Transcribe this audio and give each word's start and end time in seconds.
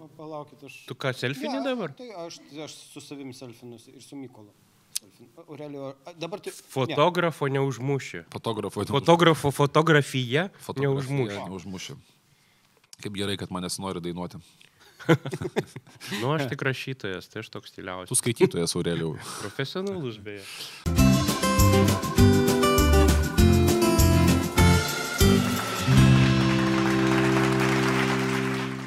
O, 0.00 0.08
Palaukit, 0.16 0.62
aš. 0.64 0.78
Tu 0.88 0.94
ką, 0.96 1.10
selfinį 1.12 1.58
Ne, 1.58 1.64
dabar? 1.66 1.92
Tai 1.92 2.06
aš, 2.24 2.38
aš 2.64 2.72
su 2.94 3.00
savim 3.04 3.32
selfinus 3.36 3.84
ir 3.92 4.00
su 4.02 4.16
Mykolu. 4.16 4.48
Selfin- 5.00 5.28
Aurelio, 5.46 5.90
dabar 6.20 6.40
tu... 6.40 6.50
Fotografo 6.72 7.48
neužmuši. 7.52 8.22
Fotografo. 8.32 8.84
Fotografo 8.88 9.50
fotografija 9.52 10.48
Fotografija 10.60 10.88
neužmuši. 10.88 11.44
neužmušiu. 11.50 11.96
Kaip 13.00 13.14
gerai, 13.16 13.36
kad 13.40 13.52
manęs 13.52 13.78
nori 13.80 14.00
dainuoti. 14.04 14.40
Nu, 16.20 16.34
aš 16.36 16.48
tik 16.52 16.60
rašytojas, 16.68 17.28
tai 17.32 17.40
aš 17.40 17.48
toks 17.48 17.70
Tu 17.70 17.74
stiliausias. 17.78 18.18
skaitytojas, 18.20 18.76
Aurelijau. 18.76 19.14
Profesionalus 19.40 20.18
beje. 20.20 20.44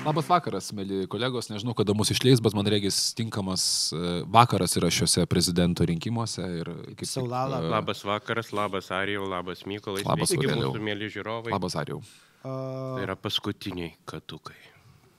Labas 0.04 0.28
vakaras, 0.28 0.68
mėly 0.76 1.06
kolegos. 1.08 1.48
Nežinau, 1.48 1.72
kada 1.78 1.94
mus 1.96 2.10
išleis, 2.12 2.42
bet 2.44 2.56
man 2.58 2.68
regis 2.68 2.98
tinkamas 3.16 3.64
e, 3.96 4.02
vakaras 4.28 4.76
yra 4.80 4.90
šiuose 4.92 5.24
prezidento 5.32 5.86
rinkimuose. 5.88 6.44
Ir 6.60 6.72
kaip 6.90 7.06
tik, 7.06 7.12
Saulala. 7.14 7.62
e, 7.64 7.70
Labas 7.72 8.04
vakaras, 8.04 8.52
labas 8.52 8.92
Arijau, 8.92 9.24
labas 9.32 9.64
Mykolai. 9.70 10.04
Labas, 10.04 10.34
Sveiki, 10.34 10.50
mūsų 10.52 10.84
mėly 10.84 11.08
žiūrovai. 11.14 11.56
Labas, 11.56 11.78
Arijau. 11.80 12.02
Tai 12.44 12.52
A, 12.52 13.00
yra 13.06 13.16
paskutiniai 13.16 13.94
katukai. 14.10 14.60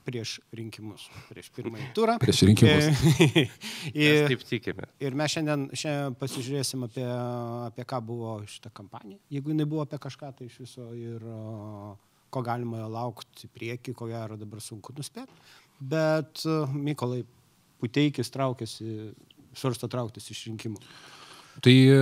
prieš 0.05 0.35
rinkimus, 0.53 1.07
prieš 1.31 1.47
pirmąjį 1.57 1.85
turą. 1.97 2.19
Prieš 2.21 2.43
rinkimus. 2.45 2.91
Mes 3.33 3.95
ir, 3.97 4.27
taip 4.29 4.43
tikime. 4.45 4.85
ir 5.01 5.15
mes 5.17 5.33
šiandien, 5.33 5.63
šiandien 5.73 6.13
pasižiūrėsim 6.21 6.85
apie, 6.85 7.07
apie 7.71 7.85
ką 7.89 8.03
buvo 8.05 8.35
šitą 8.45 8.69
kampaniją. 8.69 9.17
Jeigu 9.33 9.49
jinai 9.55 9.65
buvo 9.65 9.81
apie 9.87 9.97
kažką, 10.05 10.29
tai 10.37 10.45
iš 10.51 10.59
viso 10.61 10.91
ir 10.93 11.25
a, 11.25 11.95
ko 12.35 12.43
galima 12.45 12.85
laukti 12.91 13.47
į 13.47 13.53
priekį, 13.55 13.95
ko 13.97 14.09
gero 14.11 14.37
dabar 14.39 14.63
sunku 14.63 14.95
nuspėti. 14.97 15.43
Bet 15.79 16.45
a, 16.45 16.63
Mykolai 16.75 17.23
Puteikis 17.81 18.31
traukėsi, 18.31 19.11
svarsto 19.55 19.89
trauktis 19.91 20.31
iš 20.31 20.45
rinkimų. 20.49 20.79
Tai 21.63 21.71
e, 21.71 21.99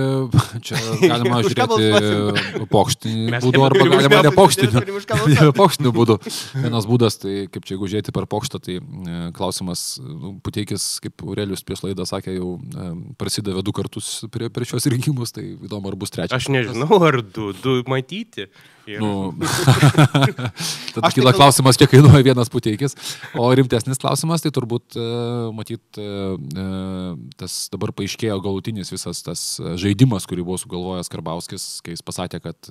čia 0.66 0.78
galima 1.12 1.38
žiūrėti 1.44 2.66
pokštinį 2.74 3.38
būdu 3.44 3.62
arba 3.62 3.86
galima 3.86 4.22
ką 4.26 4.32
balsuoti. 4.38 5.52
Pokštiniu 5.54 5.92
būdu. 5.94 6.16
Vienas 6.58 6.88
būdas, 6.90 7.20
tai 7.22 7.46
kaip 7.52 7.66
čia 7.66 7.76
jeigu 7.76 7.90
žiūrėti 7.92 8.14
per 8.16 8.26
pokštą, 8.30 8.60
tai 8.64 8.80
e, 8.80 9.20
klausimas, 9.36 9.86
nu, 10.02 10.34
Puteikis, 10.44 10.88
kaip 11.04 11.22
Aurelius 11.26 11.62
prieš 11.66 11.84
laidą 11.86 12.06
sakė, 12.08 12.34
jau 12.34 12.56
e, 12.58 12.90
prasidavė 13.20 13.62
du 13.66 13.74
kartus 13.76 14.10
prie, 14.34 14.50
prie 14.50 14.68
šios 14.68 14.90
rinkimus, 14.90 15.34
tai 15.36 15.52
įdomu, 15.54 15.92
ar 15.92 15.98
bus 16.02 16.14
trečias. 16.14 16.34
Aš 16.42 16.50
nežinau, 16.50 16.98
ar 17.06 17.22
du, 17.22 17.52
du 17.62 17.78
matyti. 17.90 18.50
Nu, 19.00 19.32
tada 20.94 21.08
tai 21.08 21.12
kyla 21.16 21.30
gal- 21.32 21.38
klausimas, 21.38 21.78
kiek 21.80 21.90
kainuoja 21.94 22.22
vienas 22.26 22.50
puteikis. 22.52 22.94
O 23.40 23.46
rimtesnis 23.56 24.00
klausimas, 24.00 24.44
tai 24.44 24.52
turbūt, 24.54 24.96
e, 25.00 25.06
matyt, 25.56 25.82
e, 25.96 26.04
e, 26.04 26.66
tas 27.40 27.56
dabar 27.72 27.94
paaiškėjo 27.96 28.36
galutinis 28.44 28.92
visas 28.92 29.22
tas 29.24 29.44
žaidimas, 29.80 30.26
kurį 30.28 30.44
buvo 30.46 30.58
sugalvojęs 30.60 31.10
Karbauskis, 31.12 31.64
kai 31.84 31.94
jis 31.96 32.04
pasakė, 32.04 32.40
kad 32.44 32.68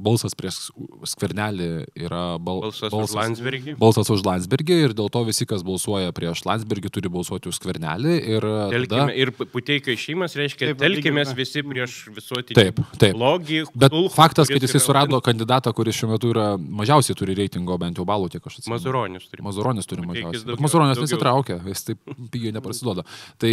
balsas 0.00 0.34
prieš 0.38 0.70
skvernelį 1.12 1.68
yra 2.06 2.24
bal, 2.42 2.62
Balsas 2.66 2.92
už 2.92 3.14
Landsbergį. 3.18 3.76
Balsas 3.80 4.10
už 4.12 4.24
Landsbergį 4.26 4.80
ir 4.88 4.96
dėl 4.96 5.10
to 5.12 5.22
visi, 5.28 5.46
kas 5.48 5.64
balsuoja 5.66 6.14
prieš 6.16 6.44
Landsbergį, 6.48 6.92
turi 6.94 7.12
balsuoti 7.12 7.50
už 7.52 7.60
skvernelį. 7.60 8.16
Ir, 8.36 8.48
Telkime, 8.72 8.88
tada, 8.90 9.14
ir 9.14 9.32
puteikio 9.36 9.94
išėjimas 9.94 10.36
reiškia, 10.38 10.72
lygiai- 10.80 11.36
visi 11.36 11.62
prieš 11.66 11.96
visuotinį 12.16 12.56
Taip, 12.56 12.80
taip. 13.00 13.14
blogį. 13.16 13.62
Bet 13.74 13.92
kulchą, 13.94 14.14
faktas, 14.14 14.48
kad 14.48 14.62
jisai 14.62 14.80
yra 14.80 14.85
surado 14.86 15.20
kandidatą, 15.20 15.72
kuris 15.76 15.96
šiuo 15.98 16.10
metu 16.14 16.30
yra 16.32 16.46
mažiausiai 16.58 17.16
turi 17.18 17.34
reitingo, 17.38 17.76
bent 17.78 17.98
jau 18.00 18.06
balų, 18.08 18.30
tiek 18.34 18.46
aš 18.46 18.60
atsimenu. 18.60 18.76
Mazuronis 18.78 19.26
turi. 19.30 19.42
Mazuronis 19.46 19.86
turi 19.90 20.02
Puteikis 20.02 20.12
mažiausiai. 20.12 20.44
Bet 20.44 20.50
daugiau- 20.52 20.66
Mazuronis 20.66 21.02
nesitraukia, 21.04 21.58
jis 21.66 21.84
taip 21.90 21.98
pigiai 22.32 22.52
neprasiduoda. 22.56 23.04
Tai, 23.38 23.52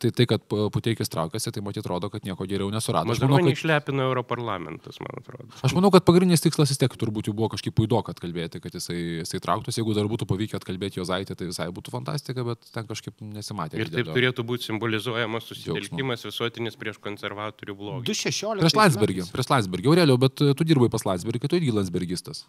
tai 0.00 0.10
tai, 0.16 0.26
kad 0.34 0.40
Puteikis 0.48 1.08
traukiasi, 1.12 1.52
tai 1.52 1.62
matyt 1.62 1.86
rodo, 1.86 2.10
kad 2.10 2.24
nieko 2.24 2.46
geriau 2.48 2.70
nesurado. 2.72 3.06
Mazuronį 3.10 3.50
kad, 3.50 3.58
išlepino 3.58 4.02
Europarlamentas, 4.10 4.98
man 5.00 5.20
atrodo. 5.20 5.48
aš 5.62 5.74
manau, 5.76 5.90
kad 5.94 6.04
pagrindinis 6.08 6.40
tikslas 6.44 6.70
vis 6.72 6.78
tiek 6.80 6.92
turbūt 6.96 7.28
jau 7.30 7.34
buvo 7.36 7.50
kažkaip 7.54 7.74
puido, 7.76 8.00
kad 8.06 8.18
kalbėti, 8.22 8.60
kad 8.62 8.72
jisai, 8.74 9.20
jisai 9.22 9.40
trauktųsi. 9.42 9.80
Jeigu 9.80 9.94
dar 9.96 10.06
būtų 10.10 10.26
pavykę 10.30 10.56
atkalbėti 10.60 10.98
jo 11.00 11.04
zaitę, 11.08 11.36
tai 11.36 11.46
visai 11.50 11.68
būtų 11.72 11.90
fantastika, 11.94 12.44
bet 12.44 12.58
ten 12.72 12.86
kažkaip 12.88 13.14
nesimatė. 13.20 13.78
Ir 13.80 13.88
taip 13.92 14.10
turėtų 14.14 14.44
būti 14.46 14.68
simbolizuojamas 14.70 15.44
susitelkimas 15.50 16.24
visuotinis 16.26 16.76
prieš 16.80 16.98
konservatorių 17.02 17.74
blogį. 17.76 18.04
216. 18.10 18.60
Prieš 18.60 18.76
Landsbergį, 18.78 19.26
prieš 19.32 19.50
Landsbergį. 19.50 19.90
Aureliau, 19.92 20.18
bet 20.20 20.34
tu 20.36 20.64
dirbai 20.70 20.90
pas 20.92 21.04
Landsbergį, 21.08 21.50
tu 21.50 21.58
irgi 21.60 21.74
Landsbergistas. 21.76 22.44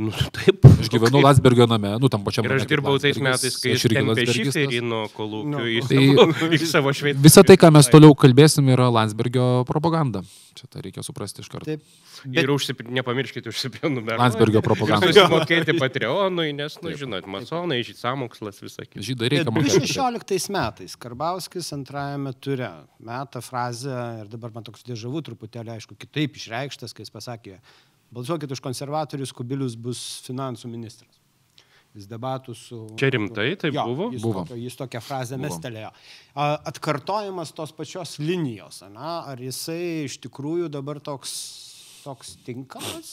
Nu, 0.00 0.12
taip. 0.36 0.64
Aš 0.80 0.90
gyvenu 0.92 1.22
Landsbergio 1.22 1.66
name, 1.70 1.94
nu 2.00 2.08
tam 2.12 2.24
pačiam 2.26 2.44
Ir 2.44 2.56
aš 2.56 2.64
kaip 2.66 2.74
dirbau 2.74 2.98
tais 3.00 3.18
metais, 3.22 3.56
kai 3.60 3.74
aš 3.76 3.86
jis 3.86 3.94
irgi 3.96 4.36
šiferį 4.38 4.80
nuo 4.84 5.04
kolūkių 5.16 5.52
Nu, 5.52 5.64
į 5.68 5.82
tai- 5.88 6.04
savo, 6.12 6.48
į 6.58 6.68
savo 6.68 6.94
šveicarą. 6.96 7.24
Visą 7.24 7.44
tai, 7.48 7.56
ką 7.60 7.72
mes 7.76 7.88
toliau 7.92 8.16
kalbėsim, 8.18 8.68
yra 8.72 8.90
Landsbergio 8.92 9.64
propaganda. 9.68 10.24
Čia 10.52 10.66
tą 10.68 10.82
reikia 10.84 11.00
suprasti 11.04 11.40
iš 11.40 11.48
karto. 11.48 11.64
Taip. 11.70 11.84
Ir 12.36 12.50
užsip... 12.52 12.82
nepamirškite 12.86 13.48
užsiprenumeruoti. 13.50 14.20
Landsbergio 14.20 14.60
propaganda. 14.68 15.08
Susimokėti 15.08 15.74
Patreonui, 15.80 16.52
nes, 16.54 16.76
na, 16.82 16.90
nu, 16.92 16.98
žinot, 17.00 17.26
masonai, 17.30 17.80
sąmokslas, 17.88 18.60
visą 18.62 18.84
kitą. 18.84 19.02
Žydai 19.08 19.30
reikia 19.32 19.46
Bet 19.48 19.56
mokėti. 19.56 19.80
2016 19.88 20.52
metais 20.52 20.94
Karbauskis 21.00 21.72
antrajame 21.74 22.34
ture 22.44 22.68
metą 23.02 23.40
frazę 23.42 23.96
ir 24.20 24.28
dabar 24.30 24.52
man 24.54 24.68
toks 24.68 24.84
dėžavų 24.86 25.24
truputėlį, 25.30 25.72
aišku, 25.78 25.96
kitaip 26.04 26.36
išreikštas, 26.38 26.92
kai 26.94 27.02
jis 27.06 27.10
pasakė, 27.16 27.41
balsuokit 28.12 28.52
už 28.52 28.60
konservatorius, 28.64 29.32
Kubilius 29.36 29.76
bus 29.76 30.22
finansų 30.26 30.70
ministras. 30.70 31.18
Jis 31.92 32.06
debatų 32.08 32.54
su... 32.56 32.76
Čia 32.96 33.10
rimtai 33.12 33.50
taip 33.60 33.74
jo, 33.76 33.82
buvo? 33.90 34.06
Jis, 34.14 34.22
Buvo. 34.24 34.46
Tokio, 34.46 34.56
jis 34.56 34.76
tokią 34.80 35.00
frazę 35.04 35.36
Buvo. 35.36 35.44
mestelėjo. 35.44 35.90
A, 36.32 36.46
Atkartojimas 36.70 37.52
tos 37.52 37.74
pačios 37.76 38.14
linijos, 38.22 38.80
ane? 38.86 39.10
ar 39.32 39.42
jisai 39.44 40.06
iš 40.06 40.16
tikrųjų 40.24 40.70
dabar 40.72 41.02
toks, 41.04 41.34
toks 42.06 42.38
tinkamas? 42.46 43.12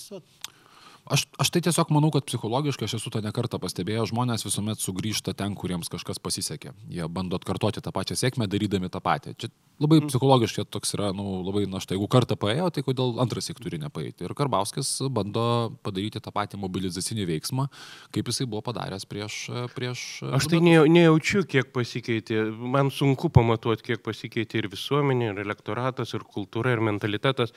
Aš, 1.10 1.24
aš 1.42 1.50
tai 1.50 1.64
tiesiog 1.66 1.90
manau, 1.90 2.12
kad 2.14 2.28
psichologiškai 2.30 2.86
aš 2.86 3.00
esu 3.00 3.10
tą 3.10 3.24
nekartą 3.26 3.58
pastebėjęs, 3.62 4.12
žmonės 4.12 4.46
visuomet 4.46 4.82
sugrįžta 4.84 5.34
ten, 5.38 5.56
kuriems 5.58 5.90
kažkas 5.90 6.22
pasisekė. 6.22 6.76
Jie 6.94 7.08
bando 7.10 7.40
atkartoti 7.40 7.82
tą 7.82 7.94
pačią 7.96 8.18
sėkmę, 8.20 8.46
darydami 8.52 8.92
tą 8.94 9.02
patį. 9.02 9.34
Čia 9.42 9.50
labai 9.82 10.04
psichologiškai 10.06 10.68
toks 10.70 10.94
yra, 10.94 11.10
nu, 11.18 11.40
labai 11.48 11.64
našta. 11.72 11.96
Jeigu 11.96 12.06
kartą 12.14 12.38
paėjo, 12.38 12.70
tai 12.76 12.86
kodėl 12.86 13.18
antras 13.24 13.50
įk 13.50 13.62
turi 13.64 13.82
nepaeiti. 13.82 14.28
Ir 14.28 14.36
Karbauskis 14.38 14.92
bando 15.10 15.48
padaryti 15.82 16.22
tą 16.22 16.34
patį 16.36 16.62
mobilizacinį 16.62 17.26
veiksmą, 17.32 17.66
kaip 18.14 18.30
jisai 18.30 18.46
buvo 18.46 18.62
padaręs 18.70 19.10
prieš... 19.10 19.42
prieš 19.74 20.06
Aš 20.38 20.52
tai 20.54 20.62
ne, 20.62 20.78
nejaučiu, 20.94 21.42
kiek 21.50 21.74
pasikeitė. 21.74 22.44
Man 22.54 22.94
sunku 22.94 23.34
pamatuoti, 23.34 23.90
kiek 23.92 24.06
pasikeitė 24.06 24.62
ir 24.62 24.70
visuomenė, 24.76 25.34
ir 25.34 25.46
elektoratas, 25.48 26.14
ir 26.14 26.28
kultūra, 26.38 26.78
ir 26.78 26.86
mentalitetas. 26.86 27.56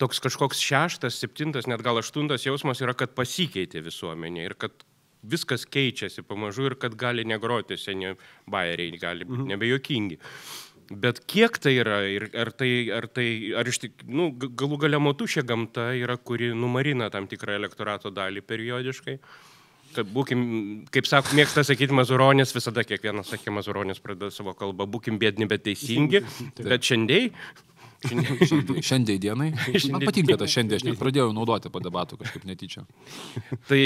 Toks 0.00 0.22
kažkoks 0.24 0.62
šeštas, 0.62 1.18
septintas, 1.20 1.68
net 1.70 1.82
gal 1.84 2.00
aštuntas 2.00 2.46
jausmas 2.46 2.80
yra, 2.82 2.94
kad 2.98 3.12
pasikeitė 3.16 3.84
visuomenė 3.84 4.48
ir 4.48 4.56
kad 4.58 4.84
viskas 5.22 5.64
keičiasi 5.70 6.24
pamažu 6.26 6.66
ir 6.70 6.76
kad 6.80 6.96
gali 6.98 7.24
negroti 7.28 7.78
seni 7.78 8.16
bairiai, 8.50 8.98
gali 8.98 9.28
būti 9.28 9.52
nebejokingi. 9.52 10.18
Bet 10.92 11.22
kiek 11.30 11.56
tai 11.62 11.76
yra 11.80 12.02
ir 12.10 12.26
ar 12.36 12.50
tai, 12.52 12.90
ar 12.92 13.06
tai, 13.08 13.26
ar 13.56 13.68
iš 13.68 13.78
tik, 13.86 14.02
nu, 14.08 14.28
galų 14.34 14.80
gale 14.82 15.00
motušė 15.00 15.44
gamta 15.48 15.92
yra, 15.96 16.18
kuri 16.18 16.50
numarina 16.56 17.08
tam 17.12 17.28
tikrą 17.30 17.56
elektorato 17.60 18.12
dalį 18.12 18.42
periodiškai. 18.44 19.16
Kad 19.92 20.08
būkim, 20.08 20.42
kaip 20.92 21.08
sako, 21.08 21.34
mėgsta 21.36 21.64
sakyti 21.68 21.92
Mazuronis, 21.92 22.54
visada 22.56 22.84
kiekvienas 22.84 23.28
sakė 23.28 23.52
Mazuronis 23.52 24.00
pradeda 24.00 24.32
savo 24.32 24.54
kalbą, 24.56 24.86
būkim 24.88 25.18
bėdni, 25.20 25.48
bet 25.48 25.66
teisingi. 25.66 26.22
bet 26.70 26.88
šiandien, 26.88 27.28
šiandien 28.82 28.82
Šiandien 28.82 29.20
dienai. 29.22 29.50
Man 29.92 30.04
patinka 30.06 30.36
tas 30.40 30.52
šiandien, 30.52 30.80
aš 30.80 30.86
net 30.86 30.98
pradėjau 31.00 31.30
naudoti 31.34 31.70
po 31.72 31.80
debatų 31.82 32.18
kažkaip 32.20 32.44
netyčia. 32.48 32.84
tai 33.70 33.82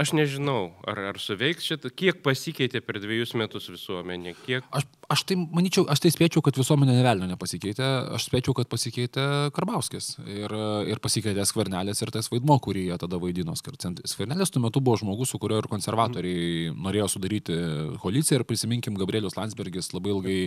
aš 0.00 0.14
nežinau, 0.16 0.72
ar, 0.88 1.02
ar 1.12 1.20
suveiks 1.22 1.66
šitą, 1.70 1.92
kiek 1.94 2.22
pasikeitė 2.24 2.82
per 2.84 3.00
dviejus 3.02 3.34
metus 3.38 3.68
visuomenė, 3.72 4.34
kiek... 4.44 4.66
Aš, 4.76 4.86
aš 5.12 5.24
tai 5.28 5.38
manyčiau, 5.40 5.86
aš 5.90 6.04
tai 6.04 6.12
spėčiau, 6.14 6.42
kad 6.46 6.58
visuomenė 6.60 6.96
nevelnio 6.98 7.30
nepasikeitė, 7.32 7.88
aš 8.16 8.28
spėčiau, 8.30 8.54
kad 8.58 8.70
pasikeitė 8.72 9.26
Karbauskis 9.56 10.12
ir, 10.24 10.54
ir 10.90 11.02
pasikeitė 11.02 11.46
Skvernelės 11.48 12.02
ir 12.04 12.12
tas 12.14 12.30
vaidmo, 12.32 12.58
kurį 12.62 12.86
jie 12.88 12.98
tada 13.00 13.20
vaidino. 13.22 13.56
Skvern- 13.58 14.02
Skvernelės 14.08 14.52
tuo 14.54 14.62
metu 14.64 14.82
buvo 14.84 14.98
žmogus, 15.00 15.32
su 15.32 15.40
kuriuo 15.42 15.62
ir 15.62 15.70
konservatoriai 15.70 16.70
norėjo 16.74 17.10
sudaryti 17.16 17.56
koaliciją 18.02 18.40
ir 18.40 18.46
prisiminkim, 18.48 18.98
Gabrielius 19.00 19.36
Landsbergis 19.38 19.92
labai 19.94 20.14
ilgai 20.14 20.38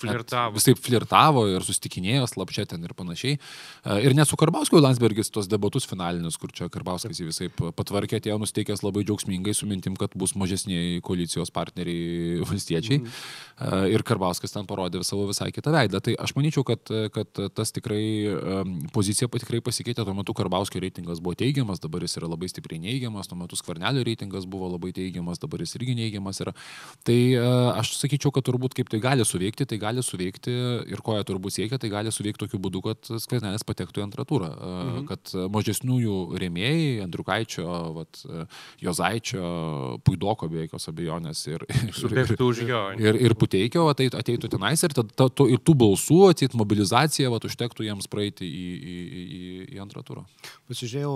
Flirtavo. 0.00 0.56
Visai 0.58 0.74
flirtavo 0.78 1.46
ir 1.50 1.64
susitikinėjo 1.66 2.28
slapčia 2.50 2.66
ten 2.66 2.82
ir 2.84 2.94
panašiai. 2.94 3.38
Ir 4.02 4.14
net 4.14 4.28
su 4.28 4.36
Karbauskiu 4.36 4.80
Landsbergis 4.80 5.30
tos 5.30 5.48
debatus 5.48 5.86
finalinius, 5.86 6.36
kur 6.36 6.50
čia 6.52 6.68
Karbauskis 6.68 7.20
jį 7.20 7.28
visai 7.30 7.48
patvarkė, 7.50 8.18
atėjo 8.18 8.38
nusteikęs 8.42 8.82
labai 8.82 9.04
džiaugsmingai 9.04 9.54
su 9.54 9.66
mintim, 9.66 9.96
kad 9.96 10.10
bus 10.14 10.34
mažesniai 10.34 11.00
koalicijos 11.02 11.50
partneriai 11.50 12.40
valstiečiai. 12.50 13.00
Mhm. 13.00 13.90
Ir 13.94 14.02
Karbauskas 14.02 14.52
ten 14.54 14.66
parodė 14.66 15.02
savo 15.04 15.26
visai 15.28 15.50
kitą 15.52 15.72
veidą. 15.74 16.00
Tai 16.02 16.16
aš 16.18 16.34
manyčiau, 16.36 16.64
kad, 16.66 16.90
kad 17.14 17.42
tas 17.54 17.72
tikrai 17.76 18.02
pozicija 18.94 19.28
tikrai 19.30 19.62
pasikeitė. 19.64 20.04
Tuo 20.04 20.16
metu 20.16 20.34
Karbauskio 20.36 20.80
reitingas 20.82 21.20
buvo 21.22 21.36
teigiamas, 21.38 21.80
dabar 21.82 22.02
jis 22.04 22.16
yra 22.18 22.30
labai 22.30 22.48
stipriai 22.50 22.80
neigiamas, 22.82 23.28
tuo 23.30 23.38
metu 23.38 23.58
Skvernelio 23.58 24.04
reitingas 24.06 24.48
buvo 24.48 24.70
labai 24.72 24.94
teigiamas, 24.96 25.40
dabar 25.42 25.62
jis 25.62 25.76
irgi 25.78 25.96
neigiamas 25.98 26.40
yra. 26.42 26.54
Tai 27.06 27.18
aš 27.80 27.94
sakyčiau, 28.00 28.32
kad 28.34 28.46
turbūt 28.48 28.74
kaip 28.78 28.90
tai 28.92 29.02
gali 29.02 29.26
suveikti, 29.26 29.68
tai 29.68 29.78
gali 29.82 30.04
suveikti 30.04 30.56
ir 30.90 31.04
ko 31.04 31.18
jie 31.18 31.26
turbūt 31.28 31.58
siekia, 31.60 31.78
tai 31.80 31.90
gali 31.92 32.12
suveikti 32.14 32.39
tokiu 32.40 32.60
būdu, 32.62 32.82
kad 32.84 33.12
Skvernelis 33.22 33.66
patektų 33.66 34.02
į 34.02 34.06
antrą 34.08 34.26
turą. 34.28 34.50
Uh, 34.50 34.78
mhm. 34.80 35.06
Kad 35.10 35.34
mažesniųjų 35.54 36.16
rėmėjai, 36.40 36.88
Andriukaičio, 37.04 37.68
vat, 37.96 38.22
Jozaičio, 38.82 39.44
Puidoko 40.06 40.48
be 40.50 40.64
jokios 40.64 40.88
abejonės 40.90 41.42
ir, 41.50 41.64
ir, 41.70 42.34
ir, 42.34 42.70
ir, 43.00 43.20
ir 43.28 43.36
Puteikio 43.38 43.86
ateitų, 43.92 44.20
ateitų 44.20 44.50
tenais 44.56 44.84
ir, 44.86 44.94
tada, 44.96 45.28
to, 45.28 45.46
ir 45.50 45.62
tų 45.64 45.76
balsų, 45.84 46.20
ateit 46.34 46.56
mobilizacija, 46.58 47.30
vat, 47.32 47.46
užtektų 47.48 47.86
jiems 47.86 48.08
praeiti 48.10 48.48
į, 48.48 48.66
į, 48.80 48.96
į, 49.20 49.40
į 49.76 49.82
antrą 49.82 50.04
turą. 50.06 50.24
Pasižiūrėjau, 50.70 51.14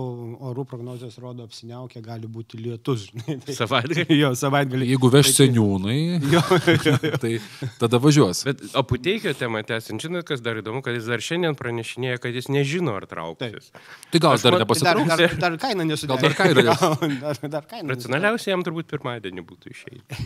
orų 0.50 0.65
prognozijos 0.69 1.17
rodo 1.23 1.47
apsiniaukę, 1.47 2.03
gali 2.05 2.29
būti 2.31 2.61
lietus. 2.61 3.09
Tai, 3.25 3.56
savaitgalį. 3.56 4.06
Jo, 4.25 4.31
savaitgalį. 4.38 4.88
Jeigu 4.94 5.11
veš 5.12 5.31
tai, 5.31 5.35
seniūnai, 5.37 5.99
jo, 6.32 6.43
jo, 6.55 6.75
jo. 6.93 7.19
tai 7.23 7.32
tada 7.81 8.00
važiuos. 8.03 8.44
Bet, 8.49 8.62
o 8.77 8.85
Puteikio 8.87 9.35
temą 9.38 9.62
tęsiant, 9.67 10.03
žinot, 10.03 10.27
kas 10.29 10.43
dar 10.44 10.61
įdomu, 10.61 10.82
kad 10.85 10.97
jis 10.97 11.09
dar 11.15 11.25
šiandien 11.25 11.57
pranešinėja, 11.59 12.21
kad 12.23 12.35
jis 12.35 12.51
nežino, 12.53 12.97
ar 12.99 13.07
trauktis. 13.11 13.71
Tai 14.13 14.21
gal 14.23 14.37
aš 14.37 14.45
dar 14.47 14.59
nepasitrauksiu. 14.61 15.09
Dar, 15.11 15.25
dar, 15.25 15.37
dar 15.47 15.59
kaina 15.63 15.87
nesudaro. 15.87 16.21
Gal 16.21 16.29
dar 16.29 16.37
kaina. 16.39 16.75
dar, 17.23 17.41
dar 17.57 17.69
kaina. 17.71 17.95
Racionaliausia 17.95 18.53
jam 18.53 18.65
turbūt 18.67 18.91
pirmadienį 18.91 19.45
būtų 19.47 19.73
išeiti. 19.75 20.19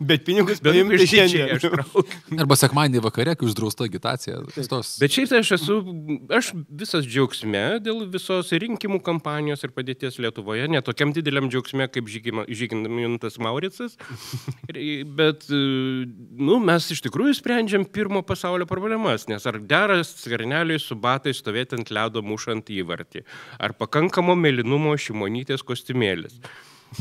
Bet 0.00 0.24
pinigus 0.26 0.62
paimti 0.64 1.08
šiandien. 1.10 2.40
Arba 2.40 2.58
sekmadienį 2.58 3.04
vakare, 3.04 3.36
kai 3.38 3.48
uždrausta 3.48 3.86
agitacija. 3.88 4.40
Tos... 4.70 4.96
Bet 5.02 5.14
šiaip 5.14 5.32
tai 5.32 5.42
aš 5.44 5.54
esu, 5.58 5.78
aš 6.34 6.52
visas 6.68 7.06
džiaugsme 7.08 7.64
dėl 7.84 8.04
visos 8.12 8.52
rinkimų 8.64 9.00
kampanijos 9.04 9.64
ir 9.66 9.74
padėties 9.76 10.18
Lietuvoje, 10.22 10.68
netokiam 10.72 11.12
dideliam 11.16 11.50
džiaugsme 11.52 11.88
kaip 11.92 12.08
Žygintas 12.10 13.38
Mauricas. 13.42 13.98
Bet, 15.18 15.48
nu, 15.50 16.58
mes 16.64 16.90
iš 16.94 17.04
tikrųjų 17.04 17.36
sprendžiam 17.40 17.84
pirmo 17.84 18.24
pasaulio 18.26 18.68
problemas, 18.70 19.28
nes 19.30 19.44
ar 19.48 19.60
deras 19.70 20.12
skverneliui 20.20 20.80
su 20.82 20.96
batais 20.96 21.40
stovėti 21.42 21.78
ant 21.78 21.90
ledo 21.94 22.22
mušant 22.22 22.70
įvartį, 22.70 23.24
ar 23.58 23.74
pakankamo 23.80 24.36
melinumo 24.38 24.94
šimonytės 25.06 25.64
kostiumėlis. 25.66 26.38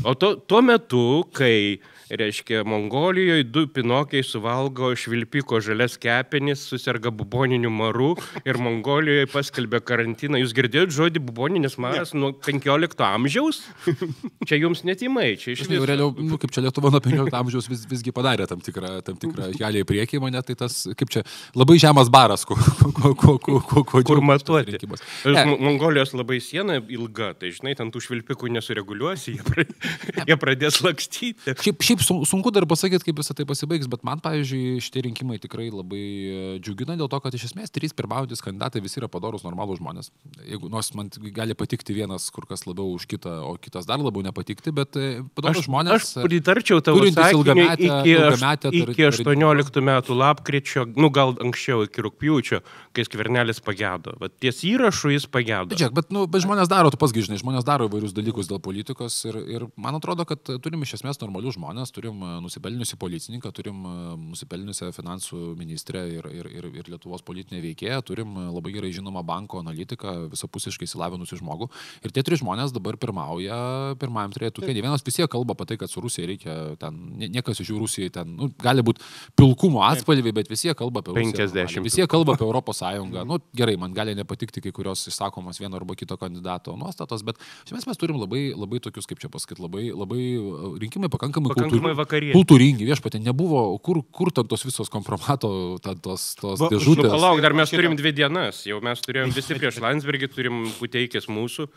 O 0.01 0.15
to, 0.17 0.35
tuo 0.49 0.61
metu, 0.65 1.23
kai 1.35 1.77
reiškia, 2.17 2.63
Mongolijoje 2.67 3.43
du 3.43 3.65
pinokiai 3.67 4.23
suvalgo 4.25 4.91
švilpiko 4.97 5.59
žalias 5.63 5.95
kepenis, 6.01 6.65
susirga 6.69 7.11
buboniniu 7.13 7.71
maru 7.73 8.13
ir 8.45 8.59
Mongolijoje 8.61 9.29
paskelbė 9.33 9.81
karantiną. 9.85 10.41
Jūs 10.41 10.53
girdėjote 10.57 10.95
žodį 10.97 11.23
buboninis 11.27 11.77
maras 11.81 12.13
nuo 12.17 12.33
15 12.45 13.01
amžiaus? 13.07 13.63
Čia 14.47 14.59
jums 14.59 14.83
netimai, 14.87 15.33
čia 15.41 15.53
iš 15.55 15.65
tikrųjų. 15.65 15.87
Realiau, 15.89 16.11
nu, 16.17 16.39
kaip 16.41 16.53
čia 16.53 16.65
Lietuva 16.65 16.91
nuo 16.93 17.01
15 17.03 17.39
amžiaus 17.39 17.69
vis, 17.71 17.85
visgi 17.89 18.13
padarė 18.15 18.47
tam 18.49 18.61
tikrą, 18.63 18.95
tam 19.05 19.17
tikrą 19.21 19.49
kelią 19.57 19.83
į 19.83 19.89
priekį, 19.89 20.21
mane 20.23 20.41
tai 20.45 20.57
tas, 20.59 20.83
kaip 20.99 21.13
čia, 21.13 21.23
labai 21.57 21.79
žemas 21.81 22.11
baras, 22.13 22.45
ko, 22.47 22.57
ko, 22.57 23.13
ko, 23.13 23.37
ko, 23.37 23.59
ko, 23.61 23.85
ko 23.89 24.03
kur 24.05 24.23
matuoti. 24.25 24.81
Mongolijos 25.25 26.13
labai 26.17 26.39
siena 26.43 26.77
ilga, 26.81 27.33
tai 27.39 27.53
žinai, 27.55 27.75
ten 27.79 27.91
tų 27.93 28.03
švilpikų 28.07 28.51
nesureguliuosi, 28.53 29.37
jie, 29.37 29.67
jie 30.27 30.37
pradės 30.39 30.79
lakstyti. 30.83 31.55
Šiaip, 31.63 31.83
šiaip 31.85 32.03
sunku 32.27 32.51
dar 32.53 32.65
pasakyti, 32.69 33.07
kaip 33.07 33.19
visą 33.21 33.35
tai 33.37 33.45
pasibaigs, 33.49 33.89
bet 33.91 34.03
man, 34.07 34.21
pavyzdžiui, 34.23 34.81
šitie 34.83 35.05
rinkimai 35.07 35.39
tikrai 35.43 35.69
labai 35.73 36.03
e, 36.03 36.41
džiugina 36.63 36.97
dėl 36.99 37.09
to, 37.11 37.19
kad 37.23 37.35
iš 37.35 37.49
esmės 37.51 37.73
trys 37.73 37.95
pirmaujantis 37.97 38.43
kandidatai 38.43 38.83
visi 38.83 39.01
yra 39.01 39.09
padorus 39.11 39.45
normalų 39.45 39.77
žmonės. 39.79 40.11
Jeigu 40.47 40.71
nors 40.71 40.91
man 40.97 41.11
gali 41.35 41.57
patikti 41.57 41.95
vienas 41.95 42.29
kur 42.33 42.47
kas 42.49 42.65
labiau 42.67 42.93
už 42.95 43.07
kitą, 43.09 43.39
o 43.47 43.55
kitas 43.61 43.87
dar 43.89 44.01
labiau 44.03 44.25
nepatikti, 44.25 44.73
bet 44.75 44.99
e, 44.99 45.23
padorus 45.35 45.67
žmonės. 45.67 45.95
Aš 45.97 46.23
e, 46.23 46.27
pritarčiau 46.27 46.83
tavo 46.85 47.03
ilgametę, 47.03 47.89
iki, 47.89 48.15
ilgametę, 48.15 48.73
iki 48.83 49.07
18 49.09 49.83
metų 49.83 50.17
lapkričio, 50.19 50.87
nu 50.97 51.11
gal 51.13 51.35
anksčiau 51.43 51.85
iki 51.87 52.03
rūpjūčio, 52.05 52.61
kai 52.95 53.07
skvernelis 53.07 53.61
pagedo. 53.63 54.15
Bet 54.21 54.37
ties 54.43 54.63
įrašu 54.67 55.13
jis 55.13 55.27
pagedo. 55.29 55.75
Žiūrėk, 55.75 55.95
bet, 55.97 56.11
nu, 56.13 56.25
bet 56.29 56.45
žmonės 56.45 56.71
daro, 56.71 56.91
tu 56.93 56.99
pasgi 57.01 57.25
žinai, 57.27 57.39
žmonės 57.41 57.67
daro 57.67 57.87
įvairius 57.89 58.15
dalykus 58.15 58.49
dėl 58.51 58.61
politikos 58.63 59.19
ir, 59.29 59.39
ir 59.55 59.67
man 59.75 59.95
atrodo, 59.95 60.25
kad 60.27 60.41
turim 60.61 60.83
iš 60.85 60.97
esmės 60.99 61.19
normalius 61.21 61.55
žmonės, 61.57 61.91
turim 61.93 62.21
e, 62.21 62.31
nusipelniusi 62.43 62.97
policininką, 63.01 63.51
turim 63.55 63.79
e, 63.87 63.93
nusipelniusią 64.33 64.91
finansų 64.93 65.39
ministrę 65.59 66.03
ir, 66.11 66.27
ir, 66.29 66.49
ir, 66.51 66.67
ir 66.81 66.91
Lietuvos 66.93 67.23
politinę 67.25 67.61
veikėją, 67.63 68.01
turim 68.05 68.35
e, 68.37 68.45
labai 68.53 68.73
gerai 68.75 68.91
žinomą 68.93 69.23
banko 69.25 69.61
analitiką, 69.63 70.13
visapusiškai 70.33 70.87
įsilavinusi 70.89 71.39
žmogų. 71.39 71.69
Ir 72.05 72.13
tie 72.13 72.25
trys 72.25 72.43
žmonės 72.43 72.73
dabar 72.75 72.99
pirmauja 73.01 73.57
pirmajam 74.01 74.35
turėtų. 74.37 74.65
Kai 74.65 74.77
vienas 74.77 75.05
visi 75.05 75.25
kalba 75.31 75.57
apie 75.57 75.71
tai, 75.71 75.79
kad 75.81 75.91
su 75.91 76.03
Rusija 76.03 76.29
reikia 76.29 76.57
ten, 76.81 76.99
niekas 77.23 77.63
iš 77.63 77.73
jų 77.73 77.81
Rusijai 77.83 78.13
ten, 78.13 78.35
nu, 78.37 78.51
gali 78.61 78.85
būti 78.85 79.01
pilkumo 79.39 79.83
atspalviai, 79.87 80.35
bet 80.35 80.51
visi 80.51 80.71
kalba 80.77 81.01
apie 81.01 81.17
Rusiją. 81.17 81.49
50. 81.53 81.83
Visi 81.85 82.05
kalba 82.09 82.37
apie 82.37 82.45
Europos 82.49 82.81
Sąjungą. 82.83 83.25
Nu, 83.29 83.39
gerai, 83.57 83.77
man 83.81 83.95
gali 83.95 84.13
nepatikti 84.17 84.61
kai 84.63 84.73
kurios 84.75 85.07
išsakomos 85.09 85.61
vieno 85.61 85.79
arba 85.79 85.97
kito 85.97 86.17
kandidato 86.19 86.75
nuostatos, 86.77 87.25
bet 87.25 87.41
šiandien 87.65 87.89
mes 87.89 87.99
turim 88.01 88.19
labai, 88.21 88.45
labai 88.57 88.81
tokius, 88.83 89.07
kaip 89.09 89.21
čia 89.21 89.31
pasakyti, 89.33 89.52
labai, 89.61 89.87
labai 89.93 90.21
rinkimai 90.81 91.09
pakankamai, 91.13 91.53
pakankamai 91.53 91.93
kultūr, 91.97 92.29
kultūringi, 92.35 92.87
viešpatė, 92.87 93.21
nebuvo, 93.23 93.65
kur, 93.83 94.01
kur 94.13 94.31
ten 94.35 94.47
tos 94.49 94.65
visos 94.67 94.91
kompromato, 94.93 95.49
ten 95.83 95.99
tos, 96.03 96.33
tos 96.39 96.61
Va, 96.61 96.69
dėžutės. 96.73 97.09
Nu, 97.09 97.17
palauk, 97.17 97.41
dar 97.43 97.55
mes 97.57 97.73
turim 97.73 97.97
dvi 97.99 98.13
dienas, 98.15 98.63
jau 98.69 98.79
mes 98.85 99.03
turėjom 99.05 99.33
visi 99.37 99.59
prieš 99.59 99.81
Landsbergį, 99.83 100.31
turim 100.33 100.65
puteikės 100.79 101.29
mūsų. 101.31 101.69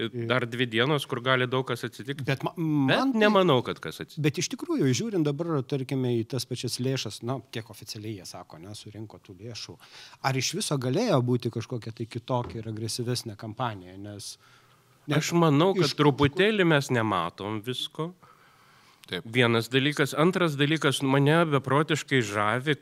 Dar 0.00 0.46
dvi 0.48 0.64
dienos, 0.72 1.04
kur 1.04 1.20
gali 1.20 1.44
daug 1.44 1.66
kas 1.68 1.84
atsitikti. 1.84 2.24
Bet, 2.24 2.40
man, 2.46 2.54
bet 2.88 3.02
tai- 3.02 3.20
nemanau, 3.20 3.58
kad 3.66 3.76
kas 3.76 4.00
atsitiks. 4.00 4.22
Bet 4.24 4.40
iš 4.40 4.48
tikrųjų, 4.54 4.88
žiūrint 4.88 5.28
dabar, 5.28 5.58
tarkime, 5.68 6.14
į 6.16 6.24
tas 6.32 6.48
pačias 6.48 6.78
lėšas, 6.80 7.20
na, 7.28 7.36
kiek 7.52 7.68
oficialiai 7.68 8.22
jie 8.22 8.24
sako, 8.30 8.56
nesurinko 8.62 9.20
tų 9.20 9.36
lėšų, 9.42 9.76
ar 10.24 10.40
iš 10.40 10.54
viso 10.56 10.80
galėjo 10.80 11.20
būti 11.28 11.52
kažkokia 11.52 11.92
tai 11.92 12.08
kitokia 12.08 12.62
ir 12.62 12.72
agresyvesnė 12.72 13.36
kampanija, 13.36 13.98
nes... 14.00 14.32
nes 14.40 14.61
Aš 15.10 15.32
manau, 15.34 15.72
kad 15.74 15.90
truputėlį 15.98 16.66
mes 16.68 16.90
nematom 16.94 17.58
visko. 17.66 18.12
Taip. 19.10 19.26
Vienas 19.34 19.66
dalykas. 19.72 20.14
Antras 20.14 20.54
dalykas, 20.56 21.02
mane 21.02 21.42
beprotiškai 21.50 22.22
žavi, 22.22 22.78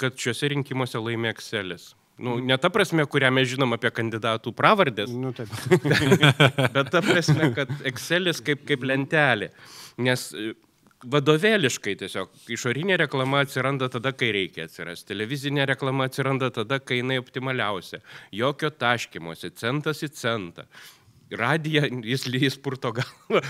kad 0.00 0.14
šiuose 0.20 0.52
rinkimuose 0.54 1.02
laimė 1.02 1.32
Excelis. 1.34 1.92
Nu, 2.14 2.36
ne 2.38 2.54
ta 2.62 2.70
prasme, 2.70 3.02
kurią 3.10 3.32
mes 3.34 3.48
žinom 3.50 3.74
apie 3.74 3.90
kandidatų 3.90 4.52
pravardės, 4.54 5.10
nu, 5.10 5.32
taip. 5.34 5.50
bet 6.76 6.92
ta 6.94 7.02
prasme, 7.02 7.50
kad 7.56 7.72
Excelis 7.90 8.38
kaip, 8.44 8.62
kaip 8.68 8.86
lentelė. 8.86 9.50
Nes 9.98 10.28
e, 10.30 10.52
vadovėliškai 11.10 11.96
tiesiog 12.04 12.52
išorinė 12.54 13.00
reklama 13.02 13.42
atsiranda 13.42 13.90
tada, 13.90 14.14
kai 14.14 14.30
reikia 14.36 14.68
atsirasti. 14.68 15.10
Televizinė 15.10 15.66
reklama 15.74 16.06
atsiranda 16.06 16.52
tada, 16.54 16.78
kai 16.78 17.00
jinai 17.02 17.18
optimaliausia. 17.18 17.98
Jokio 18.30 18.70
taškymosi, 18.70 19.50
centas 19.58 20.06
į 20.06 20.14
centą 20.14 20.68
radiją, 21.30 21.86
jis 22.04 22.26
lys 22.28 22.56
purto 22.60 22.92
galvą. 22.94 23.40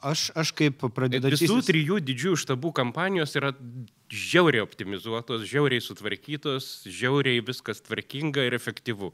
Aš, 0.00 0.30
aš 0.36 0.52
kaip 0.56 0.86
pradedamas. 0.96 1.42
Visų 1.42 1.60
trijų 1.66 2.00
didžiųjų 2.06 2.40
štabų 2.44 2.72
kampanijos 2.76 3.36
yra 3.38 3.52
žiauriai 4.12 4.64
optimizuotos, 4.64 5.44
žiauriai 5.48 5.82
sutvarkytos, 5.84 6.86
žiauriai 6.86 7.44
viskas 7.44 7.82
tvarkinga 7.86 8.46
ir 8.48 8.56
efektyvu. 8.58 9.12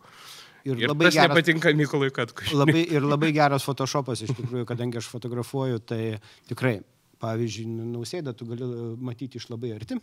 Ir, 0.62 0.78
ir 0.78 0.92
labai 0.92 1.10
geras, 1.10 1.26
nepatinka 1.26 1.72
Mykolui 1.74 2.12
Katkušui. 2.14 2.56
Labai, 2.58 2.86
ir 2.96 3.06
labai 3.06 3.32
geras 3.34 3.66
Photoshopas 3.66 4.22
iš 4.22 4.34
tikrųjų, 4.38 4.66
kadangi 4.68 5.00
aš 5.00 5.08
fotografuoju, 5.10 5.82
tai 5.82 6.02
tikrai, 6.50 6.76
pavyzdžiui, 7.22 7.66
nausėdą 7.96 8.34
tu 8.38 8.46
gali 8.46 8.68
matyti 9.02 9.42
iš 9.42 9.48
labai 9.50 9.74
arti, 9.74 9.98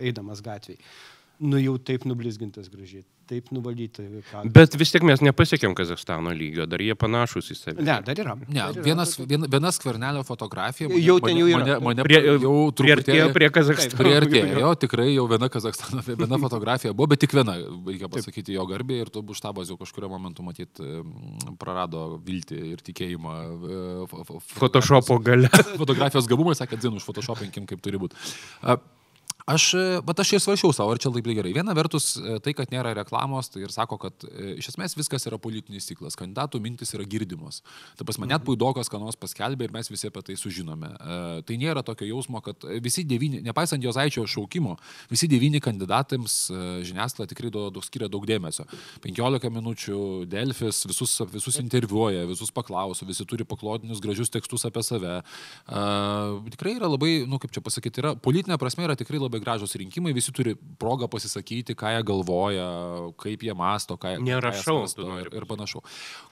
eidamas 0.00 0.40
gatvėje 0.44 0.80
nu 1.42 1.58
jau 1.58 1.74
taip 1.82 2.04
nublizgintas 2.06 2.68
gražiai, 2.70 3.02
taip 3.30 3.48
nuvalyti. 3.54 4.04
Ką... 4.28 4.42
Bet 4.54 4.76
vis 4.78 4.92
tiek 4.94 5.04
mes 5.06 5.22
nepasiekėm 5.24 5.74
Kazakstano 5.78 6.32
lygio, 6.36 6.66
dar 6.70 6.82
jie 6.82 6.94
panašus 6.98 7.50
į 7.52 7.56
save. 7.58 7.82
Ne, 7.82 7.96
dar 8.06 8.20
yra. 8.22 8.36
Ne, 8.46 8.60
dar 8.60 8.76
yra, 8.76 8.84
vienas, 8.86 9.14
viena, 9.18 9.48
viena 9.50 9.72
skvernelio 9.74 10.22
fotografija. 10.28 10.90
Mane, 10.92 11.02
jau 11.02 11.16
ten 11.24 11.40
jau 11.40 11.48
yra. 11.50 11.60
Mane, 11.64 11.78
mane, 11.88 12.06
prie, 12.06 12.20
jau 12.44 12.54
priartėjo 12.78 13.28
prie 13.34 13.50
Kazakstano. 13.58 13.98
Priartėjo, 14.00 14.72
tikrai 14.86 15.08
jau 15.10 15.26
viena 15.32 15.50
Kazakstano, 15.52 16.06
viena 16.22 16.40
fotografija 16.46 16.94
buvo, 16.94 17.10
bet 17.14 17.24
tik 17.26 17.36
viena, 17.36 17.58
reikia 17.90 18.10
pasakyti, 18.12 18.56
jo 18.58 18.66
garbė 18.70 19.02
ir 19.02 19.12
tu 19.12 19.24
štabas 19.36 19.72
jau 19.72 19.78
kažkurio 19.80 20.12
momentu 20.12 20.46
matyt 20.46 20.82
prarado 21.60 22.06
viltį 22.22 22.62
ir 22.72 22.86
tikėjimą. 22.86 23.36
Photoshopo 24.54 25.18
gale. 25.24 25.50
Fotografijos 25.82 26.30
gabumai 26.30 26.56
sakė, 26.58 26.78
dzin, 26.78 26.98
už 26.98 27.06
Photoshopinkim 27.10 27.66
kaip 27.70 27.82
turi 27.82 28.00
būti. 28.02 28.18
Aš, 29.46 29.72
bet 30.06 30.20
aš 30.22 30.36
ir 30.36 30.42
svaršiau 30.42 30.70
savo, 30.74 30.92
ar 30.94 31.00
čia 31.02 31.10
labai 31.10 31.34
gerai. 31.34 31.52
Viena 31.56 31.74
vertus, 31.74 32.14
e, 32.14 32.36
tai, 32.44 32.54
kad 32.54 32.70
nėra 32.70 32.92
reklamos, 32.94 33.48
tai 33.50 33.64
ir 33.64 33.72
sako, 33.74 33.98
kad 33.98 34.26
e, 34.28 34.54
iš 34.60 34.70
esmės 34.72 34.94
viskas 34.94 35.26
yra 35.26 35.38
politinis 35.42 35.88
ciklas, 35.88 36.14
kandidatų 36.18 36.60
mintis 36.62 36.94
yra 36.94 37.02
girdimos. 37.08 37.58
Ta 37.98 38.06
prasme, 38.06 38.28
net 38.30 38.44
puidokas, 38.46 38.90
ką 38.92 39.00
nors 39.02 39.18
paskelbė 39.18 39.66
ir 39.66 39.74
mes 39.74 39.90
visi 39.90 40.06
apie 40.06 40.22
tai 40.28 40.36
sužinome. 40.38 40.92
E, 40.94 41.42
tai 41.48 41.58
nėra 41.58 41.82
tokio 41.86 42.06
jausmo, 42.06 42.42
kad 42.44 42.62
visi 42.84 43.02
devyni, 43.08 43.40
nepaisant 43.42 43.82
Jozaičio 43.82 44.28
šaukimo, 44.30 44.76
visi 45.10 45.26
devyni 45.30 45.62
kandidatams 45.62 46.38
žiniasklaida 46.86 47.32
tikrai 47.32 47.50
daug 47.50 47.82
skiria 47.82 48.06
daug 48.12 48.24
dėmesio. 48.28 48.68
15 49.02 49.50
minučių 49.50 49.98
Delfis 50.30 50.84
visus, 50.86 51.16
visus 51.32 51.58
interviuoja, 51.62 52.28
visus 52.30 52.54
paklauso, 52.54 53.06
visi 53.08 53.26
turi 53.26 53.46
paklodinius 53.48 54.02
gražius 54.02 54.30
tekstus 54.30 54.68
apie 54.68 54.86
save. 54.86 55.18
Tikrai 56.54 56.76
yra 56.78 56.90
labai, 56.92 57.12
nu 57.26 57.42
kaip 57.42 57.54
čia 57.54 57.64
pasakyti, 57.64 58.02
yra 58.02 58.14
politinė 58.22 58.58
prasme 58.60 58.86
yra 58.86 58.96
tikrai 58.98 59.18
labai 59.22 59.31
labai 59.32 59.40
gražus 59.40 59.74
rinkimai, 59.80 60.12
visi 60.12 60.32
turi 60.34 60.52
progą 60.80 61.08
pasisakyti, 61.10 61.76
ką 61.78 61.94
jie 61.96 62.02
galvoja, 62.06 62.66
kaip 63.20 63.42
jie 63.46 63.54
masto, 63.56 63.96
ką, 63.96 64.18
Nėra 64.22 64.52
ką 64.52 64.60
jie 64.60 65.30
ir, 65.32 65.46
panašiau. 65.48 65.82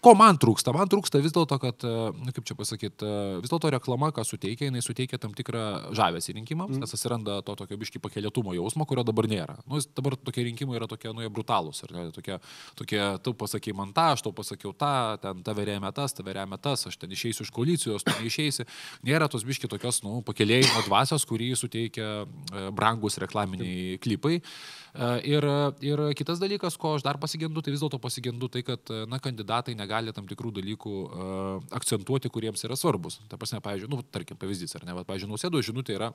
Ko 0.04 0.14
man 0.19 0.38
trūksta? 0.40 0.75
Man 0.76 0.90
trūksta 0.90 1.23
vis 1.25 1.33
dėlto, 1.35 1.59
kad, 1.62 1.85
nu, 1.85 2.35
kaip 2.37 2.47
čia 2.47 2.57
pasakyti, 2.59 3.11
vis 3.40 3.52
dėlto 3.52 3.73
reklama, 3.73 4.11
ką 4.14 4.25
suteikia, 4.26 4.69
jinai 4.69 4.83
suteikia 4.85 5.21
tam 5.21 5.35
tikrą 5.37 5.95
žavesį 5.97 6.37
rinkimams, 6.37 6.76
mm. 6.76 6.85
nes 6.85 6.97
atsiranda 6.97 7.40
to 7.47 7.57
tokio 7.59 7.78
biški 7.80 8.02
pakėlėtumo 8.02 8.54
jausmo, 8.57 8.87
kurio 8.88 9.04
dabar 9.07 9.28
nėra. 9.30 9.57
Nu, 9.71 9.80
dabar 9.97 10.16
tokie 10.21 10.45
rinkimai 10.49 10.78
yra 10.78 10.88
tokie, 10.90 11.11
nu, 11.14 11.25
jie 11.25 11.33
brutalūs, 11.33 11.83
ar 11.87 11.95
ne, 11.97 12.07
tokie, 12.14 12.38
tokie 12.78 13.00
tu 13.25 13.35
pasakai 13.40 13.75
man 13.76 13.95
tą, 13.97 14.11
aš 14.16 14.25
tau 14.26 14.35
pasakiau 14.37 14.75
tą, 14.76 14.92
ten 15.23 15.45
tave 15.47 15.66
remia 15.69 15.92
tas, 15.97 16.14
tave 16.16 16.35
remia 16.37 16.61
tas, 16.61 16.87
aš 16.90 16.99
ten 17.00 17.12
išeisiu 17.16 17.47
iš 17.47 17.52
koalicijos, 17.54 18.04
tu 18.07 18.14
neišeisi. 18.21 18.66
Nėra 19.07 19.30
tos 19.33 19.47
biški 19.47 19.71
tokios, 19.71 20.02
nu, 20.04 20.21
pakėlėjimo 20.26 20.85
dvasios, 20.88 21.26
kurį 21.28 21.52
suteikia 21.59 22.11
e, 22.25 22.66
brangus 22.91 23.19
reklaminiai 23.23 23.99
klipai. 24.03 24.41
E, 24.41 25.11
ir, 25.31 25.47
ir 25.87 26.03
kitas 26.19 26.43
dalykas, 26.43 26.77
ko 26.81 26.97
aš 26.99 27.07
dar 27.07 27.21
pasigendu, 27.23 27.63
tai 27.63 27.75
vis 27.75 27.83
dėlto 27.83 28.01
pasigendu 28.03 28.51
tai, 28.51 28.65
kad 28.67 28.91
na, 29.09 29.21
kandidatai 29.23 29.77
negali 29.79 30.13
tam 30.13 30.27
tikrų 30.27 30.53
dalykų 30.61 30.95
uh, 31.07 31.69
akcentuoti, 31.77 32.31
kuriems 32.33 32.65
yra 32.67 32.79
svarbus. 32.79 33.21
Ta 33.31 33.39
prasme, 33.39 33.63
pavyzdžiui, 33.65 33.91
nu, 33.93 34.03
tarkim, 34.11 34.39
pavyzdys, 34.41 34.75
ar 34.79 34.87
ne, 34.89 34.97
bet, 34.99 35.07
pavyzdžiui, 35.09 35.31
nausėdo 35.31 35.63
žinutė 35.63 35.97
yra 35.99 36.11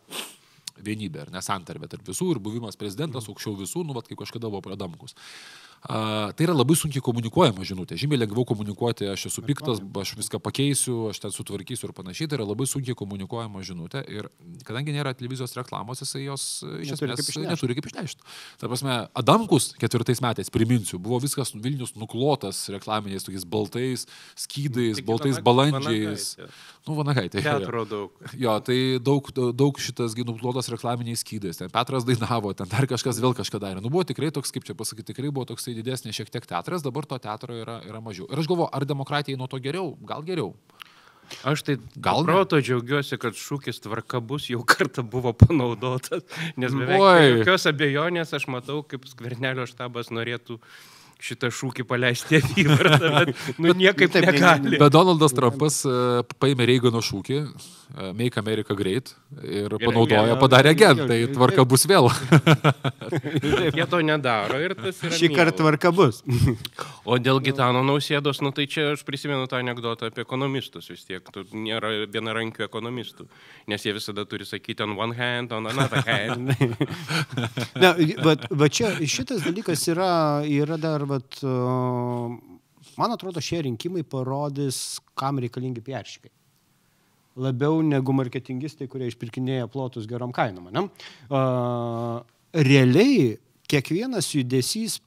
vienybė, 0.75 1.25
ar 1.25 1.31
nesantarvė 1.31 1.87
tarp 1.91 2.09
visų 2.09 2.33
ir 2.33 2.41
buvimas 2.43 2.75
prezidentas 2.79 3.29
aukščiau 3.31 3.55
visų, 3.61 3.85
nu, 3.87 3.95
vat, 3.95 4.09
kaip 4.09 4.19
kažkada 4.19 4.51
buvo 4.51 4.63
Pradamkus. 4.65 5.15
A, 5.85 6.31
tai 6.33 6.47
yra 6.47 6.55
labai 6.55 6.73
sunkiai 6.79 7.03
komunikuojama 7.05 7.65
žinutė. 7.67 7.97
Žymiai 7.99 8.23
lengviau 8.23 8.45
komunikuoti, 8.49 9.05
aš 9.11 9.27
esu 9.29 9.43
piktas, 9.45 9.81
aš 10.01 10.15
viską 10.17 10.39
pakeisiu, 10.41 10.95
aš 11.11 11.19
ten 11.21 11.33
sutvarkysiu 11.35 11.89
ir 11.89 11.93
panašiai. 11.97 12.29
Tai 12.31 12.39
yra 12.39 12.47
labai 12.49 12.65
sunkiai 12.69 12.97
komunikuojama 12.97 13.61
žinutė. 13.65 14.01
Ir 14.09 14.29
kadangi 14.65 14.95
nėra 14.95 15.13
televizijos 15.17 15.53
reklamos, 15.59 16.01
jisai 16.01 16.23
jos 16.25 16.47
iš 16.81 16.95
esmės 16.97 17.29
neturi 17.45 17.77
kaip 17.77 17.89
išnešti. 17.91 18.25
Tai 18.61 18.71
prasme, 18.71 18.97
Adamkus 19.21 19.73
ketvirtais 19.81 20.23
metais, 20.25 20.49
priminsiu, 20.53 20.97
buvo 21.01 21.19
viskas 21.21 21.53
Vilnius 21.53 21.93
nuklotas 21.99 22.63
reklaminiais 22.73 23.27
tokiais 23.27 23.45
baltais 23.45 24.07
skydais, 24.33 24.97
Tik 24.97 25.05
baltais 25.05 25.37
vanag, 25.37 25.45
balandžiais. 25.45 26.31
Vanagaitė. 26.35 26.73
Nu, 26.85 26.93
vanagaitė. 26.99 27.41
Teatro 27.41 27.81
daug. 27.89 28.25
Jo, 28.37 28.57
tai 28.61 28.77
daug, 29.01 29.29
daug 29.57 29.79
šitas 29.81 30.13
nuklotas 30.21 30.69
reklaminiais 30.69 31.23
skydais. 31.25 31.57
Ten 31.57 31.71
Petras 31.73 32.05
dainavo, 32.05 32.53
ten 32.57 32.69
dar 32.69 32.85
kažkas 32.89 33.17
vėl 33.23 33.33
kažką 33.37 33.61
darė. 33.61 33.81
Nu, 33.81 33.89
buvo 33.93 34.05
tikrai 34.05 34.29
toks, 34.33 34.53
kaip 34.53 34.67
čia 34.67 34.75
pasakyti, 34.77 35.09
tikrai 35.13 35.31
buvo 35.33 35.47
toksai 35.65 35.81
didesnis 35.81 36.15
šiek 36.15 36.29
tiek 36.29 36.45
teatras, 36.45 36.83
dabar 36.83 37.05
to 37.05 37.17
teatro 37.17 37.55
yra, 37.55 37.81
yra 37.85 38.01
mažiau. 38.01 38.27
Ir 38.29 38.39
aš 38.39 38.47
galvoju, 38.47 38.69
ar 38.71 38.85
demokratijai 38.85 39.37
nuo 39.37 39.47
to 39.47 39.57
geriau? 39.59 39.95
Gal 40.05 40.21
geriau. 40.23 40.53
Aš 41.43 41.63
tai 41.65 41.77
gal 41.97 42.21
proto 42.23 42.59
džiaugiuosi, 42.61 43.17
kad 43.17 43.33
šūkis 43.33 43.81
tvarka 43.81 44.21
bus 44.21 44.45
jau 44.51 44.61
kartą 44.61 45.01
buvo 45.01 45.33
panaudotas, 45.33 46.21
nes 46.61 46.73
beveik 46.73 47.39
jokios 47.39 47.65
abejonės 47.65 48.35
aš 48.37 48.45
matau, 48.47 48.83
kaip 48.85 49.07
skvernelio 49.09 49.65
štabas 49.65 50.13
norėtų 50.13 50.59
šitą 51.25 51.49
šūkį 51.49 51.87
paleisti 51.89 52.43
apyvartą, 52.43 53.09
bet 53.15 53.33
nu, 53.63 53.73
niekaip 53.73 54.13
taip 54.13 54.27
negali. 54.29 54.77
Bet 54.77 54.93
Donaldas 54.93 55.33
Trumpas 55.33 55.79
uh, 55.87 56.21
paėmė 56.37 56.67
Reigano 56.69 57.01
šūkį, 57.01 57.39
Make 57.95 58.39
America 58.39 58.75
Great, 58.75 59.13
ir 59.39 59.69
Gerai, 59.71 59.87
panaudojo, 59.87 60.23
ja, 60.27 60.35
padarė 60.35 60.73
gen, 60.75 60.99
tai 61.07 61.19
tvarka 61.31 61.63
bus 61.63 61.85
vėl. 61.87 62.09
Jie 63.77 63.85
to 63.87 64.01
nedaro 64.03 64.59
ir 64.59 64.75
tas 64.75 64.99
yra. 64.99 65.15
Šį 65.15 65.29
kartą 65.31 65.61
tvarka 65.61 65.93
bus. 65.95 66.19
o 67.07 67.15
dėl 67.15 67.39
Gitano 67.45 67.85
nausėdos, 67.87 68.41
nu 68.43 68.51
tai 68.55 68.67
čia 68.67 68.89
aš 68.97 69.05
prisimenu 69.07 69.47
tą 69.47 69.61
anegdotą 69.63 70.11
apie 70.11 70.25
ekonomistus 70.25 70.91
vis 70.91 71.07
tiek, 71.07 71.23
tu 71.31 71.45
nėra 71.55 71.93
vienarankių 72.11 72.67
ekonomistų, 72.67 73.29
nes 73.71 73.87
jie 73.87 73.95
visada 73.95 74.27
turi 74.27 74.47
sakyti 74.49 74.83
on 74.83 74.99
one 74.99 75.15
hand, 75.15 75.55
on 75.55 75.71
another 75.71 76.03
hand. 76.03 76.51
Na, 77.81 77.95
bet, 77.95 78.47
bet 78.51 78.75
čia 78.75 78.91
šitas 79.07 79.47
dalykas 79.47 79.87
yra, 79.95 80.11
yra 80.43 80.75
dar 80.75 81.07
vat, 81.07 81.39
man 82.99 83.15
atrodo, 83.15 83.39
šie 83.39 83.63
rinkimai 83.69 84.03
parodys, 84.03 84.97
kam 85.15 85.39
reikalingi 85.39 85.79
pieršikai. 85.85 86.35
Labiau 87.35 87.81
negu 87.83 88.13
marketingistai, 88.15 88.87
kurie 88.87 89.09
išpirkinėja 89.11 89.67
plotus 89.71 90.05
gerom 90.07 90.31
kainom. 90.35 90.69
Ne? 90.71 90.85
Uh, 91.27 92.21
realiai 92.55 93.35
kiekvienas 93.67 94.29
judesys 94.31 95.01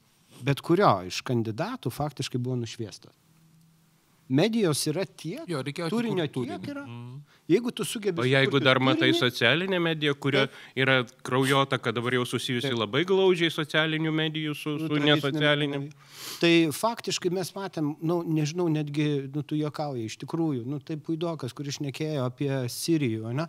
bet 0.44 0.60
kurio 0.64 0.90
iš 1.08 1.22
kandidatų 1.26 1.92
faktiškai 1.94 2.40
buvo 2.42 2.58
nušviestas 2.60 3.14
medijos 4.28 4.84
yra 4.90 5.04
tiek, 5.06 5.44
jo, 5.48 5.62
turinio 5.88 6.26
tiek 6.30 6.68
yra. 6.68 6.84
Mm. 6.84 7.20
Jeigu 7.48 7.72
tu 7.72 7.84
sugebi... 7.88 8.20
O 8.20 8.26
jeigu 8.28 8.60
dar 8.60 8.76
matai 8.80 9.08
turinį, 9.08 9.20
socialinę 9.22 9.78
mediją, 9.80 10.12
kurio 10.20 10.42
taip. 10.44 10.58
yra 10.76 10.98
kraujota, 11.24 11.78
kad 11.80 11.96
dabar 11.96 12.18
jau 12.18 12.26
susijusi 12.28 12.68
taip. 12.68 12.76
labai 12.76 13.06
glaudžiai 13.08 13.48
socialinių 13.54 14.12
medijų 14.12 14.56
su, 14.58 14.74
nu, 14.76 14.90
su 14.90 15.00
nesocialiniu. 15.00 15.80
Tai 16.42 16.52
faktiškai 16.76 17.32
mes 17.32 17.52
matėm, 17.56 17.94
nu, 18.04 18.20
nežinau, 18.36 18.68
netgi, 18.72 19.08
nu, 19.32 19.44
tu 19.48 19.56
juokauji, 19.56 20.10
iš 20.10 20.18
tikrųjų, 20.24 20.66
nu, 20.68 20.82
tai 20.84 20.98
puidokas, 21.00 21.56
kuris 21.56 21.80
šnekėjo 21.80 22.28
apie 22.28 22.52
Sirijų, 22.72 23.32
ne? 23.38 23.48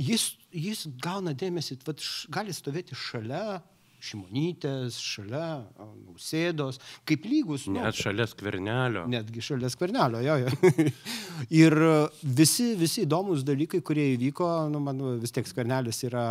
Jis, 0.00 0.30
jis 0.56 0.86
gauna 1.04 1.36
dėmesį, 1.36 1.82
vat, 1.84 2.00
gali 2.32 2.56
stovėti 2.56 2.96
šalia 2.96 3.60
Šimonytės, 4.02 4.96
šalia 4.98 5.62
Nausėdos, 5.78 6.80
kaip 7.06 7.26
lygus. 7.28 7.68
Nu, 7.70 7.78
Net 7.78 7.94
šalia 7.98 8.26
skvernelio. 8.26 9.04
Netgi 9.10 9.44
šalia 9.44 9.70
skvernelio, 9.70 10.22
jo, 10.26 10.36
jo. 10.42 10.90
ir 11.62 11.76
visi, 12.22 12.72
visi 12.78 13.04
įdomus 13.06 13.46
dalykai, 13.46 13.82
kurie 13.86 14.08
įvyko, 14.16 14.50
nu, 14.72 14.82
man 14.82 15.00
vis 15.22 15.34
tiek 15.34 15.46
skvernelis 15.46 16.02
yra 16.08 16.26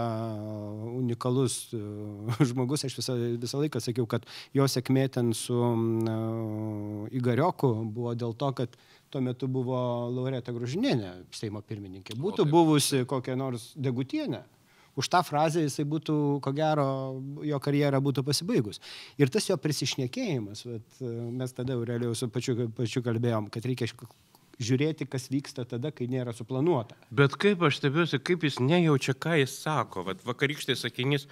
unikalus 0.91 1.57
žmogus, 2.51 2.85
aš 2.89 2.99
visą, 2.99 3.17
visą 3.39 3.63
laiką 3.63 3.83
sakiau, 3.83 4.07
kad 4.09 4.27
jo 4.57 4.67
sėkmė 4.67 5.07
ten 5.15 5.31
su 5.37 5.55
uh, 5.55 7.11
Igarioku 7.15 7.73
buvo 7.87 8.15
dėl 8.19 8.35
to, 8.35 8.51
kad 8.57 8.79
tuo 9.11 9.23
metu 9.23 9.47
buvo 9.51 9.77
Laureta 10.11 10.51
Gružinėnė, 10.55 11.21
Seimo 11.35 11.63
pirmininkė. 11.63 12.19
Būtų 12.19 12.47
buvusi 12.51 13.05
kokia 13.07 13.39
nors 13.39 13.71
degutienė 13.79 14.43
už 14.95 15.11
tą 15.11 15.21
frazę 15.25 15.65
jisai 15.65 15.85
būtų, 15.87 16.15
ko 16.43 16.53
gero, 16.55 16.87
jo 17.47 17.59
karjera 17.63 18.01
būtų 18.03 18.25
pasibaigus. 18.27 18.81
Ir 19.21 19.31
tas 19.33 19.47
jo 19.49 19.57
prisišnekėjimas, 19.61 20.65
vat, 20.67 20.99
mes 21.41 21.55
tada 21.55 21.79
realiai 21.79 22.15
su 22.17 22.29
pačiu, 22.31 22.67
pačiu 22.75 23.03
kalbėjom, 23.05 23.49
kad 23.53 23.65
reikia 23.67 23.89
žiūrėti, 24.61 25.07
kas 25.09 25.27
vyksta 25.31 25.65
tada, 25.65 25.91
kai 25.95 26.07
nėra 26.11 26.33
suplanuota. 26.37 26.95
Bet 27.13 27.35
kaip 27.41 27.63
aš 27.65 27.79
stebiuosi, 27.79 28.19
kaip 28.21 28.45
jis 28.45 28.59
nejaučia, 28.61 29.15
ką 29.17 29.37
jis 29.41 29.55
sako. 29.63 30.05
Vat 30.07 30.21
vakarykštė 30.27 30.75
sakinys, 30.77 31.27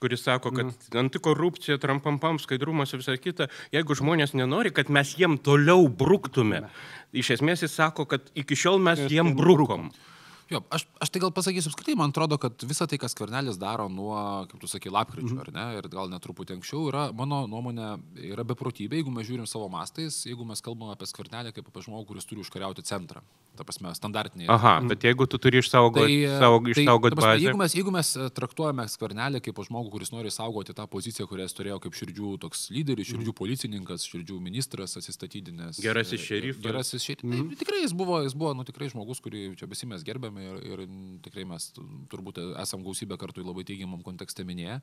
kuris 0.00 0.24
sako, 0.24 0.52
kad 0.56 0.70
mm. 0.70 1.00
antikorupcija, 1.04 1.80
trampampam, 1.82 2.40
skaidrumas 2.40 2.94
ir 2.94 3.02
visa 3.02 3.16
kita, 3.20 3.50
jeigu 3.74 3.96
žmonės 3.98 4.32
nenori, 4.38 4.72
kad 4.72 4.92
mes 4.92 5.12
jiem 5.18 5.36
toliau 5.36 5.88
bruktume, 5.88 6.64
mm. 6.64 6.86
iš 7.20 7.34
esmės 7.36 7.66
jis 7.66 7.76
sako, 7.76 8.08
kad 8.10 8.32
iki 8.38 8.56
šiol 8.56 8.80
mes 8.82 9.04
jiem 9.08 9.34
brukom. 9.36 9.90
brukom. 9.90 10.08
Jo, 10.50 10.58
aš, 10.74 10.82
aš 10.98 11.12
tai 11.14 11.20
gal 11.22 11.30
pasakysiu 11.30 11.70
apskritai, 11.70 11.94
man 11.98 12.10
atrodo, 12.10 12.34
kad 12.42 12.64
visa 12.66 12.86
tai, 12.90 12.98
kas 12.98 13.14
Kvernelis 13.14 13.58
daro 13.60 13.86
nuo, 13.92 14.16
kaip 14.50 14.58
tu 14.58 14.70
sakai, 14.70 14.90
lapkričio, 14.90 15.36
mm. 15.36 15.42
ar 15.44 15.50
ne, 15.54 15.66
ir 15.78 15.86
gal 15.92 16.10
netruputį 16.10 16.56
anksčiau, 16.56 16.88
yra, 16.90 17.04
mano 17.14 17.44
nuomonė, 17.50 17.92
yra 18.32 18.42
beprotybė, 18.48 18.98
jeigu 18.98 19.14
mes 19.14 19.28
žiūrim 19.28 19.46
savo 19.46 19.68
mastais, 19.70 20.24
jeigu 20.26 20.46
mes 20.48 20.62
kalbame 20.66 20.96
apie 20.96 21.06
Skvernelį 21.06 21.54
kaip 21.54 21.70
apie 21.70 21.84
žmogų, 21.86 22.08
kuris 22.10 22.26
turi 22.26 22.42
užkariauti 22.42 22.82
centrą. 22.88 23.22
Ta 23.58 23.66
prasme, 23.66 23.92
standartiniai. 23.94 24.48
Aha, 24.50 24.76
mm. 24.80 24.90
bet 24.90 25.06
jeigu 25.06 25.26
tu 25.30 25.38
turi 25.42 25.60
išsaugoti, 25.62 26.06
tai, 26.06 26.18
e, 26.26 26.34
savo, 26.42 26.58
tai, 26.64 26.74
išsaugoti 26.74 27.18
prasme, 27.18 27.30
bazę. 27.30 27.44
Jeigu 27.44 27.60
mes, 27.60 27.74
jeigu 27.78 27.94
mes 27.94 28.10
e, 28.16 28.26
traktuojame 28.34 28.86
Skvernelį 28.90 29.42
kaip 29.44 29.62
žmogų, 29.66 29.90
kuris 29.94 30.12
nori 30.14 30.30
saugoti 30.34 30.74
tą 30.74 30.86
poziciją, 30.90 31.26
kurią 31.30 31.46
jis 31.46 31.56
turėjo 31.58 31.78
kaip 31.84 31.98
širdžių 31.98 32.30
toks 32.46 32.68
lyderis, 32.72 33.10
širdžių 33.10 33.32
mm. 33.34 33.38
policininkas, 33.42 34.06
širdžių 34.08 34.38
ministras, 34.42 34.96
atsistatydinęs. 35.02 35.82
Gerasis 35.82 36.24
šerifas. 36.24 36.62
Gerasis 36.64 37.04
šerifas. 37.04 37.26
Mm. 37.26 37.50
Tai, 37.50 37.60
tikrai 37.64 37.82
jis 37.82 37.96
buvo, 38.00 38.22
jis 38.24 38.38
buvo, 38.38 38.54
nu 38.56 38.64
tikrai 38.64 38.88
žmogus, 38.94 39.20
kurį 39.20 39.50
čia 39.60 39.68
visi 39.68 39.90
mes 39.90 40.06
gerbėme 40.06 40.39
matome 40.40 40.64
ir, 40.64 40.80
ir 40.84 41.20
tikrai 41.24 41.44
mes 41.48 41.70
turbūt 42.10 42.40
esam 42.60 42.82
gausybę 42.84 43.18
kartų 43.20 43.44
labai 43.44 43.64
teigiamam 43.64 44.02
kontekste 44.02 44.44
minėję. 44.44 44.80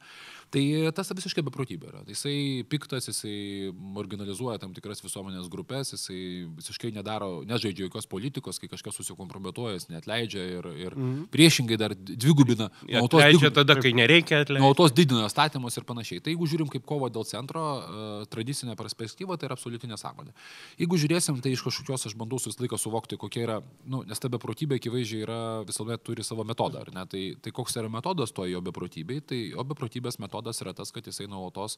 Tai 0.52 0.64
tas 0.96 1.12
visiškai 1.12 1.44
beprotybė 1.48 1.90
yra. 1.92 2.04
Jisai 2.08 2.64
piktas, 2.70 3.08
jisai 3.10 3.72
marginalizuoja 3.74 4.60
tam 4.62 4.74
tikras 4.74 5.02
visuomenės 5.04 5.50
grupės, 5.50 5.94
jisai 5.96 6.48
visiškai 6.58 6.94
nedaro, 6.96 7.44
nežaidžia 7.48 7.88
jokios 7.88 8.08
politikos, 8.08 8.60
kai 8.60 8.70
kažkas 8.72 8.98
susikompromituoja, 9.00 9.78
jis 9.78 9.90
netleidžia 9.92 10.44
ir, 10.60 10.70
ir 10.78 10.96
mm 10.96 11.08
-hmm. 11.08 11.28
priešingai 11.34 11.78
dar 11.78 11.96
dvigubina. 11.96 12.70
Atleidžia 13.02 13.52
tada, 13.52 13.76
kai 13.76 13.94
nereikia 13.94 14.42
atleisti. 14.42 14.64
Nuolatos 14.64 14.94
didina 14.94 15.30
statymus 15.30 15.78
ir 15.78 15.84
panašiai. 15.84 16.22
Tai 16.22 16.32
jeigu 16.32 16.48
žiūrim 16.48 16.70
kaip 16.70 16.86
kovo 16.86 17.10
dėl 17.10 17.26
centro, 17.26 17.64
uh, 17.78 18.26
tradicinė 18.28 18.76
perspektyva, 18.76 19.38
tai 19.38 19.48
yra 19.48 19.56
absoliuti 19.58 19.88
nesąmonė. 19.88 20.34
Jeigu 20.78 20.98
žiūrėsim, 20.98 21.42
tai 21.42 21.52
iš 21.52 21.64
kažkokios 21.64 22.06
aš 22.06 22.16
bandau 22.16 22.38
visą 22.38 22.60
laiką 22.60 22.78
suvokti, 22.78 23.18
kokia 23.18 23.42
yra, 23.44 23.62
nu, 23.86 24.04
nes 24.04 24.20
ta 24.20 24.30
beprotybė 24.30 24.78
akivaizdžiai 24.80 25.24
yra 25.26 25.40
visuomet 25.68 26.04
turi 26.06 26.26
savo 26.26 26.46
metodą, 26.48 26.84
ar 26.86 26.92
ne? 26.96 27.06
Tai, 27.10 27.24
tai 27.44 27.54
koks 27.56 27.78
yra 27.80 27.90
metodas 27.92 28.34
to 28.36 28.46
jo 28.50 28.62
beprotybei? 28.66 29.22
Tai 29.26 29.40
jo 29.40 29.66
beprotybės 29.72 30.20
metodas 30.24 30.62
yra 30.64 30.74
tas, 30.78 30.92
kad 30.96 31.08
jisai 31.08 31.28
nuolatos, 31.32 31.78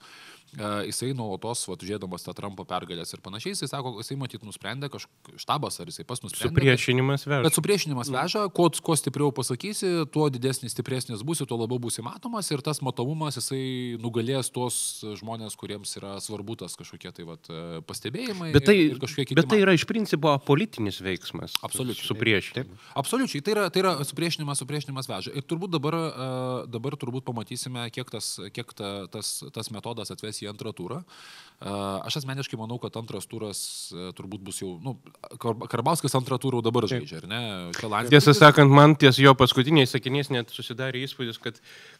uh, 0.57 0.81
jisai 0.87 1.11
nuolatos, 1.17 1.65
va, 1.69 1.77
žiūrėdamas 1.79 2.25
tą 2.25 2.35
Trumpo 2.37 2.65
pergalės 2.69 3.13
ir 3.15 3.23
panašiai, 3.25 3.55
jis 3.55 3.71
sako, 3.71 3.97
jisai 4.03 4.19
matyt 4.19 4.45
nusprendė 4.47 4.91
kažkoks 4.93 5.41
štabas, 5.43 5.79
ar 5.81 5.91
jisai 5.91 6.05
pas 6.09 6.21
nusprendė. 6.23 6.53
Supriešinimas 6.53 7.25
veža. 7.27 7.45
Bet 7.47 7.57
supriešinimas 7.57 8.11
veža, 8.13 8.45
kuo, 8.55 8.69
kuo 8.83 8.97
stipriau 8.99 9.33
pasakysi, 9.35 9.91
tuo 10.13 10.29
didesnis, 10.33 10.73
stipresnis 10.75 11.23
būsi, 11.25 11.47
tuo 11.49 11.59
labiau 11.61 11.81
būsi 11.81 12.05
matomas 12.05 12.49
ir 12.53 12.63
tas 12.65 12.81
matomumas 12.85 13.39
jisai 13.39 13.97
nugalės 14.01 14.51
tuos 14.53 14.79
žmonės, 15.19 15.57
kuriems 15.59 15.95
yra 15.99 16.17
svarbu 16.23 16.59
tas 16.63 16.77
kažkokie 16.79 17.13
tai 17.15 17.27
vat, 17.27 17.49
pastebėjimai. 17.89 18.51
Bet 18.55 18.67
tai. 18.69 18.77
Bet 19.35 19.49
tai 19.51 19.61
yra 19.63 19.75
iš 19.77 19.85
principo 19.89 20.35
politinis 20.45 20.99
veiksmas. 21.03 21.55
Absoliučiai. 21.65 22.07
Supriešinimas. 22.09 22.89
Absoliučiai. 22.99 23.43
Tai 23.49 23.55
yra, 23.55 23.69
tai 23.73 23.81
yra 23.81 23.91
supriešinimas, 24.05 24.59
supriešinimas 24.61 25.07
veža. 25.09 25.31
Ir 25.33 25.45
turbūt 25.49 25.71
dabar, 25.73 25.95
dabar 26.69 26.93
turbūt 26.99 27.25
pamatysime, 27.25 27.87
kiek, 27.93 28.09
tas, 28.13 28.35
kiek 28.53 28.73
ta, 28.77 29.07
tas, 29.09 29.39
tas 29.55 29.71
metodas 29.73 30.13
atves 30.13 30.43
į 30.43 30.51
antrą 30.51 30.69
turą. 30.77 30.99
Aš 31.59 32.19
asmeniškai 32.21 32.59
manau, 32.59 32.77
kad 32.79 32.93
antras 33.01 33.25
turas 33.27 33.61
turbūt 34.19 34.43
bus 34.45 34.61
jau, 34.61 34.75
nu, 34.83 34.93
Karbauskas 35.41 36.13
antrą 36.19 36.37
turą 36.39 36.61
dabar 36.63 36.85
žaidžia, 36.91 37.23
ar 37.23 37.27
ne? 37.31 37.41
Tiesą 38.13 38.35
sakant, 38.37 38.69
man 38.69 38.93
ties 38.99 39.17
jo 39.19 39.33
paskutiniais 39.35 39.91
sakiniais 39.95 40.29
net 40.31 40.53
susidarė 40.53 41.01
įspūdis, 41.07 41.41
kad 41.41 41.57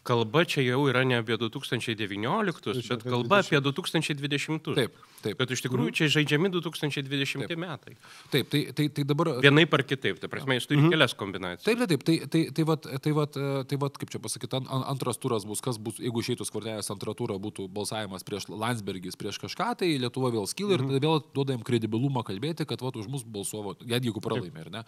kalba 0.08 0.46
čia 0.46 0.68
jau 0.68 0.86
yra 0.92 1.02
ne 1.02 1.18
apie 1.18 1.40
2019, 1.42 2.78
bet 2.94 3.08
kalba 3.10 3.42
apie 3.42 3.64
2020. 3.66 4.70
Taip, 4.78 5.02
taip. 5.26 5.42
Bet 5.42 5.58
iš 5.58 5.66
tikrųjų 5.66 5.98
čia 5.98 6.12
žaidžiami 6.20 6.54
2020 6.54 7.50
taip. 7.50 7.60
metai. 7.60 7.98
Taip, 8.30 8.54
tai, 8.54 8.64
tai, 8.78 8.88
tai 8.94 9.08
dabar. 9.08 9.34
Vienaip 9.44 9.74
ar 9.76 9.88
kitaip, 9.88 10.22
tai 10.22 10.32
prasme, 10.32 10.62
jis 10.62 10.70
turi 10.70 10.84
mhm. 10.86 10.94
kelias 10.94 11.18
kombinacijas. 11.18 11.39
Taip, 11.64 11.84
taip, 11.90 12.04
tai, 12.06 12.18
tai, 12.28 12.44
tai, 12.56 12.66
vat, 12.68 12.88
tai, 13.04 13.14
vat, 13.16 13.40
tai 13.70 13.80
vat, 13.82 14.00
kaip 14.02 14.12
čia 14.14 14.22
pasakyti, 14.24 14.62
antras 14.80 15.20
turas 15.22 15.46
bus, 15.48 15.62
kas 15.64 15.80
bus, 15.82 16.00
jeigu 16.02 16.24
išeitų 16.24 16.48
skvarnelės 16.48 16.92
antrą 16.94 17.16
turą, 17.18 17.40
būtų 17.42 17.68
balsavimas 17.74 18.26
prieš 18.28 18.50
Landsbergis, 18.52 19.18
prieš 19.20 19.40
kažką, 19.44 19.72
tai 19.82 19.92
Lietuva 20.02 20.32
vėl 20.36 20.48
skyla 20.50 20.76
mhm. 20.76 20.78
ir 20.78 20.86
tada 20.90 21.04
vėl 21.08 21.24
duoda 21.36 21.56
jam 21.56 21.66
kredibilumą 21.66 22.24
kalbėti, 22.28 22.68
kad 22.70 22.84
vat, 22.86 23.00
už 23.00 23.10
mus 23.12 23.26
balsuovo, 23.26 23.76
netgi 23.84 24.12
jeigu 24.12 24.24
pralaimė, 24.24 24.66
ar 24.68 24.72
ne, 24.74 24.86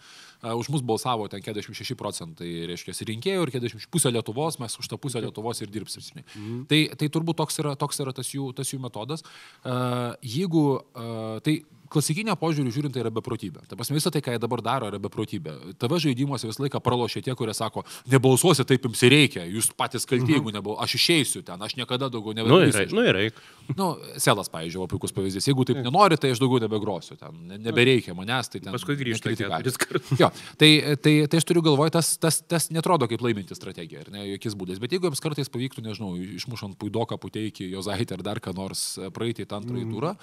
už 0.60 0.72
mus 0.74 0.84
balsavo 0.86 1.28
ten 1.32 1.44
46 1.44 1.96
procentai, 1.98 2.50
reiškia, 2.70 2.94
rinkėjų 3.12 3.46
ir 3.46 3.54
40 3.56 3.90
pusė 3.92 4.12
Lietuvos, 4.12 4.58
mes 4.62 4.78
už 4.78 4.90
tą 4.90 4.98
pusę 5.00 5.22
Lietuvos 5.22 5.62
ir 5.62 5.72
dirbsim. 5.72 6.02
Mhm. 6.02 6.64
Tai, 6.70 6.80
tai 6.98 7.08
turbūt 7.12 7.38
toks 7.42 7.60
yra, 7.62 7.76
toks 7.78 8.00
yra 8.02 8.14
tas, 8.16 8.30
jų, 8.32 8.50
tas 8.56 8.72
jų 8.72 8.80
metodas. 8.82 9.24
Uh, 9.62 10.14
jeigu, 10.24 10.64
uh, 10.80 11.38
tai 11.44 11.60
klasikinio 11.92 12.36
požiūrių 12.40 12.72
žiūrint, 12.74 12.94
tai 12.94 13.02
yra 13.04 13.12
beprotybė. 13.14 13.66
Ta 13.68 13.78
prasme, 13.78 13.96
visą 13.98 14.12
tai, 14.14 14.22
ką 14.24 14.34
jie 14.34 14.42
dabar 14.42 14.62
daro, 14.64 14.88
yra 14.90 15.00
beprotybė. 15.02 15.54
TV 15.80 16.00
žaidimuose 16.06 16.48
visą 16.48 16.64
laiką 16.64 16.80
pralošia 16.84 17.22
tie, 17.26 17.36
kurie 17.38 17.54
sako, 17.56 17.84
nebalsuosi, 18.12 18.66
taip 18.68 18.88
jums 18.88 19.02
reikia, 19.12 19.44
jūs 19.48 19.70
patys 19.76 20.08
kalti, 20.08 20.26
mhm. 20.26 20.38
jeigu 20.38 20.54
nebalsuosi, 20.56 20.84
aš 20.86 20.96
išeisiu 21.00 21.44
ten, 21.46 21.62
aš 21.62 21.76
niekada 21.78 22.08
daugiau 22.12 22.36
nebegrosiu. 22.38 22.88
Nu, 22.96 23.06
ir 23.08 23.18
reikia. 23.18 23.42
Nu, 23.78 23.94
Selas, 24.20 24.50
pavyzdžiui, 24.52 24.84
puikus 24.90 25.14
pavyzdys. 25.14 25.46
Jeigu 25.48 25.64
taip 25.64 25.78
nenori, 25.80 26.18
tai 26.20 26.32
aš 26.34 26.40
daugiau 26.42 26.60
nebegrosiu, 26.64 27.14
ten 27.20 27.54
nebereikia 27.62 28.12
manęs, 28.16 28.50
tai 28.52 28.60
ten. 28.60 28.72
Paskui 28.74 28.98
grįžti 28.98 29.36
kartus. 29.80 30.10
Jo, 30.18 30.28
tai, 30.60 30.70
tai, 31.02 31.14
tai 31.30 31.40
aš 31.40 31.46
turiu 31.48 31.62
galvoje, 31.64 31.94
tas, 31.94 32.14
tas, 32.20 32.40
tas 32.48 32.68
netrodo 32.74 33.08
kaip 33.10 33.22
laiminti 33.24 33.56
strategija, 33.56 34.04
ne, 34.12 34.24
jokiais 34.34 34.56
būdais. 34.58 34.82
Bet 34.82 34.96
jeigu 34.96 35.08
jums 35.08 35.22
kartais 35.24 35.50
pavyktų, 35.52 35.84
nežinau, 35.86 36.14
išmušant 36.40 36.78
puidoką, 36.80 37.18
puteikį, 37.22 37.70
jozaitę 37.76 38.18
ar 38.18 38.26
dar 38.26 38.42
ką 38.42 38.54
nors 38.56 38.84
praeiti 39.14 39.46
tą 39.48 39.62
antrąjį 39.62 39.86
mm. 39.86 39.94
turą, 39.96 40.14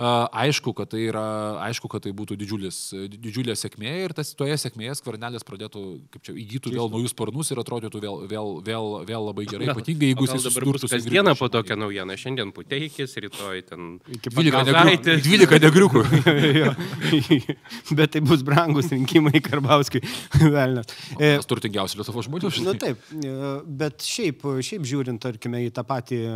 Aišku, 0.00 0.72
kad 0.76 0.90
tai, 0.94 1.02
yra, 1.10 1.24
aišku, 1.66 1.90
kad 1.92 2.06
tai 2.06 2.12
būtų 2.16 2.38
didžiulis, 2.40 2.78
didžiulė 3.12 3.56
sėkmė 3.58 3.92
ir 4.06 4.14
tas 4.16 4.32
toje 4.38 4.56
sėkmėje 4.62 4.96
skvernelės 5.00 5.44
pradėtų, 5.44 5.82
kaip 6.14 6.24
čia, 6.24 6.34
įgytų 6.40 6.72
vėl 6.72 6.88
naujus 6.92 7.12
sparnus 7.12 7.52
ir 7.52 7.60
atrodytų 7.60 8.00
vėl, 8.00 8.16
vėl, 8.30 8.52
vėl, 8.64 8.88
vėl 9.08 9.28
labai 9.28 9.44
gerai, 9.50 9.68
ypatingai 9.74 10.12
jeigu 10.12 10.24
jis 10.24 10.46
susidurtų 10.46 10.86
su... 10.86 10.92
Kasdieną 10.94 11.34
po 11.36 11.50
tokią 11.52 11.76
naujieną, 11.80 12.16
šiandien 12.20 12.54
puteikis, 12.56 13.16
rytoj 13.26 13.64
ten... 13.68 13.90
12 15.20 15.60
negriukų. 15.66 16.04
Bet 17.98 18.14
tai 18.14 18.20
bus 18.24 18.42
brangus 18.46 18.90
rinkimai 18.92 19.40
Karbauskiui. 19.44 20.02
Velnas. 20.54 20.90
E, 21.18 21.32
turtingiausių 21.48 22.00
Lietuvos 22.00 22.28
žmonių. 22.28 22.50
Na 22.66 22.74
taip, 22.78 23.02
e, 23.14 23.34
bet 23.80 24.04
šiaip, 24.06 24.44
šiaip 24.64 24.86
žiūrint, 24.88 25.20
tarkime, 25.22 25.62
į 25.66 25.72
tą 25.76 25.84
patį, 25.86 26.20
e, 26.28 26.34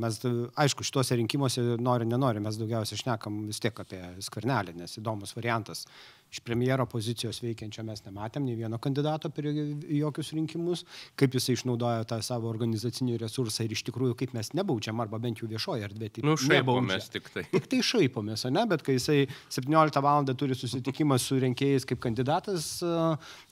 mes, 0.00 0.20
aišku, 0.64 0.86
šituose 0.86 1.18
rinkimuose 1.20 1.64
nori, 1.82 2.08
nenori, 2.08 2.42
mes 2.44 2.58
daugiausiai 2.70 3.02
šnekam 3.02 3.44
vis 3.48 3.60
tiek 3.62 3.76
apie 3.82 4.00
skvernelį, 4.22 4.76
nes 4.78 4.98
įdomus 5.00 5.34
variantas 5.36 5.86
iš 6.30 6.40
premjero 6.46 6.86
pozicijos 6.90 7.40
veikiančio 7.42 7.84
mes 7.86 8.04
nematėm 8.06 8.46
nei 8.46 8.56
vieno 8.58 8.78
kandidato 8.82 9.30
per 9.34 9.48
jokius 9.50 10.32
rinkimus, 10.36 10.84
kaip 11.18 11.34
jisai 11.34 11.56
išnaudoja 11.58 12.06
tą 12.10 12.20
savo 12.24 12.50
organizacinį 12.50 13.18
resursą 13.20 13.66
ir 13.66 13.74
iš 13.74 13.82
tikrųjų 13.88 14.16
kaip 14.20 14.34
mes 14.36 14.52
nebaudžiam, 14.54 15.00
arba 15.02 15.18
bent 15.22 15.42
jau 15.42 15.48
viešoje 15.50 15.86
erdvėje. 15.88 16.16
Tai 16.18 16.26
nu, 16.28 16.36
šaipomės 16.40 17.10
tik 17.12 17.30
tai. 17.34 17.44
Tik 17.50 17.66
tai 17.72 17.82
šaipomės, 17.86 18.46
ne, 18.54 18.64
bet 18.70 18.84
kai 18.86 18.96
jisai 18.98 19.24
17 19.50 20.02
val. 20.04 20.28
turi 20.40 20.54
susitikimą 20.54 21.16
su 21.18 21.38
rinkėjais 21.40 21.86
kaip 21.88 22.00
kandidatas 22.02 22.66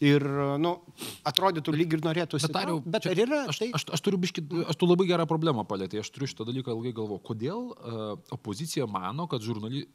ir, 0.04 0.24
nu, 0.62 0.74
atrodytų 1.26 1.74
lyg 1.74 1.96
ir 1.96 2.04
norėtųsi. 2.04 2.46
Bet, 2.46 2.54
tariau, 2.54 2.80
bet 2.84 3.06
čia, 3.06 3.14
ar 3.14 3.22
yra? 3.24 3.40
Aš, 3.50 3.60
tai... 3.62 3.68
aš, 3.74 3.86
aš 3.96 4.04
turiu 4.04 4.20
biškit, 4.22 4.52
aš 4.70 4.78
tu 4.78 4.88
labai 4.88 5.08
gerą 5.08 5.26
problemą 5.30 5.64
palėtė, 5.68 6.02
aš 6.04 6.12
turiu 6.14 6.28
šitą 6.30 6.46
dalyką 6.48 6.74
ilgai 6.76 6.92
galvo. 6.96 7.18
Kodėl 7.24 7.72
uh, 7.72 8.12
opozicija 8.34 8.86
mano, 8.90 9.26
kad 9.30 9.44
žurnali... 9.44 9.86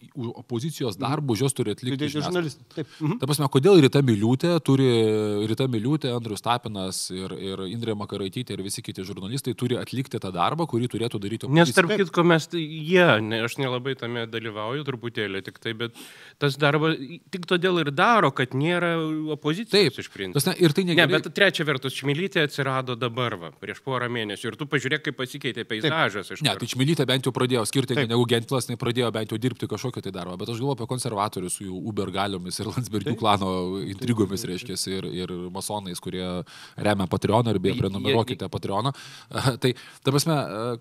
opozicijos 0.44 1.00
darbų 1.00 1.38
jos 1.40 1.56
turi 1.56 1.76
atlikti? 1.78 2.02
Tai 2.04 2.12
žurnalistai. 2.18 2.68
Taip. 2.74 2.90
Mhm. 3.00 3.20
Ta 3.22 3.30
prasme, 3.30 3.48
kodėl 3.54 3.80
Rita 3.84 4.02
Miliūtė 4.06 4.54
turi, 4.66 4.88
Rita 5.50 5.68
Miliūtė, 5.72 6.12
Andrius 6.16 6.44
Tapinas 6.46 7.06
ir, 7.14 7.34
ir 7.38 7.64
Indrė 7.70 7.96
Makaraitytė 8.00 8.58
ir 8.58 8.64
visi 8.66 8.84
kiti 8.86 9.06
žurnalistai 9.06 9.54
turi 9.58 9.78
atlikti 9.80 10.22
tą 10.22 10.32
darbą, 10.34 10.68
kurį 10.70 10.90
turėtų 10.94 11.22
daryti 11.24 11.48
opozicija. 11.48 11.68
Nes 11.68 11.78
tarp 11.78 11.94
kitko 12.02 12.26
mes, 12.28 12.48
jie, 12.58 13.08
ne, 13.26 13.44
aš 13.48 13.58
nelabai 13.62 13.96
tame 14.00 14.26
dalyvauju 14.32 14.86
truputėlį 14.88 15.44
tik 15.46 15.60
tai, 15.64 15.76
bet 15.78 15.98
tas 16.42 16.58
darbas 16.60 16.98
tik 17.34 17.48
todėl 17.50 17.82
ir 17.84 17.92
daro, 17.94 18.32
kad 18.36 18.56
nėra 18.58 18.96
opozicijos 19.36 19.74
Taip, 19.74 20.00
iš 20.02 20.10
principo. 20.14 20.40
Tas, 20.40 20.50
ne, 20.50 20.56
ir 20.64 20.76
tai 20.76 20.88
negerai. 20.90 21.08
Ne, 21.10 21.20
bet 21.20 21.34
trečia 21.36 21.68
vertus, 21.68 21.96
Čmilytė 22.00 22.48
atsirado 22.48 22.98
dabar, 23.00 23.38
va, 23.40 23.52
prieš 23.62 23.84
porą 23.86 24.10
mėnesių 24.12 24.52
ir 24.52 24.60
tu 24.60 24.68
pažiūrėk, 24.70 25.06
kaip 25.08 25.20
pasikeitė 25.20 25.68
peizažas. 25.70 26.34
Ne, 26.44 26.56
tai 26.60 26.70
Čmilytė 26.70 27.08
bent 27.10 27.28
jau 27.28 27.34
pradėjo 27.36 27.66
skirtingai 27.70 28.08
negu 28.10 28.26
Gentlas, 28.30 28.70
ne 28.72 28.80
pradėjo 28.80 29.12
bent 29.16 29.34
jau 29.34 29.40
dirbti 29.42 29.70
kažkokį 29.70 30.06
tai 30.08 30.16
darbą, 30.16 30.38
bet 30.42 30.52
aš 30.54 30.62
galvoju 30.62 30.78
apie 30.78 30.90
konservatorius 30.90 31.60
su 31.60 31.68
jų 31.68 31.80
Uber 31.92 32.12
galiomis 32.14 32.60
ir 32.64 32.70
Landsbergių 32.72 33.16
klano 33.20 33.52
intrigomis, 33.86 34.46
reiškia, 34.48 34.78
ir, 34.94 35.08
ir 35.24 35.34
masonais, 35.54 36.02
kurie 36.04 36.26
remia 36.76 37.08
Patreoną 37.12 37.54
ir 37.54 37.60
beje, 37.64 37.78
prenumeruokite 37.82 38.50
Patreoną. 38.52 38.94
Tai, 39.64 39.74
ta 40.04 40.14
prasme, 40.14 40.38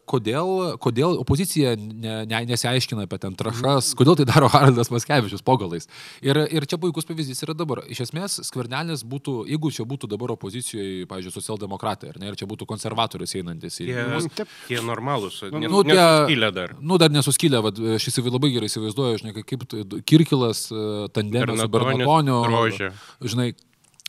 kodėl, 0.09 0.53
kodėl 0.83 1.19
opozicija 1.23 1.75
ne, 1.77 2.23
ne, 2.29 2.43
nesiaiškina 2.53 3.07
apie 3.07 3.21
ten 3.23 3.37
trašas, 3.39 3.93
kodėl 3.99 4.17
tai 4.19 4.27
daro 4.29 4.49
Haraldas 4.53 4.93
Maskevičius 4.93 5.45
pogalais. 5.45 5.89
Ir, 6.25 6.39
ir 6.49 6.67
čia 6.69 6.79
puikus 6.81 7.07
pavyzdys 7.09 7.45
yra 7.47 7.57
dabar. 7.57 7.83
Iš 7.93 8.05
esmės, 8.07 8.39
skvernelis 8.49 9.05
būtų, 9.09 9.43
jeigu 9.51 9.73
čia 9.75 9.87
būtų 9.89 10.11
dabar 10.11 10.35
opozicijoje, 10.37 11.07
pavyzdžiui, 11.11 11.35
socialdemokratai, 11.37 12.15
ne, 12.21 12.31
ir 12.31 12.39
čia 12.39 12.49
būtų 12.51 12.69
konservatorius 12.71 13.37
einantis. 13.39 13.81
Į... 13.83 13.91
Tie, 14.37 14.47
tie 14.69 14.81
normalūs, 14.85 15.41
nu, 15.53 15.83
tie, 15.87 15.97
nesuskylę 15.97 16.53
dar. 16.55 16.75
Nu, 16.81 16.99
dar 17.01 17.13
nesuskylę, 17.13 17.63
vad, 17.65 17.81
aš 17.97 18.09
įsivaizduoju, 18.11 18.37
labai 18.37 18.53
gerai 18.55 18.71
įsivaizduoju, 18.71 19.21
žinai, 19.23 19.45
kaip 19.47 19.65
Kirkilas 20.09 20.65
tandemė 21.17 21.57
su 21.59 21.72
Bernatoniu. 21.73 22.41
Žinai, 23.23 23.53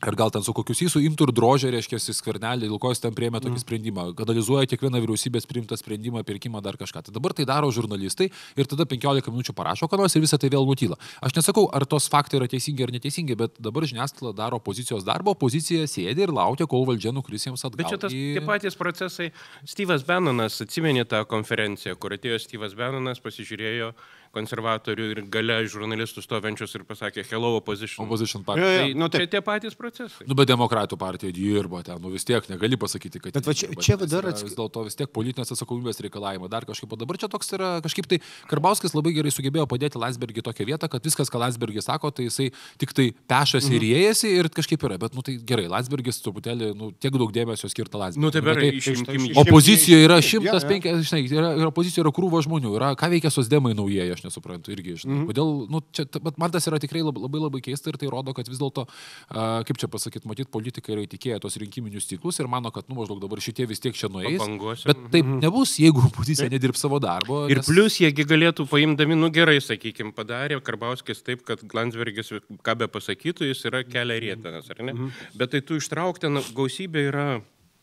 Ir 0.03 0.17
gal 0.19 0.31
ten 0.35 0.43
su 0.43 0.51
kokius 0.55 0.81
įsų 0.83 0.99
imtų 1.07 1.29
ir 1.29 1.31
drožė, 1.37 1.69
reiškia, 1.71 1.99
skvernelį, 2.01 2.67
dėl 2.67 2.79
ko 2.81 2.91
jis 2.91 2.99
ten 3.05 3.13
prieėmė 3.15 3.39
tokį 3.39 3.55
mm. 3.55 3.61
sprendimą, 3.63 4.03
analizuoja 4.25 4.67
kiekvieną 4.67 4.99
vyriausybės 4.99 5.47
priimtą 5.47 5.77
sprendimą, 5.79 6.25
pirkimą, 6.27 6.59
dar 6.65 6.75
kažką. 6.79 7.05
Tai 7.07 7.13
dabar 7.15 7.35
tai 7.37 7.45
daro 7.47 7.69
žurnalistai 7.71 8.27
ir 8.59 8.67
tada 8.67 8.83
15 8.89 9.31
minučių 9.31 9.55
parašo, 9.55 9.87
ką 9.87 9.99
nors 10.01 10.15
ir 10.17 10.23
visą 10.25 10.39
tai 10.41 10.49
vėl 10.51 10.67
nutyla. 10.67 10.97
Aš 11.23 11.37
nesakau, 11.37 11.69
ar 11.71 11.87
tos 11.87 12.09
faktai 12.11 12.41
yra 12.41 12.49
teisingi 12.51 12.83
ar 12.83 12.91
neteisingi, 12.95 13.37
bet 13.39 13.55
dabar 13.63 13.87
žiniasklaida 13.87 14.35
daro 14.41 14.59
pozicijos 14.63 15.07
darbą, 15.07 15.37
opozicija 15.37 15.87
sėdi 15.87 16.27
ir 16.27 16.35
laukia, 16.35 16.67
kol 16.67 16.83
valdžia 16.89 17.15
nukris 17.15 17.47
jiems 17.47 17.63
atgal. 17.63 17.79
Bet 17.85 17.93
čia 17.93 18.01
tas 18.03 18.11
į... 18.11 18.25
tie 18.35 18.43
patys 18.43 18.79
procesai. 18.79 19.29
Steve'as 19.63 20.03
Bannonas 20.07 20.59
atsimenė 20.65 21.07
tą 21.07 21.23
konferenciją, 21.31 21.95
kur 21.95 22.17
atėjo 22.17 22.41
Steve'as 22.43 22.75
Bannonas, 22.75 23.23
pasižiūrėjo 23.23 23.93
konservatorių 24.33 25.05
ir 25.13 25.21
gale 25.31 25.59
žurnalistų 25.69 26.23
stovenčius 26.25 26.73
ir 26.77 26.83
pasakė 26.89 27.23
hello 27.29 27.51
opposition. 27.59 28.05
Opposition 28.07 28.41
Jo, 28.41 28.45
partija. 28.47 28.71
jo, 28.73 28.79
Tai, 28.83 28.93
nu, 28.93 28.99
nu, 29.03 29.09
taip. 29.13 29.21
tai 29.23 29.27
tie 29.35 29.41
patys 29.45 29.75
procesai. 29.77 30.25
Nu, 30.27 30.33
bet 30.37 30.49
demokratų 30.49 30.97
partija 30.99 31.31
dirbo 31.35 31.81
ten, 31.85 31.99
nu 32.01 32.09
vis 32.13 32.25
tiek 32.25 32.47
negali 32.49 32.77
pasakyti, 32.81 33.21
kad... 33.21 33.33
Bet 33.37 33.45
va 33.45 33.53
čia- 33.53 33.69
čia 33.79 33.97
dar 34.01 34.25
atsk- 34.31 34.43
Vis 34.49 34.55
dėlto 34.57 34.83
vis 34.83 34.97
tiek 34.99 35.07
politinės 35.13 35.53
atsakomybės 35.53 36.01
reikalavimai, 36.03 36.49
dar 36.51 36.65
kažkaip, 36.67 36.91
o 36.91 36.97
dabar 36.99 37.17
čia 37.21 37.29
toks 37.31 37.53
yra, 37.55 37.69
kažkaip 37.85 38.07
tai 38.09 38.19
Karbauskis 38.49 38.93
labai 38.97 39.13
gerai 39.15 39.31
sugebėjo 39.31 39.67
padėti 39.69 40.01
Landsbergį 40.01 40.43
tokią 40.49 40.65
vietą, 40.67 40.89
kad 40.91 41.03
viskas, 41.05 41.29
ką 41.31 41.39
Landsbergis 41.45 41.85
sako, 41.87 42.11
tai 42.11 42.25
jisai 42.27 42.49
tik 42.81 42.91
tai 42.93 43.11
pešasi 43.29 43.69
Mhm. 43.69 43.75
ir 43.77 43.81
įėjasi 43.93 44.33
ir 44.39 44.49
kažkaip 44.49 44.81
yra, 44.89 44.97
bet, 44.99 45.13
nu 45.15 45.21
tai 45.21 45.37
gerai, 45.37 45.67
Landsbergis 45.71 46.19
truputėlį, 46.25 46.73
nu, 46.75 46.91
tiek 46.99 47.13
daug 47.13 47.31
dėmesio 47.31 47.69
skirta 47.71 47.97
Landsbergiui. 48.01 48.23
Nu, 48.25 48.31
tai 48.33 48.41
berai, 48.41 48.71
išimkim 48.81 49.29
jį. 49.29 49.37
Opozicijoje 49.45 50.03
yra 50.09 50.17
Jo, 50.23 50.41
jo. 50.41 50.59
150, 50.59 51.03
žinai, 51.07 51.23
yra, 51.31 51.49
yra 51.59 51.69
opozicijoje 51.71 52.03
yra 52.07 52.11
krūvo 52.15 52.41
žmonių, 52.43 52.75
yra, 52.77 52.91
ką 52.99 53.09
veikia 53.13 53.31
sosdemai 53.31 53.73
naujieji, 53.77 54.11
aš 54.17 54.22
nesuprantu 54.25 54.73
irgi, 54.73 54.95
žinai. 55.03 55.19
Mm. 55.21 55.27
Kodėl, 55.29 55.51
nu, 55.71 55.81
čia, 55.95 56.05
bet 56.23 56.39
man 56.41 56.53
tas 56.53 56.67
yra 56.69 56.79
tikrai 56.81 57.03
labai 57.03 57.23
labai, 57.23 57.41
labai 57.45 57.61
keista 57.65 57.91
ir 57.91 57.97
tai 58.01 58.09
rodo, 58.11 58.33
kad 58.35 58.49
vis 58.49 58.59
dėlto, 58.61 58.85
a, 59.29 59.45
kaip 59.67 59.79
čia 59.81 59.89
pasakyti, 59.91 60.27
matyt, 60.29 60.49
politikai 60.53 60.95
yra 60.95 61.05
įtikėję 61.07 61.39
tos 61.43 61.57
rinkiminius 61.61 62.07
ciklus 62.09 62.39
ir 62.41 62.49
mano, 62.51 62.71
kad, 62.73 62.87
nu, 62.89 62.97
maždaug 62.99 63.21
dabar 63.23 63.41
šitie 63.43 63.67
vis 63.69 63.83
tiek 63.83 63.97
čia 63.97 64.09
nueis. 64.13 64.39
Pabanguosim. 64.41 64.89
Bet 64.91 65.05
taip 65.15 65.31
nebus, 65.43 65.77
jeigu 65.81 66.03
opozicija 66.09 66.49
nedirbs 66.53 66.83
savo 66.83 66.99
darbo. 67.03 67.43
Ir 67.51 67.61
nes- 67.61 67.69
plus 67.69 67.99
jiegi 68.01 68.27
galėtų 68.29 68.67
paimdami, 68.71 69.17
nu 69.19 69.31
gerai, 69.33 69.59
sakykime, 69.63 70.13
padarė 70.17 70.59
Karbauskis 70.63 71.23
taip, 71.25 71.43
kad 71.47 71.63
Landsbergis, 71.75 72.33
ką 72.63 72.77
be 72.79 72.89
pasakytų, 72.91 73.49
jis 73.51 73.65
yra 73.69 73.83
kelia 73.87 74.19
rėtinas, 74.23 74.69
ar 74.73 74.83
ne? 74.85 75.11
Bet 75.37 75.53
tai 75.55 75.63
tu 75.65 75.79
ištraukti, 75.79 76.31
gausybė 76.55 77.07
yra 77.11 77.27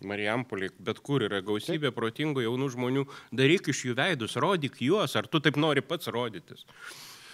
Marijampolė, 0.07 0.71
bet 0.81 1.01
kur 1.05 1.25
yra 1.27 1.43
gausybė 1.45 1.93
protingų 1.97 2.47
jaunų 2.47 2.71
žmonių, 2.77 3.07
daryk 3.37 3.71
iš 3.73 3.85
jų 3.91 3.97
veidus, 3.99 4.39
rodyk 4.41 4.81
juos, 4.85 5.17
ar 5.17 5.29
tu 5.29 5.43
taip 5.45 5.61
nori 5.61 5.85
pats 5.85 6.09
rodytis. 6.13 6.67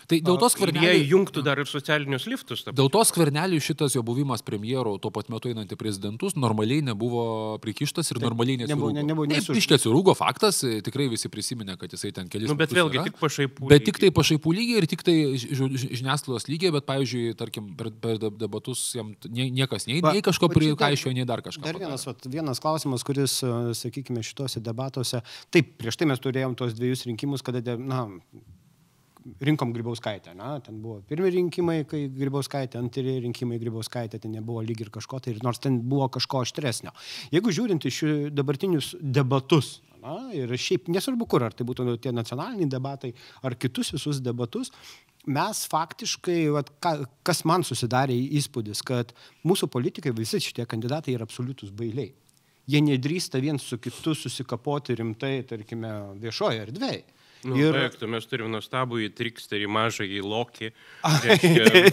Tai 0.06 0.20
dėl 0.22 0.36
tos 0.38 0.54
Ir 0.54 0.60
jie 0.60 0.66
skverneliai. 0.70 1.08
jungtų 1.10 1.42
dar 1.42 1.58
ir 1.58 1.66
socialinius 1.66 2.26
liftus. 2.30 2.62
ta 2.64 2.70
Dėl 2.70 2.88
to 2.90 3.00
skvernelių 3.02 3.58
šitas 3.58 3.94
jo 3.96 4.02
buvimas 4.06 4.40
premjeru, 4.42 5.00
tuo 5.02 5.10
pat 5.10 5.28
metu 5.28 5.48
einant 5.50 5.66
į 5.68 5.76
prezidentus, 5.76 6.36
normaliai 6.36 6.80
nebuvo 6.82 7.58
prikištas 7.58 8.10
ir 8.14 8.20
normaliai 8.22 8.56
nebuvo- 8.62 8.92
nesirūgo. 8.92 8.94
ne- 8.94 9.02
nebuvo 9.02 9.26
Taip, 9.26 9.38
nesuž- 9.42 9.56
Iš 9.56 9.66
tiesų 9.66 9.90
rūgo 9.92 10.14
faktas, 10.16 10.60
tikrai 10.62 11.08
visi 11.10 11.28
prisiminė, 11.28 11.76
kad 11.76 11.90
jisai 11.90 12.12
ten 12.14 12.28
kelis 12.28 12.48
Nu, 12.48 12.54
bet 12.54 12.70
vėlgi 12.70 12.94
yra. 13.00 13.04
tik 13.04 13.18
pašaipų. 13.18 13.68
Bet 13.68 13.84
tik 13.84 13.98
tai 13.98 14.10
pašaipų 14.10 14.54
lygiai 14.54 14.78
ir 14.82 14.86
tik 14.86 15.02
tai 15.02 15.12
ži- 15.34 15.50
ži- 15.50 15.90
žiniasklaidos 15.98 16.46
lygiai, 16.46 16.70
bet, 16.72 16.86
pavyzdžiui, 16.86 17.34
tarkim, 17.36 17.74
per, 17.76 17.90
per 17.90 18.18
deb- 18.18 18.38
debatus 18.38 18.92
jam 18.94 19.14
nie, 19.28 19.50
niekas 19.50 19.86
nei, 19.88 20.00
nei 20.00 20.22
kažko 20.22 20.48
prikaišėjo, 20.48 21.14
nei 21.14 21.24
dar 21.24 21.42
kažką. 21.42 21.62
Dar 21.62 21.74
vienas, 21.74 22.04
vat, 22.06 22.20
vienas 22.30 22.60
klausimas, 22.60 23.02
kuris, 23.02 23.40
sakykime, 23.42 24.22
šituose 24.22 24.62
debatuose. 24.62 25.20
Taip, 25.50 25.76
prieš 25.78 25.96
tai 25.96 26.06
mes 26.06 26.18
turėjom 26.20 26.54
tos 26.56 26.74
dviejus 26.74 27.04
rinkimus, 27.06 27.42
kada, 27.42 27.60
de- 27.60 27.76
na, 27.76 28.06
rinkom 29.40 29.72
Grybauskaitę. 29.74 30.34
Na, 30.34 30.56
ten 30.60 30.78
buvo 30.82 31.00
pirmi 31.08 31.30
rinkimai, 31.34 31.80
kai 31.88 32.06
Grybauskaitė, 32.12 32.80
antri 32.80 33.18
rinkimai 33.24 33.58
Grybauskaitė, 33.62 34.20
ten 34.22 34.34
nebuvo 34.36 34.62
lyg 34.66 34.84
ir 34.84 34.92
kažko, 34.94 35.20
tai 35.24 35.36
nors 35.44 35.60
ten 35.62 35.80
buvo 35.88 36.08
kažko 36.16 36.44
aštresnio. 36.46 36.94
Jeigu 37.34 37.54
žiūrint 37.54 37.88
iš 37.88 38.02
dabartinius 38.36 38.94
debatus, 39.00 39.80
na, 40.02 40.18
ir 40.36 40.52
šiaip 40.60 40.90
nesvarbu 40.92 41.28
kur, 41.30 41.46
ar 41.46 41.56
tai 41.56 41.66
būtų 41.68 41.98
tie 42.02 42.14
nacionaliniai 42.14 42.70
debatai, 42.70 43.12
ar 43.42 43.56
kitus 43.58 43.92
visus 43.96 44.22
debatus, 44.24 44.72
mes 45.26 45.64
faktiškai, 45.70 46.38
vat, 46.54 46.70
ką, 46.82 46.94
kas 47.26 47.42
man 47.48 47.66
susidarė 47.66 48.14
įspūdis, 48.38 48.84
kad 48.86 49.10
mūsų 49.46 49.68
politikai, 49.72 50.14
visi 50.14 50.40
šitie 50.42 50.66
kandidatai 50.70 51.16
yra 51.16 51.26
absoliutus 51.26 51.74
bailiai. 51.74 52.12
Jie 52.66 52.80
nedrįsta 52.82 53.38
viens 53.38 53.62
su 53.62 53.78
kitu 53.78 54.14
susikapoti 54.18 54.96
rimtai, 54.98 55.36
tarkime, 55.46 55.92
viešoje 56.22 56.64
erdvėje. 56.66 57.04
Nu, 57.46 57.56
ir... 57.61 57.76
Baigtų, 57.76 58.11
mes 58.11 58.26
turime 58.26 58.50
nuostabų 58.56 59.04
į 59.06 59.12
triksterį, 59.14 59.70
mažą 59.70 60.09
į 60.11 60.24
lokį, 60.26 60.72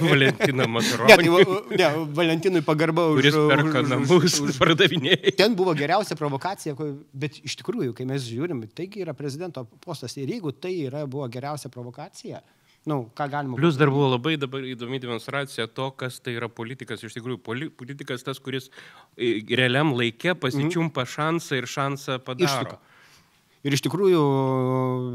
Valentiną 0.02 0.64
Ne, 0.64 0.72
Makaronį, 0.72 1.30
va- 1.34 1.62
ne, 1.78 1.90
Valentinui 2.16 2.64
pagarba 2.66 3.06
už... 3.12 3.20
kuris 3.20 3.38
perka 3.52 3.84
namus, 3.86 4.40
pardavinėja. 4.60 5.36
Ten 5.40 5.56
buvo 5.58 5.74
geriausia 5.78 6.18
provokacija, 6.20 6.76
bet 7.14 7.40
iš 7.44 7.58
tikrųjų, 7.62 7.94
kai 7.98 8.08
mes 8.10 8.26
žiūrim, 8.26 8.64
taigi 8.76 9.04
yra 9.04 9.16
prezidento 9.18 9.66
postas 9.84 10.16
ir 10.20 10.32
jeigu 10.36 10.54
tai 10.56 10.76
yra, 10.88 11.06
buvo 11.10 11.28
geriausia 11.32 11.72
provokacija, 11.74 12.42
nu, 12.90 13.04
ką 13.16 13.28
galima... 13.32 13.60
Plus 13.60 13.80
dar 13.80 13.92
buvo 13.94 14.10
labai 14.14 14.36
dabar 14.40 14.66
įdomi 14.68 15.02
demonstracija 15.04 15.68
to, 15.72 15.90
kas 16.00 16.20
tai 16.24 16.38
yra 16.38 16.50
politikas. 16.52 17.04
Iš 17.04 17.16
tikrųjų, 17.20 17.40
poli, 17.44 17.70
politikas 17.72 18.26
tas, 18.26 18.42
kuris 18.44 18.70
realiam 19.18 19.94
laikė 19.96 20.36
pasičiumpa 20.40 21.06
šansą 21.08 21.62
ir 21.62 21.70
šansą 21.72 22.20
padaro. 22.24 22.50
Iššūkio. 22.50 22.82
Ir 23.64 23.72
iš 23.78 23.80
tikrųjų, 23.86 24.22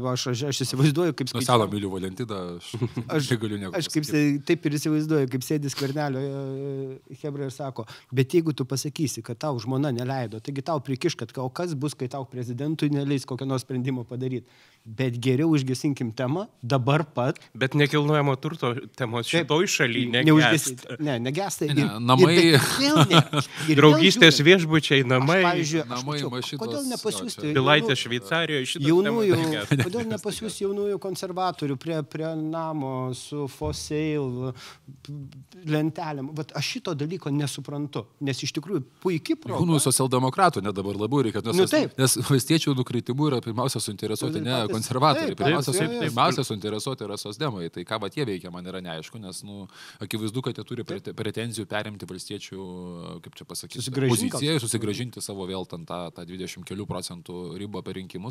aš, 0.09 0.23
aš, 0.31 0.39
aš 0.49 0.59
įsivaizduoju, 0.65 1.13
kaip 1.17 1.29
Nuo 1.35 1.41
seno 1.45 1.67
myliu 1.69 1.91
Valentiną, 1.93 2.39
aš, 2.57 2.71
aš 3.19 3.27
negaliu 3.35 3.59
nieko. 3.61 3.73
Aš 3.77 3.89
kaip, 3.93 4.07
taip 4.47 4.65
ir 4.65 4.77
įsivaizduoju, 4.79 5.29
kaip 5.29 5.45
sėdis 5.45 5.75
kvernelio 5.77 6.23
Hebra 7.21 7.45
ir 7.45 7.53
sako, 7.53 7.85
bet 8.15 8.33
jeigu 8.33 8.55
tu 8.57 8.65
pasakysi, 8.65 9.21
kad 9.25 9.37
tau 9.45 9.59
žmona 9.61 9.91
neleido, 9.93 10.41
taigi 10.41 10.63
tau 10.65 10.81
prikiš, 10.81 11.13
kad 11.19 11.33
o 11.37 11.45
kas 11.53 11.75
bus, 11.77 11.93
kai 11.93 12.09
tau 12.09 12.25
prezidentui 12.29 12.89
neleis 12.93 13.27
kokio 13.29 13.45
nors 13.45 13.61
sprendimo 13.67 14.01
padaryti. 14.09 14.49
Bet 14.89 15.19
geriau 15.21 15.51
užgesinkim 15.53 16.09
temą 16.17 16.47
dabar 16.65 17.03
pat. 17.05 17.37
Bet 17.53 17.75
nekilnojamo 17.77 18.33
turto 18.41 18.71
temos 18.97 19.27
šitoj 19.29 19.67
Neužgesit- 20.25 20.81
negesta. 20.87 20.97
Ne, 21.03 21.19
negesta. 21.21 21.67
Ne, 21.69 21.85
namai- 22.01 22.33
Ir, 22.39 22.57
vėl 22.79 22.97
ne. 23.11 23.21
Ir 23.69 23.77
Draugystės 23.77 24.39
viešbučiai, 24.41 25.03
aš, 25.03 25.09
namai, 25.11 25.41
pavyzdžiui, 25.45 25.83
aš 25.83 25.89
namai, 25.91 26.15
mačiau, 26.17 26.31
mašinos, 26.33 26.61
Kodėl 26.63 26.87
nepasiūsti? 26.95 27.53
Pilaitė 27.53 27.91
jaunų- 27.93 27.99
Šveicarijoje 28.39 28.65
šitas 28.71 28.87
Jaunųjų, 28.89 29.37
kodėl 29.83 30.05
nepasiūs 30.13 30.59
jaunųjų 30.63 30.99
konservatorių 31.03 31.75
prie, 31.81 31.97
prie 32.07 32.29
namo 32.39 33.11
su 33.17 33.47
foseil 33.51 34.53
lentelėm. 35.69 36.29
Vat 36.37 36.53
aš 36.57 36.69
šito 36.75 36.93
dalyko 36.97 37.31
nesuprantu, 37.33 38.05
nes 38.25 38.39
iš 38.45 38.53
tikrųjų 38.57 38.83
puikiai 39.03 39.37
proga. 39.39 39.59
Jaunųjų 39.59 39.81
socialdemokratų, 39.87 40.63
net 40.65 40.75
dabar 40.77 40.97
labiau 40.99 41.23
reikia, 41.25 41.41
nes, 41.45 41.57
Nu, 41.59 41.65
taip. 41.69 41.95
nes 41.99 42.15
valstiečių 42.29 42.75
nukritimu 42.77 43.27
yra 43.29 43.41
pirmiausia 43.43 43.81
suinteresuoti 43.83 44.41
ne 44.43 44.53
Patys- 44.53 44.73
konservatoriai, 44.73 45.33
taip, 45.33 45.41
pirmiausia, 45.41 45.73
taip, 45.75 45.89
taip, 45.89 46.03
pirmiausia 46.07 46.45
suinteresuoti 46.47 47.07
yra 47.07 47.17
sosdemai. 47.19 47.69
Tai 47.73 47.83
ką 47.83 47.99
va 48.01 48.09
tie 48.13 48.25
veikia, 48.25 48.51
man 48.53 48.65
yra 48.65 48.81
neaišku, 48.81 49.19
nes 49.19 49.43
nu, 49.43 49.67
akivaizdu, 49.99 50.41
kad 50.45 50.55
jie 50.55 50.63
turi 50.67 50.83
prete- 50.87 51.13
pretenzijų 51.13 51.65
perimti 51.69 52.05
valstiečių, 52.09 52.59
kaip 53.25 53.35
čia 53.35 53.45
pasakyti, 53.45 53.91
poziciją, 54.09 54.59
susigražinti 54.63 55.21
savo 55.21 55.45
vėl 55.49 55.67
ten 55.67 55.85
tą, 55.85 56.11
tą 56.13 56.25
20 56.25 56.63
kelių 56.65 56.85
procentų 56.87 57.57
ribą 57.59 57.83
per 57.83 57.95
rinkimus. 57.99 58.28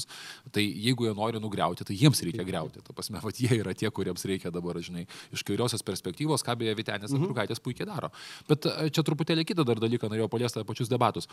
Tai 0.55 0.65
jeigu 0.65 1.09
jie 1.09 1.15
nori 1.17 1.43
nugriauti, 1.43 1.87
tai 1.89 1.97
jiems 1.99 2.23
reikia 2.27 2.47
griauti. 2.47 2.83
Ta 2.85 2.95
prasme, 2.97 3.21
va 3.23 3.33
jie 3.35 3.51
yra 3.59 3.75
tie, 3.75 3.91
kuriems 3.95 4.25
reikia 4.29 4.53
dabar, 4.55 4.79
žinai, 4.85 5.07
iš 5.35 5.45
kairiosios 5.47 5.85
perspektyvos, 5.87 6.45
ką 6.47 6.57
beje 6.59 6.77
Vitenės 6.79 7.13
Mhm. 7.13 7.29
Andriukaitės 7.29 7.63
puikiai 7.63 7.87
daro. 7.89 8.11
Bet 8.49 8.67
e, 8.69 8.91
čia 8.95 9.05
truputėlį 9.07 9.45
kitą 9.49 9.65
dar 9.67 9.81
dalyką 9.83 10.11
norėjau 10.11 10.29
paliesti 10.33 10.61
apie 10.61 10.69
pačius 10.71 10.91
debatus. 10.93 11.29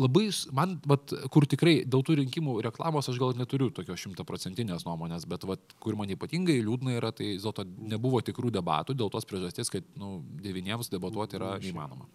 Labai, 0.00 0.26
man, 0.56 0.76
vat, 0.90 1.14
kur 1.34 1.46
tikrai 1.50 1.76
dėl 1.88 2.04
tų 2.06 2.18
rinkimų 2.22 2.58
reklamos 2.68 3.08
aš 3.10 3.20
gal 3.20 3.34
neturiu 3.38 3.70
tokios 3.74 4.02
šimtaprocentinės 4.04 4.86
nuomonės, 4.88 5.28
bet 5.30 5.46
vat, 5.48 5.76
kur 5.82 5.98
man 5.98 6.12
ypatingai 6.14 6.60
liūdna 6.64 6.98
yra, 6.98 7.12
tai 7.14 7.34
vis 7.34 7.46
dėlto 7.46 7.66
nebuvo 7.94 8.22
tikrų 8.24 8.52
debatų 8.54 8.96
dėl 8.98 9.12
tos 9.12 9.28
priežasties, 9.28 9.72
kad 9.72 9.88
nu, 10.00 10.18
devyniems 10.44 10.92
debatuoti 10.92 11.40
yra 11.40 11.56
neįmanoma. 11.62 12.08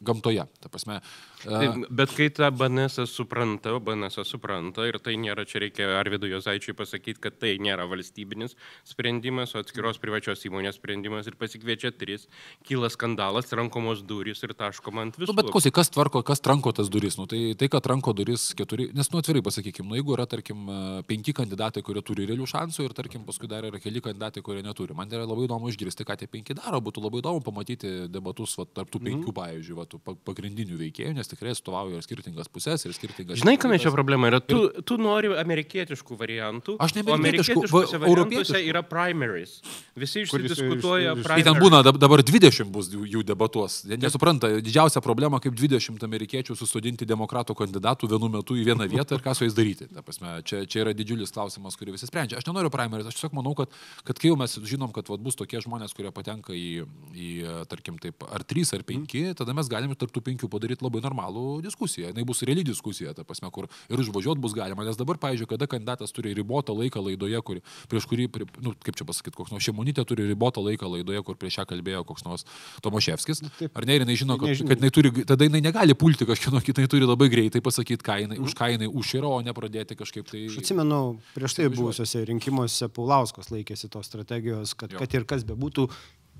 Gamtoje, 0.00 0.44
ta 0.60 0.68
prasme. 0.68 1.00
e, 1.44 1.48
Tai, 1.48 1.68
bet 1.88 2.12
kai 2.16 2.28
tą 2.34 2.50
BNS 2.52 3.06
supranta, 3.08 3.72
BNS 3.80 4.20
supranta 4.28 4.84
ir 4.88 4.98
tai 5.00 5.16
nėra, 5.20 5.46
čia 5.48 5.62
reikia 5.64 5.88
Arvido 5.96 6.28
Jozaičiui 6.28 6.76
pasakyti, 6.76 7.20
kad 7.22 7.38
tai 7.40 7.54
nėra 7.62 7.86
valstybinis 7.88 8.56
sprendimas, 8.84 9.54
o 9.54 9.62
atskiros 9.62 10.00
privačios 10.02 10.44
įmonės 10.48 10.76
sprendimas 10.80 11.28
ir 11.30 11.38
pasikviečia 11.40 11.92
tris, 11.96 12.26
kyla 12.66 12.90
skandalas, 12.92 13.48
rankomos 13.56 14.02
durys 14.06 14.42
ir 14.44 14.52
taškoma 14.58 15.06
ant 15.06 15.16
visų. 15.16 15.32
Nu, 15.32 15.38
bet 15.38 15.50
klausyk, 15.54 15.74
kas 15.78 15.90
tvarko, 15.94 16.22
kas 16.26 16.44
tranko 16.44 16.74
tas 16.76 16.90
duris? 16.92 17.16
Nu, 17.20 17.28
tai, 17.30 17.54
tai, 17.58 17.70
kad 17.72 17.84
tranko 17.86 18.12
duris 18.16 18.50
keturi, 18.58 18.90
nes, 18.96 19.10
nu, 19.12 19.22
atvirai 19.22 19.44
pasakykime, 19.46 19.88
nu, 19.88 19.98
jeigu 19.98 20.16
yra, 20.16 20.28
tarkim, 20.30 20.66
e, 20.68 20.78
penki 21.08 21.34
kandidatai, 21.36 21.84
kurie 21.86 22.04
turi 22.06 22.28
realių 22.28 22.48
šansų 22.52 22.88
ir, 22.88 22.96
tarkim, 22.96 23.24
paskui 23.28 23.48
dar 23.50 23.66
yra 23.68 23.80
keli 23.82 24.02
kandidatai, 24.04 24.44
kurie 24.44 24.64
neturi. 24.66 24.96
Man 24.98 25.10
yra 25.12 25.24
labai 25.24 25.46
įdomu 25.48 25.72
išgirsti, 25.72 26.06
ką 26.06 26.18
tie 26.20 26.28
penki 26.30 26.56
daro, 26.58 26.82
būtų 26.84 27.04
labai 27.06 27.22
įdomu 27.22 27.42
pamatyti 27.46 27.94
debatus 28.12 28.56
va, 28.60 28.66
tarp 28.68 28.92
tų 28.92 29.02
penkių, 29.06 29.30
mm. 29.30 29.36
pavyzdžiui, 29.40 29.78
va, 29.78 29.85
tų 29.86 30.00
pa- 30.04 30.14
pagrindinių 30.28 30.76
veikėjų, 30.80 31.14
nes 31.16 31.28
tikrai 31.30 31.54
atstovauja 31.54 31.96
ir 32.00 32.02
skirtingas 32.06 32.48
pusės, 32.52 32.84
ir 32.86 32.92
skirtingas. 32.96 33.38
Žinai, 33.42 33.56
kame 33.62 33.78
čia 33.78 33.90
problema 33.94 34.28
yra? 34.30 34.40
Tu, 34.40 34.68
tu 34.84 34.96
nori 34.98 35.28
amerikietiškų 35.38 36.18
variantų. 36.20 36.76
Aš 36.82 36.94
ne 36.98 37.04
o 37.06 37.14
amerikietiškų, 37.16 37.70
va, 37.72 37.82
europietiškų. 38.10 38.62
yra 38.70 38.82
primaries. 38.82 39.60
Visi 39.96 40.24
išsidiskutuoja 40.26 41.14
iš- 41.14 41.20
iš- 41.20 41.26
Tai 41.26 41.36
ten 41.42 41.44
primaries. 41.54 41.62
būna 41.64 41.82
dab- 41.86 41.98
dabar 41.98 42.22
20 42.22 42.70
bus 42.70 42.88
jų, 42.90 43.22
debatuos. 43.24 43.84
Nesupranta, 43.86 44.48
didžiausia 44.60 45.00
problema, 45.02 45.40
kaip 45.40 45.54
20 45.54 46.02
amerikiečių 46.04 46.56
susodinti 46.56 47.06
demokratų 47.06 47.54
kandidatų 47.56 48.08
vienu 48.10 48.28
metu 48.30 48.54
į 48.54 48.64
vieną 48.66 48.88
vietą 48.88 49.16
ir 49.16 49.22
ką 49.24 49.34
su 49.34 49.44
jais 49.44 49.54
daryti. 49.54 49.88
Ta 49.92 50.02
prasme, 50.02 50.42
čia, 50.44 50.64
čia 50.66 50.84
yra 50.84 50.92
didžiulis 50.94 51.32
klausimas, 51.32 51.76
kurį 51.76 51.92
visi 51.96 52.06
sprendžia. 52.06 52.36
Aš 52.38 52.44
nenoriu 52.46 52.70
primaris, 52.70 53.06
aš 53.06 53.14
tiesiog 53.20 53.32
manau, 53.32 53.54
kad, 53.56 53.68
kad 54.04 54.18
kai 54.18 54.28
jau 54.30 54.36
mes 54.36 54.58
žinom, 54.58 54.92
kad 54.92 55.06
vat, 55.08 55.20
bus 55.20 55.34
tokie 55.36 55.60
žmonės, 55.60 55.94
kurie 55.94 56.10
patenka 56.12 56.52
į, 56.52 56.86
į 57.14 57.28
tarkim, 57.68 57.98
taip, 57.98 58.22
ar 58.32 58.42
3 58.44 58.74
ar 58.74 58.82
5, 58.82 59.34
tada 59.34 59.54
mes 59.54 59.68
galim 59.76 59.94
tarp 59.98 60.14
tų 60.16 60.24
penkių 60.26 60.50
padaryti 60.52 60.84
labai 60.84 61.04
normalų 61.04 61.46
diskusiją. 61.66 62.10
Jis 62.16 62.26
bus 62.26 62.42
reali 62.48 62.64
diskusija, 62.66 63.14
ta 63.16 63.24
prasme, 63.28 63.50
kur 63.54 63.68
ir 63.92 64.02
užvažiuoti 64.02 64.42
bus 64.42 64.56
galima. 64.56 64.84
Nes 64.86 64.98
dabar, 64.98 65.20
pavyzdžiui, 65.22 65.48
kada 65.52 65.68
kandidatas 65.70 66.14
turi 66.16 66.34
ribotą 66.36 66.74
laiką 66.76 67.02
laidoje, 67.04 67.40
kur, 67.46 67.60
prieš 67.92 68.08
kurį, 68.10 68.28
nu, 68.64 68.74
kaip 68.86 68.98
čia 68.98 69.06
pasakyti, 69.08 69.36
koks 69.38 69.54
nors 69.54 69.66
šeimonytė 69.66 70.06
turi 70.08 70.26
ribotą 70.30 70.64
laiką 70.64 70.90
laidoje, 70.96 71.22
kur 71.26 71.38
prieš 71.40 71.60
ją 71.60 71.66
kalbėjo 71.68 72.02
koks 72.08 72.26
nors 72.26 72.46
Tomaševskis. 72.84 73.42
Ar 73.76 73.86
ne, 73.88 73.98
ir 73.98 74.04
jinai 74.06 74.16
žino, 74.18 74.38
kad, 74.40 74.50
Nežinau. 74.52 74.72
kad 74.72 74.82
jinai 74.82 74.92
turi, 74.94 75.12
tada 75.28 75.48
jinai 75.48 75.62
negali 75.64 75.96
pulti 75.98 76.28
kažkieno 76.28 76.62
kitą, 76.64 76.82
jinai 76.84 76.92
turi 76.96 77.08
labai 77.08 77.28
greitai 77.32 77.62
pasakyti, 77.64 78.04
ką 78.06 78.18
jinai, 78.24 78.38
už 78.42 78.56
ką 78.58 78.70
jinai 78.74 78.90
užširo, 78.90 79.32
o 79.38 79.42
ne 79.44 79.54
pradėti 79.56 79.98
kažkaip 79.98 80.28
tai... 80.30 80.46
Aš 80.50 80.60
atsimenu, 80.62 81.00
prieš 81.36 81.58
tai 81.58 81.68
buvusiuose 81.72 82.24
rinkimuose 82.30 82.88
Paulauskas 82.96 83.50
laikėsi 83.52 83.90
tos 83.92 84.08
strategijos, 84.10 84.76
kad, 84.78 84.94
Jo. 84.94 85.02
kad 85.02 85.18
ir 85.18 85.26
kas 85.28 85.44
bebūtų, 85.48 85.88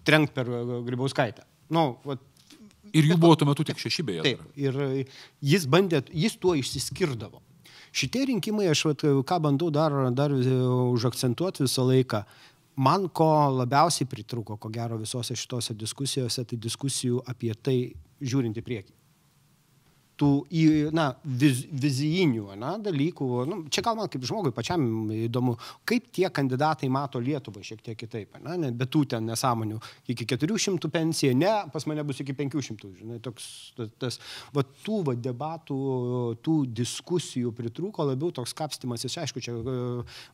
trenkt 0.06 0.34
per 0.36 0.48
Grybauskaitę. 0.86 1.46
Nu, 1.74 1.96
vat, 2.06 2.22
Ir 2.92 3.10
jų 3.10 3.18
buvo 3.20 3.36
tuo 3.38 3.48
metu 3.48 3.64
tik 3.66 3.80
šeši 3.80 4.04
beje. 4.06 4.22
taip. 4.26 4.42
Ir 4.58 4.78
e, 4.86 5.04
jis 5.42 5.66
bandė, 5.70 6.02
jis 6.12 6.36
tuo 6.40 6.54
išsiskirdavo. 6.58 7.42
Šitie 7.96 8.26
rinkimai, 8.28 8.66
aš 8.68 8.84
vat, 8.90 9.06
ką 9.26 9.38
bandau 9.40 9.70
dar, 9.72 9.94
dar 10.12 10.34
e, 10.34 10.58
užakcentuoti 10.92 11.64
visą 11.64 11.86
laiką, 11.88 12.22
man 12.76 13.08
ko 13.08 13.30
labiausiai 13.56 14.08
pritruko, 14.10 14.58
ko 14.60 14.70
gero 14.72 14.98
visose 15.00 15.36
šitose 15.38 15.74
diskusijose, 15.78 16.44
tai 16.44 16.58
diskusijų 16.60 17.22
apie 17.26 17.54
tai 17.56 17.78
žiūrint 18.20 18.58
į 18.60 18.64
priekį. 18.66 18.96
Tų, 20.16 20.30
į, 20.48 20.62
na, 20.96 21.10
viz, 21.24 21.66
vizijinių 21.68 22.54
na, 22.56 22.70
dalykų. 22.80 23.26
Nu, 23.50 23.58
čia 23.72 23.82
gal 23.84 23.98
man 23.98 24.08
kaip 24.08 24.22
žmogui 24.24 24.52
pačiam 24.56 24.80
įdomu, 25.12 25.58
kaip 25.88 26.06
tie 26.16 26.30
kandidatai 26.32 26.88
mato 26.92 27.20
Lietuvą 27.20 27.60
šiek 27.60 27.82
tiek 27.84 27.98
kitaip. 28.00 28.38
Na, 28.40 28.54
ne, 28.60 28.70
bet 28.72 28.88
tų 28.94 29.02
ten 29.12 29.28
nesąmonių. 29.28 29.76
Iki 30.14 30.28
400 30.32 30.90
pensija, 30.94 31.36
ne, 31.36 31.52
pas 31.72 31.84
mane 31.90 32.04
bus 32.08 32.22
iki 32.24 32.32
500. 32.38 32.94
Žinai, 32.96 33.20
toks, 33.24 33.50
tas, 34.00 34.16
va, 34.56 34.64
tų 34.86 35.02
va, 35.10 35.16
debatų, 35.20 35.78
tų 36.40 36.56
diskusijų 36.80 37.52
pritrūko 37.56 38.08
labiau 38.08 38.32
toks 38.40 38.56
kapstimasis. 38.56 39.18
Aišku, 39.20 39.44
čia 39.44 39.52
e, 39.60 39.78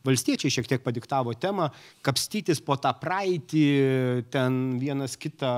valstiečiai 0.07 0.53
šiek 0.61 0.71
tiek 0.71 0.85
padiktavo 0.85 1.35
temą, 1.35 1.73
kapstytis 2.07 2.63
po 2.63 2.79
tą 2.79 2.95
praeitį, 3.03 3.65
ten 4.31 4.77
vienas 4.79 5.19
kitą 5.19 5.51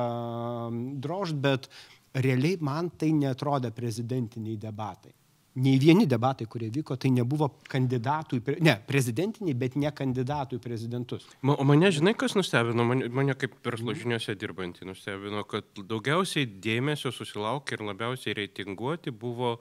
drožt, 1.01 1.38
bet 1.38 1.69
realiai 2.15 2.58
man 2.62 2.89
tai 2.97 3.12
netrodė 3.13 3.71
prezidentiniai 3.75 4.58
debatai. 4.58 5.13
Nei 5.56 5.78
vieni 5.80 6.04
debatai, 6.04 6.43
kurie 6.51 6.67
vyko, 6.67 6.97
tai 6.99 7.13
nebuvo 7.15 7.47
kandidatų 7.71 8.36
į, 8.36 8.41
pre- 8.43 8.58
ne, 8.60 8.73
prezidentiniai, 8.89 9.56
bet 9.56 9.78
ne 9.80 9.88
kandidatų 9.88 10.58
į 10.58 10.60
prezidentus. 10.60 11.28
Ma- 11.47 11.56
O 11.56 11.63
mane, 11.63 11.88
žinai, 11.95 12.12
kas 12.19 12.36
nustebino, 12.36 12.84
mane, 12.84 13.08
mane 13.08 13.34
kaip 13.39 13.54
verslo 13.63 13.95
žiniuose 13.95 14.36
dirbantį 14.36 14.84
nustebino, 14.89 15.45
kad 15.47 15.63
daugiausiai 15.80 16.43
dėmesio 16.60 17.13
susilaukė 17.15 17.78
ir 17.80 17.86
labiausiai 17.88 18.36
reitinguoti 18.36 19.12
buvo 19.15 19.54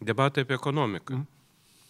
debatai 0.00 0.46
apie 0.46 0.54
ekonomiką. 0.54 1.24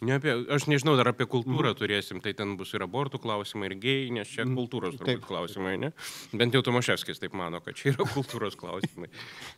Ne 0.03 0.17
apie, 0.19 0.33
aš 0.51 0.67
nežinau, 0.67 0.97
dar 0.99 1.07
apie 1.13 1.27
kultūrą 1.31 1.71
turėsim, 1.79 2.19
tai 2.23 2.33
ten 2.35 2.57
bus 2.59 2.73
ir 2.75 2.83
abortų 2.83 3.21
klausimai, 3.23 3.69
ir 3.71 3.77
gėjai, 3.79 4.09
nes 4.17 4.33
čia 4.33 4.47
kultūros 4.49 4.97
turbūt 4.99 5.21
Taip. 5.21 5.29
klausimai, 5.29 5.77
ne? 5.79 5.93
Bent 6.35 6.57
jau 6.57 6.65
Tomaševskis 6.67 7.23
taip 7.23 7.37
mano, 7.39 7.61
kad 7.63 7.79
čia 7.79 7.93
yra 7.93 8.09
kultūros 8.17 8.59
klausimai. 8.59 9.13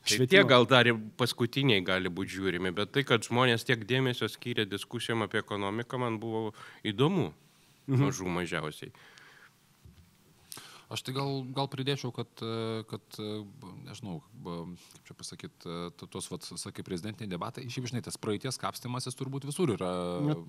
Tai 0.05 0.29
tie 0.29 0.45
gal 0.45 0.69
dar 0.69 0.91
paskutiniai 1.17 1.81
gali 1.87 2.13
būti 2.13 2.37
žiūrimi, 2.37 2.75
bet 2.77 2.93
tai, 2.93 3.07
kad 3.09 3.25
žmonės 3.25 3.65
tiek 3.65 3.89
dėmesio 3.89 4.29
skyrė 4.29 4.69
diskusijom 4.69 5.25
apie 5.25 5.41
ekonomiką, 5.41 6.03
man 6.05 6.21
buvo 6.21 6.51
įdomu. 6.85 7.31
Mažų 7.87 8.29
mažiausiai. 8.35 8.91
Aš 10.87 11.03
tai 11.03 11.17
gal, 11.17 11.41
gal 11.51 11.67
pridėčiau, 11.67 12.13
kad, 12.15 12.29
e, 12.39 12.83
kad, 12.87 13.03
e, 13.19 13.41
nežinau, 13.89 14.21
kaip 14.45 15.09
čia 15.09 15.17
pasakyti, 15.19 15.77
tuos, 15.99 16.29
vat, 16.31 16.47
sakai, 16.47 16.85
prezidentiniai 16.87 17.33
debatai, 17.33 17.65
šiaip 17.73 17.89
žinai, 17.91 18.03
tas 18.07 18.19
praeities 18.21 18.61
kapstimasis 18.63 19.19
turbūt 19.19 19.49
visur 19.49 19.73
yra. 19.75 19.91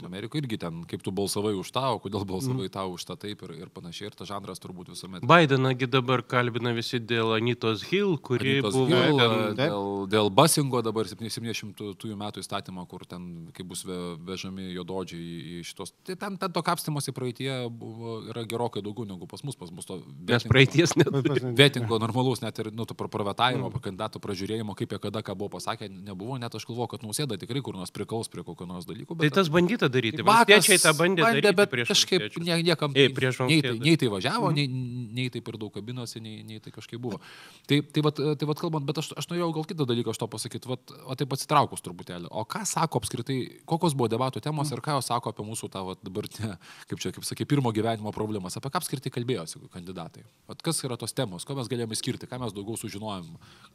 Amerikoje 0.06 0.44
irgi 0.44 0.60
ten, 0.62 0.84
kaip 0.90 1.02
tu 1.06 1.14
balsavai 1.16 1.56
už 1.58 1.72
tą, 1.74 1.88
o 1.96 2.02
kodėl 2.04 2.28
balsavai 2.30 2.70
tau 2.74 2.94
už 2.94 3.08
tą 3.10 3.18
taip 3.20 3.42
ir, 3.48 3.56
ir 3.64 3.72
panašiai. 3.74 4.12
Ir 4.12 4.18
tas 4.20 4.30
žanras 4.30 4.62
turbūt 4.62 4.92
visuomet. 4.94 5.26
Bidenągi 5.28 5.90
dabar 5.90 6.22
kalbina 6.22 6.72
visi 6.78 7.02
dėl 7.02 7.34
Anitos 7.36 7.82
Hill, 7.90 8.20
kuri 8.22 8.60
Anytos 8.60 8.78
buvo 8.78 9.02
Hill, 9.02 9.24
ten... 9.24 9.58
dėl, 9.58 9.90
dėl 10.14 10.32
basingo 10.38 10.84
dabar 10.86 11.10
700 11.10 12.14
metų 12.22 12.46
įstatymo, 12.46 12.86
kur 12.90 13.08
ten, 13.10 13.50
kai 13.58 13.66
bus 13.68 13.84
ve, 13.88 13.98
vežami 14.30 14.70
jododžiai 14.76 15.58
į 15.58 15.66
šitos. 15.68 15.96
Tai 16.08 16.18
ten, 16.20 16.38
ten 16.38 16.54
to 16.54 16.64
kapstimosi 16.66 17.16
praeitie 17.16 17.52
buvo, 17.74 18.20
yra 18.30 18.46
gerokai 18.48 18.86
daugiau 18.86 19.10
negu 19.10 19.30
pas 19.30 19.44
mus. 19.44 19.58
Pas 19.58 19.74
mus 19.74 19.90
to 19.90 20.00
Vetingo- 20.36 20.54
praeities 20.54 20.96
net. 21.00 21.10
Vetingo 21.62 22.00
normalaus, 22.02 22.42
net 22.44 22.60
ir 22.60 22.70
nu, 22.76 22.86
to 22.88 22.96
pravetavimo, 22.98 23.70
mm. 23.70 23.84
kandidatų 23.88 24.22
pražiūrėjimo, 24.24 24.76
kaip 24.78 24.96
jie 24.96 25.00
kada 25.08 25.24
ką 25.26 25.36
buvo 25.38 25.56
pasakę, 25.58 25.90
nebuvo. 25.90 26.38
Net 26.42 26.54
aš 26.58 26.68
galvoju, 26.68 26.92
kad 26.96 27.06
nausėda 27.06 27.38
tikrai 27.40 27.64
kur 27.66 27.78
nors 27.78 27.94
prikaus 27.94 28.32
prie 28.32 28.44
kokio 28.48 28.68
nors 28.70 28.88
dalyko. 28.90 29.18
Tai 29.20 29.32
tas 29.34 29.52
bandyta 29.54 29.90
daryti. 29.92 30.26
Valstiečiai 30.28 30.82
tą 30.84 30.94
bandė, 30.98 31.26
daryti 31.26 31.54
bet 31.58 31.72
prieš 31.74 31.92
kažkaip 31.94 32.40
nie, 32.44 32.60
niekam 32.68 32.96
Ei, 32.96 33.08
tai- 33.08 33.16
prieš 33.18 33.42
nei, 33.48 33.62
tai, 33.66 33.74
nei 33.80 33.96
tai 34.00 34.12
važiavo, 34.12 34.52
nei, 34.56 34.68
nei 34.68 35.30
tai 35.34 35.42
per 35.46 35.58
daug 35.60 35.74
kabinosi, 35.74 36.22
nei, 36.24 36.44
nei 36.48 36.60
tai 36.64 36.74
kažkaip 36.76 37.02
buvo. 37.02 37.22
Tai, 37.68 37.82
tai, 37.82 38.04
vat, 38.06 38.22
tai 38.40 38.50
vat 38.50 38.62
kalbant, 38.62 38.86
bet 38.88 39.02
aš, 39.02 39.12
aš 39.20 39.30
norėjau 39.32 39.52
gal 39.58 39.68
kitą 39.70 39.88
dalyką 39.90 40.14
aš 40.14 40.22
to 40.22 40.30
pasakyti, 40.32 40.72
vat, 40.72 40.94
o 41.06 41.18
taip 41.20 41.34
atsitraukus 41.36 41.84
truputėlį. 41.86 42.32
O 42.32 42.46
ką 42.48 42.64
sako 42.68 43.02
apskritai, 43.02 43.40
kokios 43.70 43.96
buvo 43.98 44.10
debatų 44.12 44.42
temos 44.44 44.72
ir 44.74 44.82
ką 44.84 44.98
jos 44.98 45.10
sako 45.12 45.34
apie 45.34 45.46
mūsų 45.48 45.70
tą 45.74 45.84
vat, 45.88 46.02
dabartinę, 46.06 46.58
kaip 46.90 47.04
čia, 47.04 47.14
kaip 47.16 47.28
sakė, 47.28 47.48
pirmo 47.50 47.74
gyvenimo 47.76 48.14
problemas, 48.16 48.58
apie 48.58 48.72
ką 48.74 48.82
apskritai 48.82 49.14
kalbėjosi 49.14 49.62
kandidatai. 49.74 50.17
Vat, 50.48 50.62
kas 50.64 50.80
yra 50.88 50.96
tos 50.96 51.12
temos, 51.12 51.44
ko 51.44 51.58
mes 51.58 51.68
galėjome 51.68 51.96
skirti, 52.00 52.28
ką 52.30 52.38
mes 52.40 52.54
daugiau 52.56 52.80
sužinojom, 52.80 53.34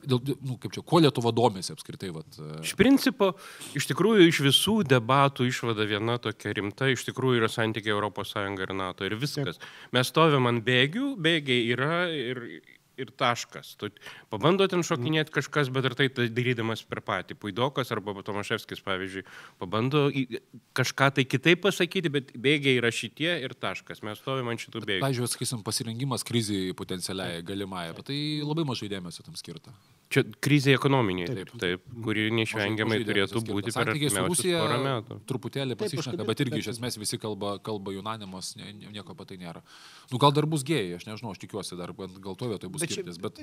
dėl, 0.09 0.22
nu, 0.40 0.55
kaip 0.61 0.72
čia, 0.72 0.81
kuo 0.88 1.02
Lietuva 1.05 1.28
domisi 1.37 1.74
apskritai. 1.74 2.09
Vat, 2.16 2.38
e, 2.40 2.62
Iš 2.64 2.72
principo, 2.81 3.35
iš 3.76 3.90
tikrųjų, 3.90 4.24
iš 4.31 4.40
visų 4.46 4.78
debatų 4.88 5.50
išvada 5.50 5.85
viena 5.88 6.16
tokia 6.22 6.55
rimta, 6.57 6.88
iš 6.88 7.05
tikrųjų 7.11 7.42
yra 7.42 7.50
santykiai 7.52 7.92
ES 7.92 8.33
ir 8.64 8.72
NATO 8.78 9.05
ir 9.05 9.18
viskas. 9.20 9.61
Mes 9.92 10.09
stovim 10.09 10.48
ant 10.48 10.64
bėgių, 10.64 11.12
bėgiai 11.20 11.68
yra 11.76 12.07
ir, 12.09 12.40
ir 13.00 13.11
taškas. 13.16 13.74
Tu 13.81 13.88
pabando 14.31 14.66
ten 14.68 14.83
šokinėti 14.85 15.33
kažkas, 15.33 15.70
bet 15.72 15.85
ir 15.88 15.94
tai 15.98 16.09
tai 16.12 16.26
darydamas 16.28 16.83
per 16.85 17.00
patį. 17.00 17.35
Puidokas 17.40 17.90
arba 17.94 18.14
Tomaševskis, 18.22 18.83
pavyzdžiui, 18.85 19.24
pabando 19.59 20.11
kažką 20.76 21.11
tai 21.16 21.24
kitaip 21.24 21.62
pasakyti, 21.64 22.11
bet 22.12 22.33
bėgiai 22.37 22.78
yra 22.81 22.90
šitie 22.92 23.33
ir 23.44 23.55
taškas. 23.55 24.02
Mes 24.07 24.18
stovim 24.20 24.48
ant 24.52 24.61
šitų 24.62 24.83
bėgių. 24.85 25.02
Pavyzdžiui, 25.05 25.31
sakysim, 25.35 25.62
pasirengimas 25.66 26.24
kriziai 26.26 26.72
potencialiai 26.76 27.42
galimai, 27.46 27.88
bet 27.96 28.11
tai 28.12 28.18
labai 28.44 28.64
mažai 28.68 28.90
dėmesio 28.92 29.24
tam 29.26 29.37
skirta. 29.38 29.72
Čia 30.12 30.26
krizė 30.44 30.74
ekonominė, 30.76 31.24
taip, 31.33 31.50
taip, 31.57 31.85
kuri 32.05 32.26
neišvengiamai 32.37 32.98
Mažai 32.98 33.07
turėtų 33.09 33.38
dėmesio 33.40 33.55
būti 33.57 33.72
skirta. 33.72 33.78
per 33.81 33.94
artimiausius 33.94 34.59
porą 34.61 34.78
metų. 34.85 35.16
Truputėlį 35.31 35.76
pasišneka, 35.81 36.26
bet 36.28 36.42
irgi 36.44 36.59
iš 36.61 36.68
taip. 36.68 36.74
esmės 36.76 36.98
visi 37.00 37.16
kalba, 37.22 37.55
kalba 37.64 37.94
Junanimas, 37.96 38.50
nie- 38.61 38.74
nie- 38.76 38.90
nieko 38.92 39.16
apie 39.16 39.24
tai 39.31 39.38
nėra. 39.40 39.62
Nu, 40.12 40.18
gal 40.20 40.33
dar 40.37 40.44
bus 40.44 40.62
gėjai, 40.62 40.96
aš 41.00 41.07
nežinau, 41.09 41.33
aš 41.33 41.40
tikiuosi, 41.40 41.78
dar 41.81 41.94
gal 41.96 42.37
to 42.37 42.44
vietoje 42.50 42.68
bus 42.70 42.82
Bet 42.83 42.90
čia- 42.90 43.01
skirtis, 43.01 43.21
bet, 43.23 43.42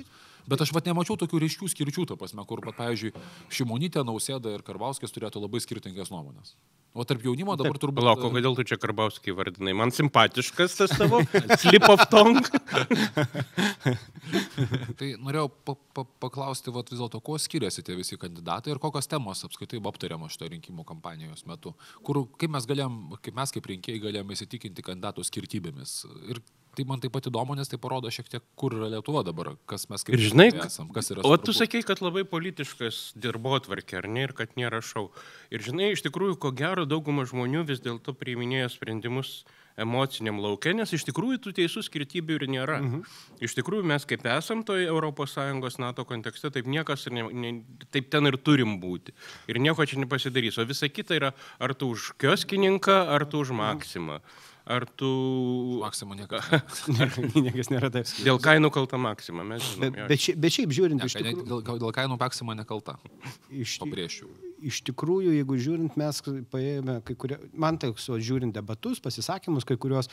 bet 0.50 0.66
aš 0.66 0.74
vat 0.76 0.90
nemačiau 0.90 1.16
tokių 1.20 1.40
ryškių 1.46 1.70
skirčių, 1.72 2.06
ta 2.10 2.18
prasme, 2.20 2.44
kur, 2.46 2.62
pat, 2.64 2.76
pavyzdžiui, 2.80 3.14
Šimonytė, 3.50 4.04
Nausėda 4.06 4.54
ir 4.54 4.66
Karbauskis 4.66 5.16
turėtų 5.16 5.42
labai 5.42 5.62
skirtingas 5.64 6.12
nuomonės. 6.12 6.54
O 6.90 7.04
tarp 7.06 7.22
jaunimo 7.22 7.54
dabar 7.54 7.76
turbūt... 7.78 8.02
Palauk, 8.02 8.24
o 8.26 8.28
kodėl 8.34 8.56
tu 8.58 8.64
čia 8.66 8.74
Karbauskį 8.82 9.30
vardinai? 9.38 9.70
Man 9.78 9.92
simpatiškas 9.94 10.72
tas 10.74 10.90
tavo 10.98 11.20
slip 11.62 11.86
of 11.86 12.02
tongue. 12.10 12.42
Tai 14.98 15.10
norėjau 15.22 15.46
pa, 15.68 15.76
pa, 15.94 16.02
paklausti, 16.24 16.74
vat, 16.74 16.90
vis 16.90 16.98
dėlto, 16.98 17.20
kuo 17.22 17.38
skiriasi 17.38 17.84
tie 17.86 17.94
visi 17.94 18.18
kandidatai 18.18 18.74
ir 18.74 18.82
kokios 18.82 19.06
temos 19.10 19.44
apskritai 19.46 19.78
buvo 19.78 19.92
aptariamos 19.94 20.34
šito 20.34 20.50
rinkimų 20.50 20.82
kampanijos 20.88 21.46
metu. 21.46 21.76
Kur, 22.06 22.24
kaip 22.40 22.50
mes 22.56 22.66
galėjom, 22.66 22.98
kaip 23.22 23.38
mes 23.38 23.54
kaip 23.54 23.70
rinkėjai 23.70 24.02
galėjome 24.08 24.34
įsitikinti 24.34 24.86
kandidatų 24.90 25.28
skirtybėmis. 25.30 25.94
Ir 26.26 26.42
tai 26.76 26.86
man 26.88 27.02
taip 27.02 27.14
pat 27.14 27.28
įdomu, 27.30 27.56
nes 27.58 27.70
tai 27.70 27.78
parodo 27.82 28.10
šiek 28.12 28.28
tiek, 28.30 28.44
kur 28.58 28.76
yra 28.78 28.90
Lietuva 28.94 29.24
dabar, 29.26 29.54
kas 29.70 29.88
mes 29.90 30.04
kaip 30.06 30.16
Ir 30.16 30.24
žinai, 30.30 30.48
esam, 30.66 30.90
kas 30.94 31.10
yra. 31.12 31.24
O 31.24 31.34
tu 31.36 31.50
svarbu. 31.50 31.58
sakei, 31.60 31.86
kad 31.86 32.02
labai 32.04 32.24
politiškas 32.28 33.00
dirbo 33.20 33.56
atvarkė, 33.58 34.00
ar 34.02 34.10
ne, 34.10 34.26
ir 34.28 34.34
kad 34.36 34.54
nėra 34.60 34.82
šau. 34.84 35.08
Ir 35.50 35.64
žinai, 35.66 35.92
iš 35.96 36.04
tikrųjų, 36.06 36.38
ko 36.42 36.54
gero, 36.56 36.86
dauguma 36.88 37.26
žmonių 37.28 37.66
vis 37.68 37.82
dėlto 37.84 38.14
priiminėja 38.18 38.70
sprendimus 38.72 39.40
emociniam 39.80 40.40
laukia, 40.42 40.72
nes 40.76 40.92
iš 40.92 41.06
tikrųjų 41.08 41.40
tų 41.44 41.54
teisų 41.60 41.82
skirtybių 41.86 42.36
ir 42.36 42.46
nėra. 42.52 42.78
Mhm. 42.82 43.02
Iš 43.44 43.56
tikrųjų, 43.58 43.86
mes 43.90 44.06
kaip 44.08 44.26
esam 44.28 44.64
toje 44.66 44.90
ES 44.90 45.78
NATO 45.80 46.04
kontekste, 46.04 46.50
taip 46.52 46.68
niekas 46.70 47.06
ir 47.08 47.16
ne, 47.16 47.24
ne, 47.32 47.52
taip 47.94 48.10
ten 48.12 48.28
ir 48.28 48.36
turim 48.36 48.78
būti. 48.82 49.14
Ir 49.48 49.60
nieko 49.62 49.86
čia 49.86 50.00
nepasidarys. 50.02 50.58
O 50.58 50.66
visa 50.68 50.88
kita 50.88 51.16
yra, 51.16 51.32
ar 51.58 51.74
tu 51.74 51.90
už 51.94 52.12
kioskininką, 52.20 53.00
ar 53.08 53.26
tu 53.30 53.40
už 53.40 53.54
maksimą. 53.56 54.20
Ar 54.70 54.84
tu... 54.98 55.08
Maksimum 55.80 56.14
niekas. 56.20 56.46
Niekas 57.46 57.70
nėra 57.72 57.88
taip. 57.90 58.06
Dėl 58.22 58.38
kainų 58.42 58.70
kalta 58.74 59.00
maksima, 59.00 59.42
mes 59.46 59.64
Bet, 59.64 59.72
žinome. 59.90 60.04
bet, 60.12 60.22
šiaip, 60.22 60.38
bet 60.44 60.54
šiaip 60.56 60.74
žiūrint, 60.76 61.00
Ne, 61.02 61.08
iš 61.10 61.16
tikrųjų, 61.18 61.46
dėl, 61.50 61.80
dėl 61.82 61.94
kainų 61.96 62.18
Maksima 62.20 62.54
nekalta. 62.58 62.94
iš, 63.50 63.78
Pabrėžčiau. 63.82 64.28
iš 64.70 64.78
tikrųjų, 64.86 65.32
jeigu 65.40 65.58
žiūrint, 65.58 65.96
mes 65.98 66.22
paėmėme 66.52 67.00
kai 67.08 67.16
kurie, 67.18 67.40
man 67.54 67.80
tai 67.82 67.90
su 67.98 68.14
žiūrint 68.22 68.54
debatus, 68.54 69.00
pasisakymus, 69.02 69.66
kai 69.66 69.74
kurios, 69.80 70.06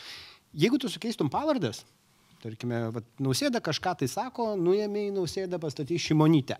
jeigu 0.57 0.79
tu 0.81 0.89
sukeistum 0.89 1.29
pavardės, 1.29 1.83
tarkime, 2.41 2.87
vat, 2.95 3.05
nausėda 3.21 3.61
kažką 3.61 3.93
tai 4.01 4.09
sako, 4.09 4.55
nuėmė 4.57 5.07
į 5.11 5.15
nausėdą 5.19 5.59
pastatyti 5.61 6.01
šimonytę. 6.09 6.57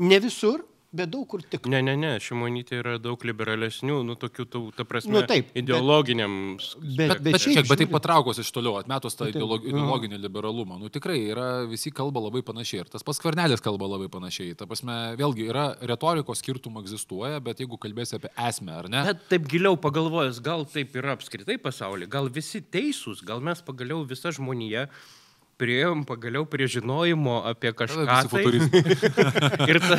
Ne 0.00 0.18
visur, 0.24 0.64
bet 0.94 1.10
daug 1.12 1.26
kur 1.28 1.42
tik. 1.42 1.66
Ne, 1.70 1.80
ne, 1.82 1.96
ne, 1.98 2.12
Šimonytė 2.22 2.78
yra 2.80 2.94
daug 3.02 3.18
liberalesnių, 3.26 3.96
nu, 4.06 4.14
tokių, 4.20 4.46
tų, 4.54 4.60
ta 4.78 4.84
prasme, 4.88 5.12
Nu, 5.16 5.22
taip, 5.26 5.50
bet- 5.52 5.62
ideologiniam. 5.64 6.34
Bet- 6.96 7.08
Bet, 7.14 7.22
bet 7.22 7.40
šiek, 7.42 7.56
bet 7.66 7.68
taip 7.68 7.88
žiūrint- 7.88 7.92
patraukus 7.96 8.38
iš 8.38 8.50
toliau, 8.54 8.78
atmetus 8.80 9.14
tą 9.18 9.26
Bet 9.26 9.34
taip, 9.34 9.42
ideolog, 9.42 9.60
aha. 9.66 9.72
ideologinį 9.74 10.18
liberalumą. 10.22 10.78
Nu 10.80 10.88
tikrai 10.88 11.18
yra, 11.34 11.48
visi 11.68 11.90
kalba 11.90 12.20
labai 12.20 12.42
panašiai. 12.42 12.80
Ir 12.84 12.88
tas 12.94 13.02
pats 13.02 13.18
kvarnelis 13.20 13.60
kalba 13.60 13.86
labai 13.86 14.08
panašiai. 14.08 14.56
Ta 14.56 14.66
prasme, 14.66 15.16
vėlgi 15.18 15.48
yra 15.50 15.66
retorikos 15.82 16.40
skirtumų 16.42 16.84
egzistuoja, 16.84 17.42
bet 17.42 17.58
jeigu 17.58 17.78
kalbėsi 17.78 18.14
apie 18.18 18.30
esmę, 18.38 18.72
ar 18.78 18.88
ne? 18.88 19.02
Bet 19.12 19.28
taip 19.28 19.48
giliau 19.48 19.76
pagalvojus, 19.76 20.40
gal 20.42 20.64
taip 20.64 20.92
yra 20.94 21.16
apskritai 21.16 21.58
pasaulyje, 21.58 22.08
gal 22.08 22.28
visi 22.28 22.60
teisūs, 22.60 23.24
gal 23.24 23.40
mes 23.40 23.60
pagaliau 23.62 24.06
visa 24.06 24.30
žmonija 24.30 24.88
prieėm 25.60 26.04
pagaliau 26.08 26.46
prie 26.48 26.66
žinojimo 26.70 27.40
apie 27.50 27.72
kažką. 27.76 28.06
Tai, 28.30 28.42
ir, 29.70 29.80
ta, 29.82 29.98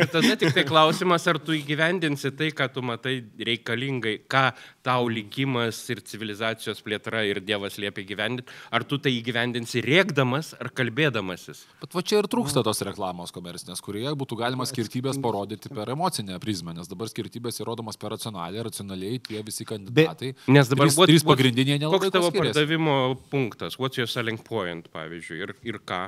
ir 0.00 0.08
tada 0.12 0.34
tik 0.40 0.54
tai 0.56 0.64
klausimas, 0.68 1.26
ar 1.30 1.38
tu 1.42 1.54
įgyvendinsi 1.56 2.32
tai, 2.38 2.50
ką 2.56 2.68
tu 2.74 2.82
matai 2.84 3.18
reikalingai, 3.38 4.16
ką 4.30 4.44
tau 4.86 5.08
likimas 5.12 5.78
ir 5.92 6.00
civilizacijos 6.06 6.80
plėtra 6.84 7.22
ir 7.28 7.40
Dievas 7.44 7.76
liepia 7.80 8.04
gyvendinti, 8.08 8.48
ar 8.74 8.84
tu 8.88 8.98
tai 9.02 9.12
įgyvendinsi 9.18 9.82
rėkdamas 9.84 10.54
ar 10.58 10.70
kalbėdamasis. 10.76 11.64
Bet 11.82 11.94
va 11.96 12.02
čia 12.04 12.22
ir 12.22 12.28
trūksta 12.30 12.62
tos 12.66 12.82
reklamos 12.86 13.32
komercinės, 13.34 13.82
kurioje 13.84 14.14
būtų 14.18 14.38
galima 14.40 14.66
skirtybės 14.68 15.20
parodyti 15.22 15.70
per 15.74 15.92
emocinę 15.94 16.38
prizmę, 16.42 16.74
nes 16.78 16.88
dabar 16.90 17.10
skirtybės 17.10 17.60
įrodomas 17.62 18.00
per 18.00 18.14
racionaliai, 18.16 18.64
racionaliai 18.68 19.20
tie 19.28 19.42
visi 19.46 19.66
kandidatai. 19.68 20.34
Nes 20.48 20.70
dabar 20.72 20.88
trys, 20.88 20.98
what- 20.98 21.10
trys 21.12 21.26
pagrindiniai 21.28 21.78
nelabai 21.82 22.08
Koks 22.08 22.16
tavo 22.16 22.32
pardavimo 22.34 22.96
punktas? 23.30 23.78
What's 23.78 24.00
your 24.00 24.08
selling 24.08 24.38
point, 24.38 24.87
pavyzdžiui, 24.92 25.40
ir, 25.44 25.54
ir 25.66 25.80
ką? 25.88 26.06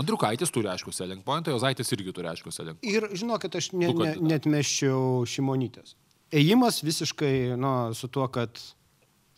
Andriukaitis 0.00 0.52
turi 0.52 0.70
aišku 0.72 0.92
selling 0.96 1.20
point, 1.24 1.48
o 1.48 1.56
Jozaitis 1.56 1.92
irgi 1.92 2.14
turi 2.16 2.30
aišku 2.30 2.52
selling 2.54 2.78
point. 2.78 2.94
Ir 2.94 3.10
žinokit, 3.18 3.58
aš 3.58 3.72
ne, 3.76 3.90
ne, 3.92 4.14
net 4.24 4.48
meščiau 4.48 5.26
šimonytės. 5.28 5.96
Ėjimas 6.32 6.80
visiškai, 6.80 7.34
nu, 7.60 7.72
su 7.96 8.08
tuo, 8.08 8.24
kad 8.32 8.56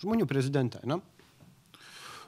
žmonių 0.02 0.28
prezidentė, 0.30 0.84
ne? 0.86 1.00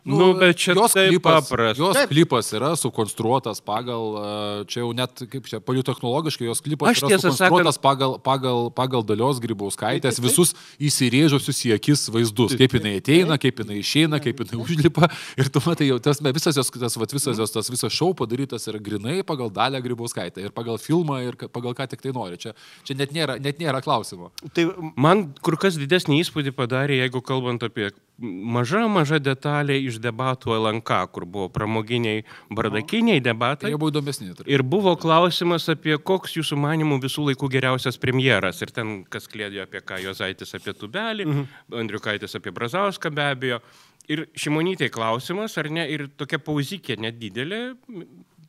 Nu, 0.06 0.28
bet 0.38 0.56
čia 0.56 0.74
jos 0.78 0.94
klipas, 0.94 1.48
paprasta. 1.50 1.82
jos 1.82 1.96
Taip. 1.98 2.10
klipas 2.12 2.50
yra 2.54 2.70
sukonstruotas 2.78 3.58
pagal, 3.60 4.04
e, 4.14 4.64
čia 4.70 4.84
jau 4.84 4.92
net, 4.94 5.10
kaip 5.32 5.48
čia, 5.50 5.58
politechnologiškai, 5.58 6.46
jos 6.46 6.62
klipas 6.62 6.92
Aš 6.94 7.02
yra 7.02 7.18
sukonstruotas 7.18 7.74
sakant- 7.74 7.82
pagal, 7.82 8.12
pagal, 8.22 8.70
pagal 8.70 9.02
dalios 9.02 9.40
grybauskaitės 9.42 10.20
visus 10.22 10.54
įsirėžusius 10.78 11.58
į 11.66 11.74
akis 11.74 12.06
vaizdus, 12.14 12.54
kaip 12.58 12.78
jinai 12.78 12.94
ateina, 13.00 13.34
kaip 13.42 13.58
jinai 13.64 13.80
išeina, 13.82 14.22
kaip 14.22 14.44
jinai 14.44 14.60
užlipa. 14.62 15.10
Ir 15.36 15.50
tu 15.50 15.62
matai, 15.66 15.90
jau 15.90 15.98
tas, 15.98 16.22
visas 16.22 16.54
jos, 16.56 16.70
tas, 16.70 16.96
vat, 16.96 17.10
visas 17.12 17.36
jos, 17.42 17.50
tas 17.50 17.70
visas 17.72 17.92
šou 17.92 18.12
padarytas 18.14 18.68
yra 18.70 18.78
grinai 18.78 19.20
pagal 19.26 19.50
dalę 19.50 19.82
grybauskaitę 19.82 20.46
ir 20.46 20.54
pagal 20.54 20.78
filmą 20.78 21.18
ir 21.26 21.34
pagal 21.50 21.74
ką 21.74 21.88
tik 21.90 22.00
tai 22.06 22.14
nori. 22.14 22.38
Čia, 22.38 22.54
čia 22.86 22.94
net, 22.94 23.10
nėra, 23.10 23.40
net 23.42 23.58
nėra 23.58 23.82
klausimo. 23.82 24.30
Tai 24.54 24.70
Man 24.96 25.34
kur 25.42 25.56
kas 25.60 25.76
didesnį 25.80 26.20
įspūdį 26.22 26.52
padarė, 26.56 27.00
jeigu 27.02 27.20
kalbant 27.24 27.62
apie 27.66 27.90
maža, 28.18 28.86
maža 28.88 29.18
detalė 29.20 29.76
iš 29.88 29.95
debatų 30.02 30.54
LNK, 30.56 30.98
kur 31.14 31.26
buvo 31.26 31.48
pramoginiai, 31.52 32.24
bardakiniai 32.50 33.20
Tai 33.20 33.32
debatai. 33.32 33.72
jau 33.72 33.80
buvo 33.80 33.92
įdomesni. 33.94 34.30
Ir 34.46 34.62
buvo 34.62 34.94
klausimas 35.00 35.68
apie 35.72 35.96
koks 35.98 36.36
jūsų 36.38 36.58
manimų 36.60 37.00
visų 37.06 37.30
laikų 37.30 37.50
geriausias 37.56 37.98
premjeras. 38.02 38.62
Ir 38.62 38.72
ten 38.76 39.04
kas 39.04 39.28
klėdėjo 39.30 39.66
apie 39.66 39.80
ką 39.80 40.00
Jozaitis 40.04 40.54
apie 40.58 40.76
Tubelį, 40.76 41.26
mhm. 41.26 41.46
Andriukaitis 41.82 42.36
apie 42.38 42.54
Brazauską 42.54 43.12
be 43.14 43.28
abejo. 43.32 43.60
Ir 44.08 44.28
šimonytė 44.38 44.88
klausimas, 44.94 45.56
ar 45.58 45.66
ne, 45.72 45.82
ir 45.90 46.06
tokia 46.14 46.38
pauzikė 46.38 46.94
nedidelė, 47.02 47.74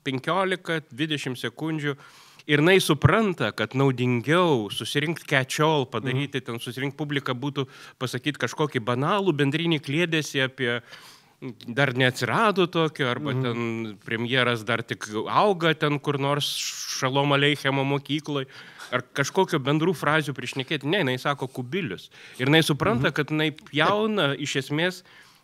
15-20 0.05 1.37
sekundžių. 1.41 1.95
Ir 2.47 2.61
jinai 2.61 2.77
supranta, 2.79 3.49
kad 3.51 3.73
naudingiau 3.75 4.69
susirinkti 4.71 5.27
kečiol, 5.27 5.83
padaryti 5.91 6.39
ten, 6.39 6.61
susirinkti 6.63 6.95
publiką 6.95 7.35
būtų 7.35 7.65
pasakyti 7.99 8.39
kažkokį 8.39 8.79
banalų 8.87 9.33
bendrinį 9.35 9.81
klėdėsi 9.83 10.45
apie 10.45 10.77
dar 11.67 11.93
neatsirado 11.93 12.65
tokio, 12.67 13.09
arba 13.09 13.33
mhm. 13.33 13.43
ten 13.43 13.97
premjeras 14.05 14.63
dar 14.65 14.81
tik 14.83 15.05
auga 15.29 15.73
ten 15.73 15.99
kur 15.99 16.17
nors 16.19 16.49
Šalomo 16.97 17.37
Leichemo 17.37 17.83
mokykloje, 17.85 18.49
ar 18.89 19.03
kažkokio 19.13 19.59
bendrų 19.61 19.93
frazių 19.97 20.33
priešnekėti. 20.33 20.89
Ne, 20.89 21.03
jinai 21.03 21.17
sako 21.21 21.49
kubilius. 21.51 22.09
Ir 22.39 22.47
jinai 22.49 22.63
supranta, 22.65 23.11
mhm. 23.11 23.15
kad 23.19 23.33
jinai 23.33 23.51
pjauna 23.53 24.31
iš 24.39 24.57
esmės 24.63 25.03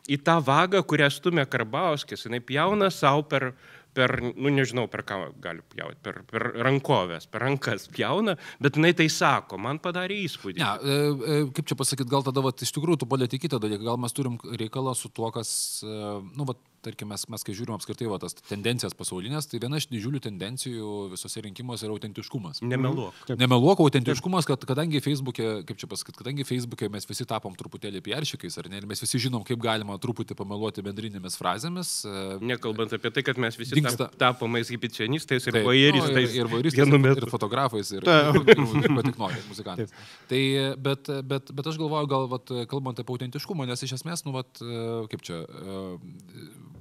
į 0.09 0.17
tą 0.25 0.39
vagą, 0.43 0.81
kurią 0.83 1.11
stumia 1.13 1.45
Karbauskis, 1.47 2.25
jinai 2.27 2.41
pjauna 2.43 2.89
savo 2.91 3.23
per 3.27 3.51
per, 3.93 4.15
nu 4.21 4.51
nežinau, 4.53 4.87
per 4.91 5.03
ką 5.07 5.19
gali 5.43 5.63
pjauti, 5.73 5.99
per, 6.05 6.21
per 6.29 6.47
rankovės, 6.65 7.27
per 7.31 7.45
rankas 7.45 7.87
pjauna, 7.93 8.35
bet 8.63 8.79
jinai 8.79 8.93
tai 8.97 9.07
sako, 9.13 9.59
man 9.61 9.81
padarė 9.83 10.19
įspūdį. 10.25 10.61
Ne, 10.61 10.71
e, 10.81 10.97
e, 11.37 11.39
kaip 11.55 11.69
čia 11.69 11.77
pasakyti, 11.79 12.09
gal 12.11 12.25
tada, 12.25 12.43
vat, 12.45 12.65
iš 12.65 12.73
tikrųjų, 12.75 13.03
tu 13.03 13.09
palėti 13.09 13.41
kitą 13.41 13.61
dalyką, 13.63 13.85
gal 13.87 14.01
mes 14.01 14.15
turim 14.17 14.39
reikalą 14.59 14.95
su 14.97 15.11
tuo, 15.13 15.29
kas, 15.35 15.53
e, 15.85 15.97
nu, 16.33 16.47
vat, 16.49 16.61
tarkim, 16.83 17.09
mes, 17.13 17.23
mes 17.31 17.43
kai 17.47 17.55
žiūrim 17.57 17.75
apskritai 17.77 18.07
va, 18.11 18.19
tas 18.21 18.35
tendencijas 18.49 18.93
pasaulinės, 18.99 19.47
tai 19.51 19.59
viena 19.63 19.79
iš 19.81 19.87
didžiulių 19.91 20.19
tendencijų 20.27 20.89
visose 21.13 21.41
rinkimuose 21.45 21.87
yra 21.87 21.95
autentiškumas. 21.95 22.61
Nemeluok. 22.67 23.21
Taip. 23.29 23.39
Nemeluok, 23.41 23.81
autentiškumas, 23.87 24.47
kad 24.49 24.63
kadangi 24.69 25.01
Facebook'e, 25.03 25.63
kaip 25.69 25.79
čia 25.81 25.89
pasakyti, 25.91 26.19
kadangi 26.21 26.45
Facebook'e 26.47 26.89
mes 26.93 27.07
visi 27.09 27.25
tapom 27.29 27.55
truputėlį 27.59 28.01
pieršikais, 28.05 28.57
ar 28.61 28.69
ne, 28.71 28.81
ir 28.83 28.87
mes 28.89 29.01
visi 29.03 29.21
žinom, 29.25 29.45
kaip 29.47 29.61
galima 29.63 29.97
truputį 30.03 30.35
pameluoti 30.39 30.83
bendrinėmis 30.85 31.39
frazėmis. 31.39 31.93
e, 32.05 32.37
Nekalbant 32.43 32.93
apie 32.99 33.11
tai, 33.15 33.23
kad 33.23 33.37
mes 33.41 33.55
visi 33.59 33.75
Dingsta- 33.79 34.09
tap- 34.11 34.17
tapome 34.19 34.59
ekshibicionistais 34.63 35.47
ir 35.47 35.57
Taip, 35.59 35.65
vojeristais. 35.67 36.13
nu, 36.13 36.19
ir, 36.21 36.35
ir 36.43 36.51
vojeristais, 36.51 36.83
vienu 36.83 36.99
ir, 37.13 37.23
ir 37.23 37.29
fotografais, 37.31 37.91
ir, 37.95 38.03
Taip. 38.09 38.35
ir, 38.43 38.57
ir, 38.57 38.83
ir 38.83 38.95
ko 38.97 39.05
tik 39.07 39.17
nori, 39.21 39.39
muzikantais. 39.49 39.93
Tai, 40.29 40.41
bet, 40.89 41.07
bet, 41.31 41.51
bet 41.55 41.67
aš 41.71 41.79
galvoju, 41.81 42.09
gal, 42.11 42.27
vat, 42.31 42.53
kalbant 42.71 42.99
apie 42.99 43.15
autentiškumą, 43.15 43.65
nes 43.69 43.83
iš 43.87 43.95
esmės, 43.99 44.25
nu, 44.27 44.33
vat, 44.35 44.49
e, 44.61 45.07
kaip 45.11 45.21
čia, 45.25 45.41
e, 45.47 45.79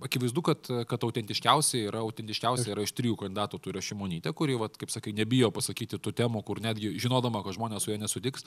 akivaizdu, 0.06 0.42
kad, 0.44 0.70
kad 0.88 1.04
autentiškiausia 1.06 1.86
yra, 1.88 2.02
autentiškiausia 2.06 2.72
yra 2.74 2.84
iš 2.86 2.92
trijų 2.96 3.16
kandidatų, 3.22 3.60
tai 3.62 3.72
yra 3.72 3.82
Šimonytė, 3.84 4.32
kuri, 4.36 4.56
vat, 4.60 4.76
kaip 4.80 4.92
sakai, 4.92 5.14
nebijo 5.16 5.50
pasakyti 5.54 6.00
tų 6.02 6.14
temų, 6.22 6.42
kur 6.46 6.60
netgi 6.64 6.94
žinodama, 7.02 7.42
kad 7.44 7.56
žmonės 7.56 7.86
su 7.86 7.92
ja 7.92 7.98
nesutiks. 8.00 8.46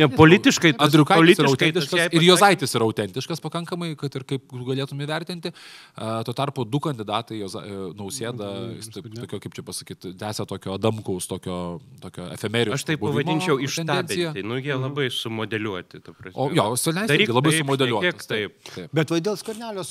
Ne, 0.00 0.08
politiškai 0.12 0.74
Andriukaitis 0.82 1.42
yra 1.42 1.52
autentiškas 1.52 2.16
ir 2.16 2.26
Jozaitis 2.26 2.74
yra 2.76 2.88
autentiškas 2.88 3.42
pakankamai, 3.44 3.92
kad 4.00 4.14
ir 4.18 4.26
kaip 4.34 4.54
galėtume 4.54 5.06
įvertinti. 5.06 5.54
A, 5.96 6.22
Tuo 6.24 6.34
tarpu 6.36 6.64
du 6.68 6.80
kandidatai, 6.82 7.40
e, 7.44 7.78
Nausėda, 7.98 8.50
taip, 8.94 9.10
tokio, 9.18 9.40
kaip 9.44 9.56
čia 9.56 9.64
pasakyti, 9.66 10.14
tęsia 10.20 10.46
tokio 10.48 10.74
Adamkaus, 10.78 11.28
tokio, 11.30 11.58
tokio 12.02 12.28
efemerijos. 12.34 12.78
Aš 12.78 12.86
tai 12.88 12.98
pavadinčiau 13.00 13.58
tendenciją. 13.60 14.32
ištabinti. 14.32 14.46
Nu, 14.48 14.58
jie 14.62 14.78
labai 14.78 15.10
sumodeliuoti. 15.12 16.02
O 16.34 16.48
jo, 16.54 16.68
irgi 17.14 17.34
labai 17.34 17.54
šnekėk 17.58 18.26
taip. 18.28 18.56
taip. 18.70 18.94
Bet 18.94 19.12
va 19.12 19.20
dėl 19.24 19.38
skvarnelio 19.40 19.84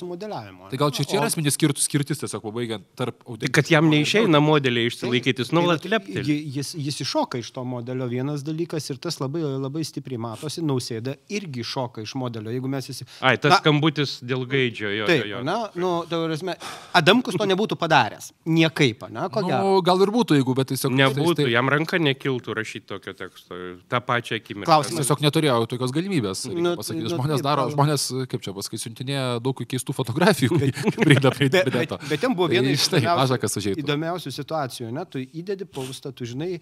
sumodeliavimo. 0.54 0.70
Tai 0.70 0.78
gal 0.78 0.92
čia, 0.96 1.04
čia 1.06 1.18
yra 1.20 1.28
esminis 1.30 1.56
skirtus, 1.58 1.86
skirtis, 1.90 2.20
tiesiog 2.22 2.42
pabaigiant 2.46 2.84
tarp 2.96 3.20
Tai 3.40 3.50
kad 3.54 3.66
jam 3.72 3.90
neišeina 3.92 4.40
modeliai 4.44 4.88
išsilaikytis, 4.90 5.50
Tai 5.50 5.58
nuolat 5.60 5.84
lepti. 5.86 6.22
ji- 6.24 6.40
Jis, 6.54 6.74
jis 6.78 7.00
iššoka 7.02 7.40
iš 7.40 7.52
to 7.52 7.64
modelio 7.64 8.06
vienas 8.08 8.44
dalykas 8.44 8.90
ir 8.92 8.98
tas 8.98 9.18
labai, 9.20 9.42
labai 9.42 9.84
stipriai 9.84 10.20
matosi. 10.22 10.62
Nausėda 10.62 11.16
irgi 11.30 11.64
šoka 11.64 12.02
iš 12.04 12.14
modelio. 12.16 12.52
Jeigu 12.54 12.68
mes 12.70 12.88
visi... 12.88 13.06
Ai, 13.22 13.38
tas 13.38 13.52
Na, 13.52 13.58
skambutis 13.60 14.20
dėl 14.24 14.46
gaidžio, 14.48 14.90
jo. 14.94 15.06
Taip, 15.08 15.26
jo, 15.26 15.38
jo. 15.38 15.44
na, 15.44 15.70
nu, 15.76 15.92
tai 16.10 16.20
prasme, 16.28 16.56
Adamkus 16.94 17.36
to 17.38 17.46
nebūtų 17.50 17.78
padaręs. 17.80 18.32
Niekaip, 18.46 19.06
na, 19.10 19.30
ko 19.30 19.42
gero. 19.46 19.62
Nu, 19.64 19.82
gal 19.82 20.02
ir 20.04 20.12
būtų, 20.14 20.38
jeigu, 20.38 20.54
bet 20.56 20.68
tiesiog... 20.74 20.92
Nebūtų, 20.94 21.36
tai, 21.44 21.52
jam 21.54 21.70
ranka 21.72 21.98
nekiltų 21.98 22.54
rašyti 22.60 22.86
tokio 22.92 23.14
teksto. 23.18 23.56
Ta 23.90 24.00
pačia 24.04 24.36
akimirka. 24.42 24.68
Klausimas. 24.70 25.02
Tiesiog 25.04 25.24
neturėjau 25.26 25.66
tokios 25.72 25.92
galimybės. 25.96 26.46
Nu, 26.52 26.60
Nu, 26.64 26.76
pasakyti. 26.80 27.04
nu, 27.04 27.10
Žmonės 27.16 27.40
taip, 27.42 27.44
daro, 27.48 27.66
gal- 27.68 27.74
žmonės, 27.76 28.04
kaip 28.32 28.42
čia 28.46 28.54
pasakyti, 28.56 28.84
siuntinėja 28.88 29.24
daug 29.44 29.56
keistų 29.64 29.94
fotografijų, 29.96 30.43
kai 30.52 30.70
prieina 31.06 31.32
prie 31.34 31.50
Bet, 31.50 31.66
bet, 31.66 31.74
interneto. 31.74 31.98
bet 32.10 32.22
ten 32.24 32.36
buvo 32.36 32.48
viena 32.52 32.68
Tai 32.68 32.76
iš 32.78 32.86
štai, 32.90 33.02
įdomiausių- 33.04 33.76
įdomiausių 33.84 34.34
situacijų. 34.38 34.92
Ne? 34.96 35.06
Tu 35.06 35.24
įdedi 35.42 35.66
paustą, 35.66 36.12
tu 36.16 36.26
žinai, 36.30 36.60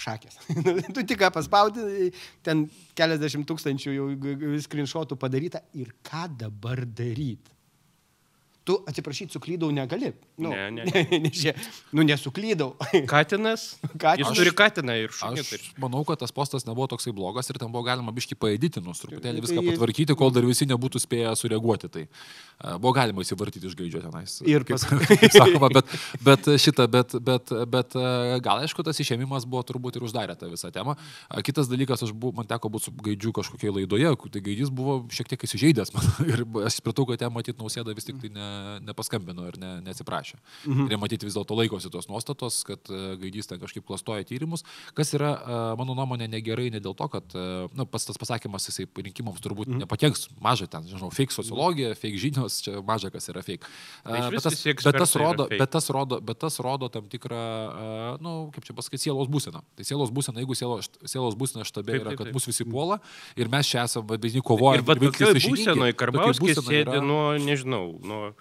šakės. 0.00 0.38
tu 0.96 1.02
tik 1.04 1.18
ką 1.20 1.28
paspaudi, 1.34 2.10
ten 2.46 2.66
keliasdešimt 2.96 3.44
tūkstančių 3.50 3.94
jau 3.98 4.06
screenshotų 4.64 5.18
padaryta 5.20 5.60
ir 5.76 5.92
ką 6.06 6.26
dabar 6.40 6.84
daryti. 6.86 7.52
Tu 8.68 8.74
atsiprašyti, 8.86 9.32
suklydau 9.32 9.70
negali. 9.72 10.10
Nu, 10.38 10.50
Ne, 10.52 10.66
ne. 10.70 10.84
ne, 10.90 11.02
ne, 11.10 11.18
ne, 11.32 11.52
nu 11.96 12.04
nesuklydau. 12.04 12.74
Katinas. 13.12 13.78
Katinas. 13.96 14.20
Jis 14.20 14.36
turi 14.36 14.52
katiną 14.56 14.96
ir 15.00 15.14
šunį. 15.16 15.40
Aš 15.40 15.70
manau, 15.80 16.02
kad 16.08 16.20
tas 16.20 16.32
postas 16.36 16.66
nebuvo 16.68 16.86
toksai 16.92 17.14
blogas 17.16 17.48
ir 17.50 17.56
ten 17.60 17.72
buvo 17.72 17.82
galima 17.88 18.12
biški 18.12 18.36
paeditinus, 18.36 19.00
truputėlį 19.00 19.40
Tai 19.40 19.44
viską 19.46 19.62
jie- 19.64 19.72
patvarkyti, 19.72 20.16
kol 20.20 20.32
dar 20.36 20.44
visi 20.44 20.68
nebūtų 20.68 21.00
spėję 21.00 21.32
sureaguoti. 21.40 21.88
Tai 21.96 22.04
e, 22.04 22.74
buvo 22.76 22.92
galima 22.96 23.24
įsivartyti 23.24 23.64
iš 23.70 23.78
gaidžio 23.80 24.02
tenais. 24.04 24.36
Ir 24.44 24.66
kaip, 24.68 24.84
kaip 25.08 25.34
sakoma, 25.34 25.72
bet, 25.78 25.96
bet 26.28 26.50
šitą, 26.60 26.86
bet, 26.92 27.16
bet, 27.30 27.54
bet 27.72 27.96
e, 27.96 28.04
gal 28.44 28.60
aišku, 28.66 28.84
tas 28.86 29.00
išėmimas 29.00 29.48
buvo 29.48 29.64
turbūt 29.72 29.96
ir 29.96 30.04
uždarė 30.06 30.36
tą 30.36 30.52
visą 30.52 30.68
temą. 30.74 30.98
A, 31.32 31.40
Kitas 31.46 31.72
dalykas, 31.72 32.04
aš 32.04 32.12
buvau, 32.12 32.36
man 32.42 32.48
teko 32.50 32.68
būti 32.76 32.90
su 32.90 32.94
gaidžiu 33.08 33.32
kažkokioje 33.40 33.78
laidoje, 33.80 34.12
tai 34.36 34.44
gaidys 34.50 34.68
buvo 34.70 35.00
šiek 35.10 35.32
tiek 35.32 35.48
įsižeidęs 35.48 35.94
man. 35.96 36.12
Ir 36.28 36.44
aš 36.68 36.78
supratau, 36.82 37.08
kad 37.08 37.24
ten 37.24 37.32
matyti 37.34 37.56
nausėda 37.58 37.96
vis 37.96 38.06
tik 38.06 38.20
tai 38.22 38.30
ne, 38.36 38.49
nepaskambino 38.86 39.46
ir 39.50 39.58
ne, 39.60 39.72
neatsiprašė. 39.86 40.38
Mhm. 40.66 40.90
Ir 40.90 41.00
matyti 41.00 41.28
vis 41.28 41.36
dėlto 41.38 41.56
laikosi 41.58 41.92
tos 41.92 42.08
nuostatos, 42.10 42.62
kad 42.68 42.92
e, 42.92 43.00
gaidys 43.20 43.50
ten 43.50 43.60
kažkaip 43.62 43.86
klastoja 43.88 44.26
tyrimus, 44.28 44.64
kas 44.96 45.14
yra, 45.16 45.32
e, 45.36 45.60
mano 45.80 45.96
nuomonė, 45.98 46.28
negerai 46.30 46.70
ne 46.74 46.82
dėl 46.82 46.96
to, 46.98 47.08
kad 47.12 47.36
nu, 47.76 47.86
pats 47.90 48.08
tas 48.08 48.18
pasakymas 48.20 48.68
jisai 48.68 48.86
rinkimams 48.90 49.42
turbūt 49.44 49.70
mhm. 49.70 49.84
nepakenks, 49.84 50.28
maža 50.42 50.68
ten, 50.70 50.86
žinau, 50.90 51.10
fake 51.14 51.34
sociologija, 51.34 51.94
fake 51.98 52.20
žinios, 52.20 52.60
čia 52.64 52.80
maža 52.86 53.12
kas 53.12 53.30
yra 53.32 53.44
fake. 53.46 53.68
Tai 54.04 54.22
bet, 54.32 54.42
tas, 54.44 54.58
bet, 54.64 54.98
tas 54.98 55.14
rodo, 55.18 55.46
bet, 55.50 55.70
tas 55.72 55.90
rodo, 55.92 56.20
bet 56.24 56.40
tas 56.42 56.58
rodo 56.62 56.90
tam 56.92 57.08
tikrą, 57.10 57.40
na, 58.20 58.30
nu, 58.30 58.50
kaip 58.54 58.66
čia 58.66 58.76
pasakyti, 58.76 59.08
sielos 59.08 59.30
būseną. 59.30 59.62
Tai 59.76 59.86
sielos 59.86 60.12
būsena, 60.14 60.42
jeigu 60.42 60.56
sielos, 60.58 60.90
sielos 61.08 61.36
būsena 61.38 61.66
štabe 61.68 61.98
yra, 62.00 62.14
kad 62.18 62.30
mus 62.34 62.46
visi 62.48 62.66
puola 62.68 63.00
ir 63.38 63.50
mes 63.52 63.68
čia 63.70 63.84
esame, 63.86 64.08
vadinasi, 64.10 64.42
kovojame. 64.44 64.82
Ir 64.82 64.86
bet 64.88 65.02
tokioj 65.06 65.42
būsenoje 65.46 65.96
Karbauskis 66.00 66.60
sėdi 66.60 66.96
yra... 66.96 67.02
nuo, 67.04 67.24
nežinau, 67.40 67.84
nuo... 68.06 68.32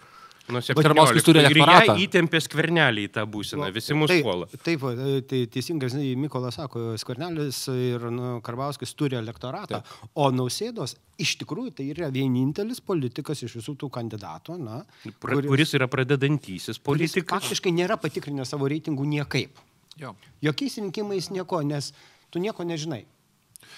17. 0.50 0.84
Karbauskis 0.84 1.26
turi 1.26 1.41
elektoratą. 1.43 1.95
Ir 1.95 2.08
įtempė 2.08 2.41
skvernelį 2.43 3.06
į 3.08 3.12
tą 3.18 3.26
būseną, 3.30 3.70
visi 3.76 3.95
mūsų 3.97 4.12
taip, 4.12 4.26
puola. 4.26 4.50
Taip, 4.66 4.86
tai 5.30 5.41
teisingai, 5.54 5.89
Mykolas 6.20 6.58
sako, 6.60 6.84
skvernelis 7.00 7.62
ir 7.74 8.10
nu, 8.14 8.32
Karbauskis 8.45 8.95
turi 8.97 9.20
elektoratą, 9.20 9.84
taip. 9.86 10.10
o 10.18 10.30
Nausėdos 10.34 10.95
iš 11.22 11.36
tikrųjų 11.43 11.76
tai 11.80 11.88
yra 11.93 12.10
vienintelis 12.14 12.82
politikas 12.86 13.43
iš 13.45 13.60
visų 13.60 13.78
tų 13.84 13.91
kandidatų, 14.00 14.58
na, 14.64 14.82
kuris, 15.22 15.45
kuris 15.52 15.76
yra 15.78 15.89
pradedantysis 15.91 16.82
politikas. 16.82 17.30
Faktiškai 17.39 17.76
nėra 17.76 18.00
patikrinęs 18.02 18.56
savo 18.56 18.70
reitingų 18.72 19.08
niekaip. 19.18 19.62
Jo. 20.00 20.16
Jokiais 20.43 20.80
rinkimais 20.80 21.30
nieko, 21.36 21.62
nes 21.68 21.91
tu 22.32 22.41
nieko 22.41 22.66
nežinai. 22.68 23.04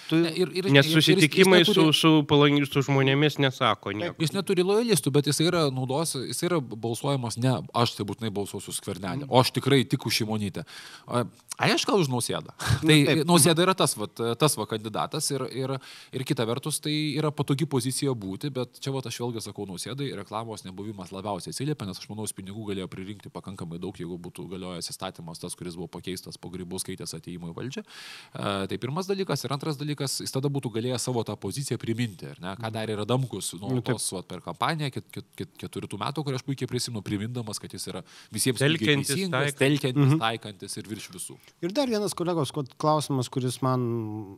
Tu, 0.08 0.18
ir, 0.18 0.50
ir, 0.56 0.68
Nes 0.74 0.88
susitikimai 0.92 1.62
ir, 1.62 1.66
ir, 1.66 1.70
neturi, 1.70 1.92
su, 1.92 1.98
su, 1.98 2.24
palangi, 2.28 2.66
su 2.68 2.82
žmonėmis 2.86 3.38
nesako 3.42 3.94
nieko. 3.96 4.16
Jis 4.22 4.34
neturi 4.34 4.64
lojalistų, 4.66 5.12
bet 5.14 5.30
jis 5.30 5.40
yra 5.44 5.66
naudos, 5.72 6.14
jis 6.28 6.42
yra 6.46 6.58
balsuojamas 6.60 7.38
ne 7.40 7.54
aš 7.82 7.96
tai 7.96 8.06
būtinai 8.08 8.32
balsuosiu 8.34 8.74
skvernelį, 8.76 9.28
o 9.30 9.40
aš 9.40 9.54
tikrai 9.56 9.82
tik 9.88 10.04
už 10.08 10.22
šimonytę. 10.22 10.64
A, 11.06 11.24
aš 11.68 11.86
gal 11.88 12.02
už 12.02 12.10
nausėdą. 12.12 12.54
tai 12.88 13.22
nausėda 13.28 13.64
yra 13.64 13.74
tas, 13.78 13.94
va, 13.98 14.08
tas 14.10 14.56
va 14.58 14.66
kandidatas 14.70 15.30
ir, 15.32 15.46
ir, 15.54 15.74
ir 16.12 16.26
kita 16.28 16.46
vertus 16.48 16.80
tai 16.82 16.94
yra 17.18 17.32
patogi 17.34 17.68
pozicija 17.70 18.12
būti, 18.12 18.52
bet 18.54 18.82
čia 18.82 18.92
va 18.94 19.04
aš 19.06 19.20
vėlgi 19.22 19.44
sakau 19.44 19.66
nausėdai, 19.70 20.10
reklamos 20.18 20.66
nebuvimas 20.66 21.12
labiausiai 21.14 21.54
atsiliepia, 21.54 21.88
nes 21.88 22.00
aš 22.00 22.10
manau, 22.10 22.26
pinigų 22.36 22.68
galėjo 22.72 22.88
pririnkti 22.92 23.32
pakankamai 23.32 23.80
daug, 23.82 23.96
jeigu 23.98 24.18
būtų 24.20 24.46
galiojęs 24.52 24.92
įstatymas 24.92 25.40
tas, 25.42 25.56
kuris 25.58 25.76
buvo 25.78 25.88
pakeistas 25.92 26.38
po 26.40 26.50
grybos 26.52 26.84
skaitės 26.84 27.14
ateimo 27.16 27.52
į 27.52 27.56
valdžią. 27.56 27.84
A, 28.32 28.54
tai 28.70 28.78
pirmas 28.82 29.08
dalykas 29.10 29.44
ir 29.44 29.54
antras 29.54 29.71
dalykas, 29.80 30.18
jis 30.24 30.34
tada 30.34 30.50
būtų 30.52 30.70
galėjęs 30.76 31.06
savo 31.08 31.22
tą 31.26 31.36
poziciją 31.40 31.78
priminti, 31.80 32.30
ne, 32.42 32.54
ką 32.58 32.70
darė 32.74 32.96
Radamkus 33.00 33.52
nu, 33.60 33.70
nu, 33.76 33.84
tos, 33.86 34.08
va, 34.14 34.22
per 34.26 34.42
kampaniją 34.44 34.92
ket, 34.94 35.08
ket, 35.14 35.28
ket, 35.38 35.52
keturių 35.64 36.00
metų, 36.02 36.24
kur 36.26 36.38
aš 36.38 36.44
puikiai 36.46 36.70
prisimenu, 36.70 37.04
primindamas, 37.06 37.60
kad 37.62 37.72
jis 37.72 37.88
yra 37.92 38.04
visiems 38.34 38.62
telkiantis, 38.62 39.14
teisingas, 39.14 39.56
telkiantis, 39.58 40.06
mhm. 40.08 40.20
taikantis 40.22 40.78
ir 40.80 40.90
virš 40.90 41.10
visų. 41.16 41.38
Ir 41.64 41.74
dar 41.76 41.90
vienas 41.90 42.16
kolegos 42.18 42.52
klausimas, 42.52 43.30
kuris 43.32 43.60
man, 43.64 43.84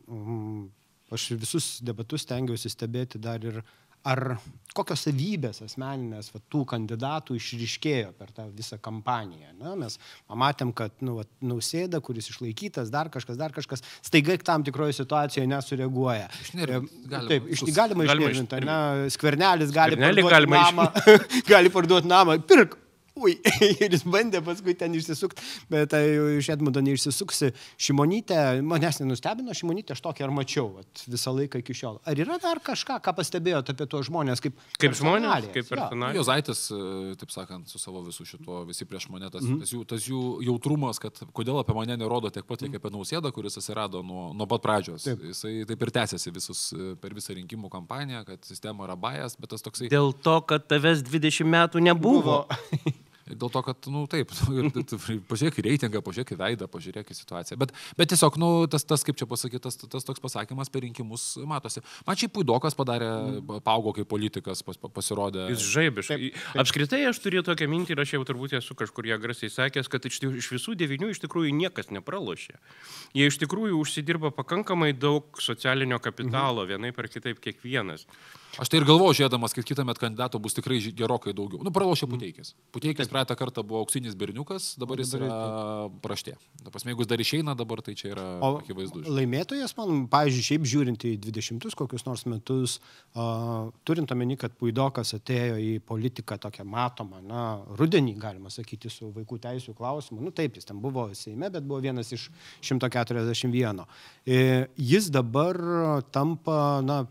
mm, 0.05 0.65
aš 1.15 1.31
visus 1.39 1.71
debatus 1.85 2.27
tengiausi 2.29 2.71
stebėti 2.71 3.21
dar 3.21 3.43
ir 3.45 3.61
ar 4.05 4.37
kokios 4.75 5.05
savybės 5.07 5.61
asmeninės 5.63 6.31
va, 6.33 6.41
tų 6.51 6.63
kandidatų 6.73 7.37
išriškėjo 7.39 8.11
per 8.19 8.31
tą 8.35 8.47
visą 8.55 8.77
kampaniją. 8.83 9.53
Na, 9.61 9.73
mes 9.79 9.95
pamatėm, 10.27 10.73
kad 10.75 10.95
nu, 11.05 11.17
va, 11.21 11.25
nausėda, 11.45 12.01
kuris 12.03 12.27
išlaikytas, 12.33 12.91
dar 12.93 13.09
kažkas, 13.13 13.39
dar 13.39 13.55
kažkas, 13.55 13.83
staiga 14.05 14.35
tam 14.43 14.65
tikroje 14.67 14.97
situacijoje 14.99 15.47
nesureaguoja. 15.51 16.27
Galima, 16.55 17.29
Taip, 17.31 17.47
iš, 17.55 17.63
galima 17.75 18.07
išnervinti, 18.07 18.63
skvernelis 19.15 19.71
gali 19.75 19.99
parduoti 20.01 20.51
namą, 20.51 20.89
gali 21.53 21.71
parduoti 21.71 22.11
namą, 22.11 22.39
pirk, 22.49 22.75
ui, 23.15 23.35
ir 23.83 23.93
jis 23.93 24.03
bandė 24.07 24.41
paskui 24.43 24.75
ten 24.77 24.95
išsisukti, 24.97 25.43
bet 25.71 25.91
tai 25.93 26.03
iš 26.37 26.49
Edmundo 26.55 26.81
neišsisuksi. 26.83 27.51
Šimonytė, 27.81 28.39
manęs 28.65 28.99
nenustebino, 29.01 29.55
Šimonytė 29.55 29.95
aš 29.95 30.03
tokį 30.05 30.25
ar 30.27 30.33
mačiau 30.35 30.67
vat, 30.75 31.03
visą 31.11 31.33
laiką 31.35 31.61
iki 31.61 31.75
šiol. 31.77 31.99
Ar 32.07 32.21
yra 32.21 32.37
dar 32.43 32.59
kažką, 32.63 32.99
ką 33.05 33.15
pastebėjote 33.15 33.75
apie 33.75 33.87
tuos 33.91 34.09
žmonės? 34.09 34.43
Kaip, 34.43 34.59
kaip 34.81 34.97
žmonės, 34.99 35.47
kaip 35.55 35.69
personažai. 35.71 36.19
Jozaitis, 36.19 36.65
e, 36.75 37.15
taip 37.21 37.31
sakant, 37.33 37.71
su 37.71 37.81
savo 37.81 38.03
visų 38.05 38.27
šituo, 38.33 38.61
visi 38.67 38.87
prieš 38.89 39.07
mane, 39.13 39.31
tas, 39.31 39.45
mm. 39.45 39.63
tas, 39.63 39.71
jų, 39.75 39.85
tas 39.95 40.09
jų 40.09 40.23
jautrumas, 40.49 40.99
kad 41.01 41.23
kodėl 41.35 41.61
apie 41.61 41.77
mane 41.77 41.95
nerodo 41.99 42.31
tiek 42.33 42.47
pat, 42.47 42.65
kiek 42.65 42.79
apie 42.81 42.91
Nausėdą, 42.93 43.31
kuris 43.35 43.55
atsirado 43.61 44.03
nuo, 44.05 44.27
nuo 44.35 44.49
pat 44.51 44.65
pradžios. 44.65 45.07
Taip. 45.07 45.23
Jisai 45.31 45.55
taip 45.69 45.87
ir 45.87 45.93
tęsiasi 46.01 46.35
visus 46.35 46.67
e, 46.75 46.91
per 46.99 47.15
visą 47.15 47.35
rinkimų 47.37 47.71
kampaniją, 47.71 48.25
kad 48.27 48.43
sistema 48.47 48.89
yra 48.89 48.99
bajas, 48.99 49.39
bet 49.39 49.55
tas 49.55 49.63
toksai... 49.65 49.89
Dėl 49.93 50.11
to, 50.25 50.37
kad 50.49 50.67
tavęs 50.71 51.05
20 51.07 51.51
metų 51.55 51.83
nebuvo. 51.85 52.43
Buvo. 52.45 52.95
Dėl 53.25 53.49
to, 53.49 53.61
kad, 53.65 53.87
na, 53.89 54.03
nu, 54.03 54.05
taip, 54.05 54.29
pažiūrėk 55.31 55.55
į 55.57 55.63
reitingą, 55.65 56.01
pažiūrėk 56.05 56.35
į 56.35 56.37
veidą, 56.37 56.67
pažiūrėk 56.69 57.09
į 57.09 57.15
situaciją. 57.17 57.57
Bet, 57.57 57.71
bet 57.97 58.11
tiesiog, 58.11 58.37
nu, 58.41 58.49
tas, 58.69 58.85
tas 58.85 59.01
kaip 59.07 59.17
čia 59.17 59.25
pasakyti, 59.29 59.63
tas, 59.65 59.79
tas 59.81 60.05
toks 60.05 60.21
pasakymas 60.21 60.69
per 60.69 60.85
rinkimus 60.85 61.23
matosi. 61.49 61.81
Man 62.05 62.19
šiaip 62.21 62.35
puidokas 62.35 62.77
padarė, 62.77 63.09
mm. 63.39 63.63
paaugo 63.65 63.95
kaip 63.97 64.09
politikas, 64.11 64.61
pas, 64.67 64.77
pasirodė. 64.77 65.47
Jis 65.55 65.65
žaibiškai. 65.73 66.29
Apskritai 66.61 67.01
aš 67.09 67.23
turėjau 67.25 67.47
tokią 67.49 67.69
mintį 67.71 67.97
ir 67.97 68.05
aš 68.05 68.13
jau 68.13 68.21
turbūt 68.29 68.53
esu 68.61 68.77
kažkur 68.77 69.09
ją 69.09 69.17
garsiai 69.25 69.49
sakęs, 69.49 69.89
kad 69.89 70.05
iš, 70.05 70.21
iš 70.45 70.53
visų 70.59 70.77
devinių 70.77 71.09
iš 71.15 71.25
tikrųjų 71.25 71.57
niekas 71.65 71.89
nepralošė. 71.97 72.59
Jie 73.17 73.33
iš 73.33 73.41
tikrųjų 73.41 73.81
užsidirba 73.81 74.35
pakankamai 74.37 74.93
daug 74.93 75.41
socialinio 75.41 75.97
kapitalo, 75.97 76.61
mm. 76.61 76.75
vienai 76.75 76.93
per 76.93 77.09
kitaip 77.09 77.41
kiekvienas. 77.41 78.05
Aš 78.61 78.69
tai 78.71 78.79
ir 78.79 78.85
galvoju, 78.87 79.17
žiūrėdamas, 79.19 79.51
kad 79.55 79.65
kitą 79.67 79.83
metą 79.87 80.05
kandidatų 80.05 80.39
bus 80.39 80.55
tikrai 80.55 80.77
gerokai 80.95 81.33
daugiau. 81.35 81.59
Nu, 81.65 81.71
pralošė 81.75 82.07
Puteikis. 82.07 82.53
Puteikis 82.75 83.09
praeitą 83.11 83.35
kartą 83.35 83.63
buvo 83.67 83.81
auksinis 83.83 84.15
berniukas, 84.15 84.73
dabar 84.79 85.01
jis 85.01 85.11
yra 85.17 85.39
praštė. 86.03 86.35
Pasme, 86.71 86.93
jeigu 86.93 87.07
dar 87.09 87.19
išeina 87.19 87.55
dabar, 87.57 87.81
tai 87.83 87.97
čia 87.99 88.13
yra 88.13 88.27
akivaizdu. 88.47 89.03
Laimėtojas, 89.11 89.75
man, 89.79 90.05
pavyzdžiui, 90.11 90.45
šiaip 90.49 90.69
žiūrint 90.71 91.07
į 91.09 91.11
20 91.25 91.75
kokius 91.75 92.07
nors 92.07 92.23
metus, 92.31 92.77
uh, 93.15 93.73
turint 93.87 94.15
omeny, 94.15 94.37
kad 94.39 94.55
Puidokas 94.55 95.11
atėjo 95.17 95.59
į 95.59 95.73
politiką 95.87 96.39
tokią 96.47 96.63
matomą, 96.69 97.19
na, 97.25 97.43
rudenį, 97.75 98.15
galima 98.21 98.53
sakyti, 98.53 98.91
su 98.93 99.11
vaikų 99.15 99.41
teisų 99.49 99.75
klausimu. 99.75 100.21
Nu, 100.23 100.31
taip, 100.35 100.55
jis 100.55 100.71
ten 100.71 100.79
buvo 100.83 101.09
Seime, 101.15 101.51
bet 101.51 101.67
buvo 101.67 101.81
vienas 101.83 102.11
iš 102.15 102.29
141. 102.63 103.83
E, 104.25 104.39
jis 104.79 105.11
dabar 105.13 105.59
tampa, 106.15 106.79
na, 106.85 107.03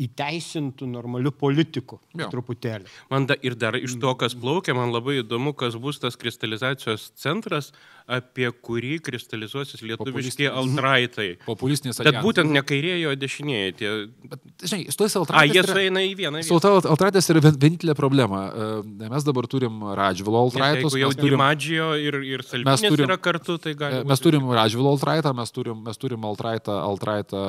įteisintų 0.00 0.88
normalių 0.90 1.32
politikų 1.38 1.98
jo. 2.20 2.28
truputėlį. 2.32 2.90
Man 3.12 3.28
da, 3.30 3.36
ir 3.46 3.56
dar 3.58 3.78
iš 3.78 3.96
to, 4.02 4.14
kas 4.20 4.36
plaukia, 4.38 4.74
man 4.76 4.94
labai 4.94 5.20
įdomu, 5.22 5.54
kas 5.58 5.78
bus 5.80 6.00
tas 6.02 6.18
kristalizacijos 6.20 7.10
centras, 7.20 7.72
apie 8.04 8.50
kurį 8.64 8.98
kristalizuosis 9.04 9.80
lietuviški 9.80 10.48
altraitai. 10.50 11.28
Populistinis 11.46 11.96
altraitas. 11.96 12.18
Bet 12.18 12.26
būtent 12.26 12.52
ne 12.52 12.60
kairieji, 12.66 13.06
o 13.08 13.14
dešinieji. 13.16 13.74
Tie... 13.78 13.92
Bet, 14.28 14.42
žinai, 14.60 14.80
su 14.92 15.00
tais 15.00 15.16
altraitais. 15.20 15.54
A, 15.54 15.56
jie 15.56 15.62
sueina 15.64 16.02
į 16.04 16.10
vieną. 16.18 16.42
Su 16.44 16.58
altraitais 16.60 17.30
yra 17.32 17.42
vienintelė 17.46 17.94
problema. 17.96 18.42
E, 18.50 19.06
mes 19.08 19.24
dabar 19.24 19.48
turim 19.48 19.80
Radžvilo 19.96 20.42
altraitus. 20.46 20.98
Jau 21.00 21.10
turim 21.16 21.40
Madžio 21.40 21.94
ir, 22.00 22.18
ir 22.28 22.44
Salvinės 22.44 22.84
turim, 22.84 23.06
yra 23.08 23.16
kartu, 23.20 23.56
tai 23.62 23.72
galime. 23.78 24.04
Mes 24.12 24.24
turim 24.24 24.52
Radžvilo 24.52 24.92
altraitą, 24.92 25.32
mes 25.36 25.54
turim, 25.56 25.80
mes 25.88 26.00
turim 26.00 26.28
altraitą, 26.28 26.76
altraitą 26.84 27.44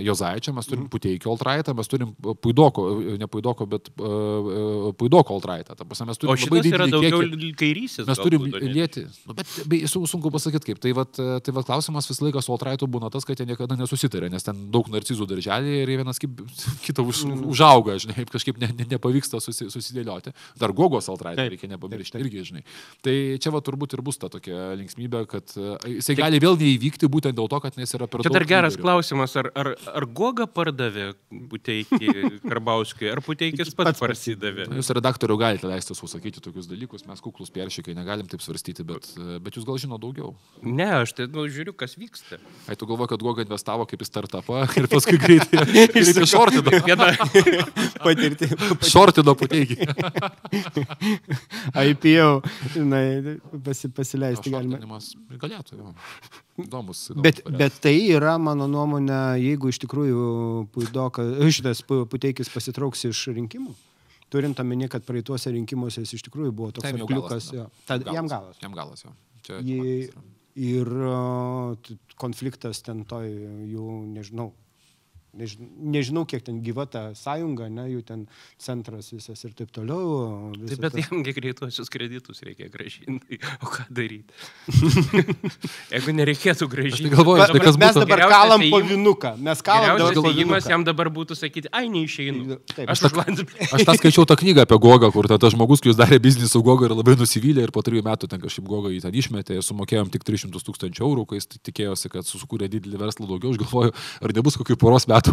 Jozaičio, 0.00 0.56
mes 0.56 0.70
turim 0.72 0.86
mm. 0.86 0.92
Puteikio 0.94 1.34
altraitą, 1.34 1.76
mes 1.76 1.92
turim 1.92 2.16
Puidoko, 2.16 2.86
ne 3.20 3.28
Puidoko, 3.28 3.68
bet 3.68 3.92
uh, 4.00 4.88
Puidoko 4.96 5.36
altraitą. 5.36 5.76
Mes 5.84 6.24
turim 6.24 6.32
o 6.32 6.40
šitas 6.40 6.72
yra 6.72 6.88
daugiau 6.88 7.20
kiekį. 7.26 7.52
kairysis. 7.60 8.08
Mes 8.08 8.24
turim 8.24 8.48
lieti. 8.48 9.04
Nu, 9.28 9.36
bet, 9.36 9.54
be, 9.68 9.84
su, 9.90 9.97
sunku 10.06 10.30
pasakyti 10.34 10.70
kaip. 10.70 10.80
Tai 10.82 10.92
vat, 11.00 11.20
tai 11.44 11.54
vat 11.56 11.66
klausimas 11.68 12.08
visą 12.10 12.26
laiką 12.26 12.42
su 12.44 12.52
Altraitu 12.54 12.88
būna 12.90 13.10
tas, 13.12 13.26
kad 13.26 13.40
jie 13.40 13.46
niekada 13.48 13.76
nesusitarė, 13.78 14.30
nes 14.32 14.46
ten 14.46 14.68
daug 14.72 14.88
narcizų 14.92 15.26
darželį 15.30 15.74
ir 15.82 15.92
vienas 15.98 16.20
kitą 16.86 17.04
už, 17.06 17.24
mm. 17.28 17.44
užauga, 17.52 17.98
žinai, 18.02 18.26
kažkaip 18.30 18.60
ne, 18.62 18.70
ne, 18.78 18.86
nepavyksta 18.94 19.40
susi, 19.42 19.68
susidėlioti. 19.72 20.34
Dar 20.60 20.74
Gogos 20.76 21.08
Altraitą 21.10 21.48
reikia 21.48 21.70
nepamiršti 21.72 22.22
irgi, 22.22 22.44
žinai. 22.50 22.64
Tai 23.04 23.14
čia 23.42 23.52
va 23.54 23.62
turbūt 23.64 23.96
ir 23.96 24.04
bus 24.04 24.20
ta 24.20 24.30
tokia 24.32 24.72
linksmybė, 24.78 25.24
kad 25.30 25.54
e, 25.56 25.74
jisai 25.98 26.14
tai, 26.14 26.22
gali 26.22 26.42
vėl 26.42 26.58
neįvykti 26.60 27.10
būtent 27.10 27.38
dėl 27.38 27.50
to, 27.50 27.60
kad 27.64 27.78
jis 27.78 27.96
yra 27.98 28.08
per 28.10 28.22
daug. 28.22 28.28
Čia 28.28 28.34
dar 28.36 28.46
geras 28.48 28.76
lyderių. 28.76 28.84
klausimas, 28.86 29.36
ar, 29.40 29.50
ar, 29.58 29.72
ar 29.94 30.08
Goga 30.18 30.48
pardavė 30.50 31.10
Puteikį 31.50 32.40
Karbauskiui, 32.44 33.10
ar 33.12 33.22
Puteikis 33.24 33.72
pats, 33.72 33.98
pats 33.98 34.02
prasidavė? 34.02 34.68
Jūs 34.78 34.92
redaktorių 34.98 35.38
galite 35.40 35.70
leisti 35.70 35.96
susakyti 35.96 36.42
tokius 36.44 36.68
dalykus, 36.70 37.06
mes 37.08 37.22
kuklus 37.24 37.52
peršykai 37.54 37.96
negalim 37.96 38.28
taip 38.30 38.44
svarstyti, 38.44 38.86
bet, 38.88 39.10
e, 39.16 39.38
bet 39.44 39.58
jūs 39.58 39.66
gal 39.68 39.80
žino 39.88 39.98
daugiau. 39.98 40.34
Ne, 40.62 40.86
aš 41.00 41.14
tai 41.16 41.26
nu, 41.32 41.46
žiūriu, 41.48 41.72
kas 41.72 41.96
vyksta. 41.96 42.36
Ai, 42.68 42.76
tu 42.76 42.84
galvoji, 42.86 43.14
kad 43.14 43.22
Goga 43.24 43.44
investavo 43.44 43.86
kaip 43.88 44.02
į 44.04 44.08
startupą 44.08 44.66
ir 44.80 44.88
paskui 44.90 45.16
greitai 45.16 45.64
išsišortino. 46.02 47.08
Patirti. 48.02 48.50
Šortino 48.84 49.34
puteikį. 49.38 49.88
IPO, 51.88 52.28
na, 52.84 53.00
pasi, 53.64 53.88
pasileisti 53.94 54.52
galima. 54.52 55.00
Galėtų, 55.40 55.80
jo. 55.80 55.94
Įdomus. 56.58 57.04
įdomus 57.12 57.22
bet, 57.22 57.40
bet 57.46 57.76
tai 57.80 57.94
yra, 58.10 58.34
mano 58.42 58.66
nuomonė, 58.68 59.38
jeigu 59.40 59.70
iš 59.70 59.78
tikrųjų 59.84 60.24
puidoka, 60.74 61.24
šitas 61.54 61.84
puteikis 61.86 62.50
pasitrauks 62.52 63.06
iš 63.08 63.28
rinkimų 63.30 63.76
turint 64.28 64.58
omeny, 64.60 64.90
kad 64.92 65.06
praeituose 65.08 65.48
rinkimuose 65.54 66.02
jis 66.02 66.18
iš 66.18 66.26
tikrųjų 66.26 66.52
buvo 66.52 66.74
toks. 66.76 66.84
Ta, 67.88 67.96
jam 68.12 68.28
galas. 68.28 68.60
Jam 68.60 68.74
galas, 68.76 69.06
jo. 69.06 69.14
Čia, 69.42 69.60
ir 70.58 70.88
t- 71.86 71.96
konfliktas 72.18 72.82
ten 72.82 73.04
toj 73.08 73.28
jų, 73.70 73.86
nežinau, 74.16 74.50
než, 75.38 75.54
nežinau, 75.94 76.24
kiek 76.28 76.42
ten 76.44 76.58
gyva 76.64 76.84
ta 76.90 77.06
sąjunga, 77.18 77.68
ne, 77.72 77.86
jų 77.94 78.02
ten 78.08 78.26
centras 78.60 79.12
visas 79.14 79.40
ir 79.46 79.54
taip 79.58 79.70
toliau. 79.74 80.50
Taip, 80.66 80.80
bet 80.82 80.96
ta- 80.98 81.04
jamgi 81.06 81.34
greituosius 81.36 81.88
kreditus 81.94 82.42
reikia 82.46 82.68
gražinti. 82.72 83.38
O 83.62 83.70
ką 83.70 83.86
daryti? 83.94 84.34
Jeigu 85.92 86.12
nereikėtų 86.18 86.68
gražinti. 86.70 87.10
galvoju, 87.14 87.42
Bet 87.42 87.52
tai 87.54 87.62
kas 87.64 87.78
mes 87.80 87.98
dabar 87.98 88.22
kalam 88.30 88.62
po 88.72 88.80
vinuką. 88.84 89.32
Mes 89.42 89.62
kalam 89.64 89.98
dabar 89.98 90.32
vinuką. 90.34 90.60
jam 90.70 90.84
dabar 90.86 91.10
būtų 91.14 91.36
sakyti, 91.38 91.70
ai, 91.72 91.86
neišeinu. 91.92 92.58
Taip. 92.74 92.88
Aš 92.92 93.02
Landsbergį. 93.08 93.68
Aš 93.78 93.84
tą 93.88 93.94
skaičiau 93.98 94.26
tą 94.28 94.36
knygą 94.38 94.64
apie 94.66 94.78
Gogą, 94.82 95.10
kur 95.14 95.28
ta- 95.30 95.38
tas 95.40 95.54
žmogus, 95.54 95.80
kuris 95.84 95.96
darė 95.98 96.18
biznį 96.22 96.48
su 96.50 96.62
Goga 96.66 96.88
ir 96.88 96.94
labai 96.96 97.16
nusivylė 97.18 97.64
ir 97.66 97.72
po 97.74 97.82
trijų 97.86 98.04
metų 98.06 98.28
ten 98.30 98.42
kažkaip 98.42 98.66
Goga 98.68 98.92
jį 98.92 99.00
ten 99.06 99.16
išmetė 99.18 99.58
ir 99.58 99.64
sumokėjom 99.66 100.10
tik 100.14 100.26
300 100.28 100.62
tūkstančių 100.68 101.04
eurų, 101.06 101.24
kai 101.30 101.40
jis 101.40 101.48
tikėjosi, 101.56 102.10
kad 102.12 102.28
sukūrė 102.28 102.68
didelį 102.72 103.00
verslą 103.00 103.28
daugiau. 103.30 103.54
Aš 103.54 103.60
galvoju, 103.64 103.94
ar 104.22 104.34
nebus 104.36 104.58
kokių 104.60 104.76
poros 104.80 105.08
metų 105.10 105.27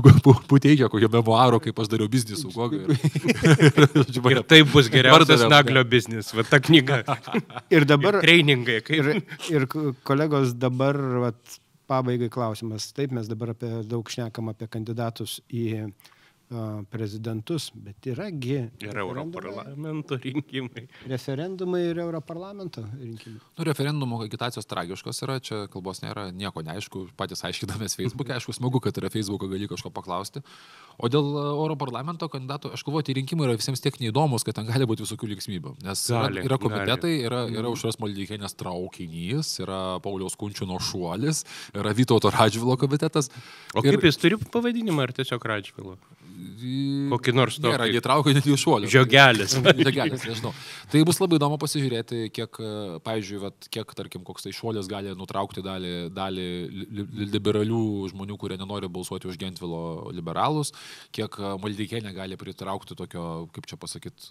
puteikia, 0.50 0.90
kokio 0.92 1.10
memoaro, 1.12 1.60
kaip 1.64 1.80
aš 1.82 1.92
dariau 1.92 2.10
biznį 2.12 2.40
su 2.40 2.54
Goga. 2.54 2.80
Ir, 2.82 4.32
Ir 4.36 4.42
tai 4.48 4.62
bus 4.70 4.90
geriausias 4.94 5.46
naglio 5.52 5.86
biznis, 5.88 6.32
va 6.36 6.46
ta 6.48 6.62
knyga. 6.64 7.04
Ir 7.74 7.88
dabar, 7.90 8.20
Treiningai, 8.24 8.82
kaip. 8.86 8.98
ir, 9.00 9.24
ir 9.54 9.70
kolegos 10.08 10.56
dabar, 10.60 11.00
vat, 11.28 11.60
pabaigai 11.90 12.32
klausimas. 12.34 12.90
Taip, 12.98 13.14
mes 13.16 13.30
dabar 13.30 13.54
apie 13.54 13.72
daug 13.86 14.10
šnekam 14.10 14.50
apie 14.52 14.70
kandidatus 14.72 15.38
į 15.54 15.66
uh, 15.84 16.14
prezidentus, 16.92 17.72
bet 17.74 18.06
yragi 18.06 18.70
Ir 18.80 18.98
Europarlamento 19.02 20.18
rinkimai. 20.22 20.86
referendumai 21.08 21.82
ir 21.90 21.98
Europarlamento 21.98 22.84
rinkimai. 23.00 23.40
Nu, 23.58 23.64
referendumo 23.66 24.22
agitacijos 24.22 24.66
tragiškos 24.70 25.22
yra, 25.26 25.40
čia 25.40 25.66
kalbos 25.74 26.04
nėra, 26.04 26.28
nieko 26.30 26.62
neaišku, 26.62 27.08
patys 27.18 27.42
aiškinamės 27.50 27.98
Facebook'e, 27.98 28.36
aišku, 28.38 28.54
smagu, 28.54 28.80
kad 28.80 28.98
yra 29.02 29.10
Facebook'o 29.10 29.50
gali 29.50 29.68
kažko 29.68 29.90
paklausti. 29.90 30.44
O 31.02 31.10
dėl 31.10 31.26
e, 31.34 31.46
Euro 31.56 31.76
parlamento 31.82 32.30
kandidatų, 32.30 32.76
aš 32.78 32.86
galvoju, 32.86 33.08
tie 33.10 33.18
rinkimai 33.18 33.50
yra 33.50 33.58
visiems 33.58 33.82
tiek 33.82 33.98
neįdomus, 34.00 34.46
kad 34.46 34.60
ten 34.60 34.70
gali 34.70 34.86
būti 34.86 35.04
visokių 35.04 35.32
linksmybių. 35.34 35.76
Nes 35.88 36.06
Gali, 36.14 36.44
yra, 36.44 36.46
yra 36.52 36.60
komitetai, 36.62 37.16
yra, 37.26 37.42
yra 37.50 37.74
Užras 37.74 37.98
Maldykienės 38.04 38.54
traukinys, 38.60 39.56
yra 39.66 39.98
Pauliaus 40.06 40.38
Kunčiūno 40.38 40.78
šuolis, 40.78 41.42
yra 41.74 41.96
Vytauto 41.98 42.30
Radžvilo 42.30 42.78
komitetas. 42.78 43.32
O 43.74 43.82
kaip 43.82 44.06
jis 44.06 44.22
turi 44.22 44.38
pavadinimą 44.38 45.10
ar 45.10 45.16
tiesiog 45.18 45.50
Radžvilo? 45.52 45.98
Kokį 46.36 47.34
nors 47.36 47.58
tokį. 47.62 48.02
Traukia 48.04 48.34
net 48.36 48.48
jų 48.50 48.58
šuolį. 48.60 48.90
Žiogelis. 48.92 49.56
Žiogelis, 49.86 50.26
nežinau. 50.28 50.52
Tai 50.92 51.02
bus 51.08 51.20
labai 51.22 51.38
įdomu 51.40 51.58
pasižiūrėti, 51.62 52.20
kiek, 52.36 52.60
e, 52.60 52.72
pavyzdžiui, 53.06 53.40
vat, 53.46 53.68
kiek, 53.74 53.94
tarkim, 53.98 54.24
koks 54.28 54.46
tai 54.48 54.54
šuolis 54.56 54.90
gali 54.92 55.14
nutraukti 55.18 55.64
dalį, 55.66 55.94
dalį 56.16 56.48
li- 56.72 56.88
li- 57.00 57.30
liberalių 57.36 57.82
žmonių, 58.12 58.38
kurie 58.42 58.58
nenori 58.60 58.90
balsuoti 58.92 59.30
už 59.32 59.38
Gentvilo 59.42 60.10
liberalus, 60.16 60.74
kiek 61.16 61.40
e, 61.40 61.54
Maldykienė 61.64 62.14
gali 62.16 62.38
pritraukti 62.40 62.98
tokio, 63.00 63.26
kaip 63.56 63.70
čia 63.72 63.80
pasakyti, 63.82 64.30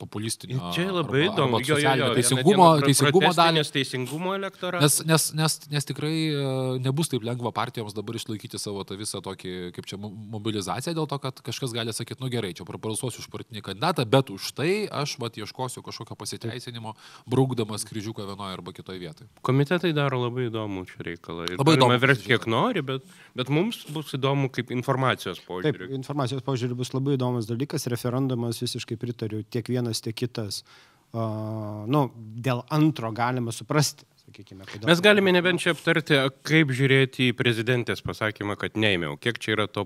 populistinio. 0.00 0.72
Čia 0.74 0.88
labai 0.92 1.24
arba- 1.26 1.34
įdomu. 1.34 1.60
arba 1.60 1.68
Jo, 1.70 1.76
jo, 1.78 1.94
jo, 2.00 2.10
Teisingumo, 2.18 2.68
teisingumo 2.84 3.30
dalį. 3.36 3.64
Teisingumo 3.74 4.34
elektoratas. 4.34 5.00
Nes, 5.04 5.06
nes, 5.06 5.26
nes, 5.38 5.58
nes 5.70 5.84
tikrai 5.86 6.14
e, 6.32 6.44
nebus 6.82 7.10
taip 7.12 7.22
lengva 7.26 7.52
partijoms 7.54 7.94
dabar 7.94 8.18
išlaikyti 8.18 8.58
savo 8.58 8.82
tą 8.88 8.96
visą 8.98 9.20
tokį, 9.22 9.54
kaip 9.76 9.86
čia, 9.86 9.98
mo- 10.00 10.10
mobilizaciją 10.36 10.96
dėl 10.96 11.06
to, 11.10 11.19
kad 11.22 11.40
kažkas 11.44 11.74
gali 11.76 11.92
sakyti, 11.96 12.20
nu 12.22 12.30
gerai, 12.32 12.52
čia 12.56 12.66
prabalsuosiu 12.68 13.22
už 13.22 13.28
partinį 13.32 13.62
kandidatą, 13.66 14.06
bet 14.08 14.32
už 14.32 14.50
tai 14.58 14.72
aš 14.88 15.16
vat 15.22 15.36
ieškosiu 15.40 15.82
kažkokio 15.86 16.16
pasiteisinimo, 16.18 16.94
braukdamas 17.30 17.84
kryžiuką 17.88 18.26
vienoje 18.28 18.56
arba 18.58 18.74
kitoje 18.76 19.02
vietoje. 19.02 19.28
Komitetai 19.46 19.92
daro 19.96 20.22
labai 20.24 20.48
įdomų 20.48 20.86
čia 20.90 21.06
reikalą. 21.10 21.48
Ir 21.50 21.60
Labai 21.60 21.76
įdomu 21.78 21.98
versti 22.02 22.30
kiek 22.32 22.46
nori, 22.50 22.84
bet, 22.86 23.06
bet 23.38 23.52
mums 23.52 23.82
bus 23.92 24.14
įdomu 24.16 24.50
kaip 24.52 24.72
informacijos 24.74 25.40
Taip, 25.40 25.48
požiūrį. 25.48 25.90
informacijos 26.00 26.44
požiūrį 26.46 26.78
bus 26.80 26.94
labai 26.96 27.18
įdomus 27.18 27.48
dalykas. 27.50 27.88
Referendumas 27.92 28.62
visiškai 28.62 28.98
pritariu 29.00 29.42
tiek 29.44 29.68
vienas, 29.68 30.00
tiek 30.04 30.16
kitas. 30.16 30.64
Uh, 31.12 31.82
nu, 31.90 32.04
dėl 32.38 32.60
antro 32.70 33.08
galima 33.10 33.50
suprasti, 33.50 34.04
sakykime. 34.22 34.62
kodėl- 34.68 34.86
Mes 34.86 35.00
galime 35.02 35.32
nebent 35.34 35.58
čia 35.58 35.72
aptarti, 35.74 36.14
kaip 36.46 36.68
žiūrėti 36.70 37.32
į 37.32 37.34
prezidentės 37.34 37.98
pasakymą, 38.06 38.54
kad 38.56 38.78
neėmiau. 38.78 39.16
Kiek 39.18 39.40
čia 39.42 39.56
yra 39.56 39.66
to. 39.66 39.82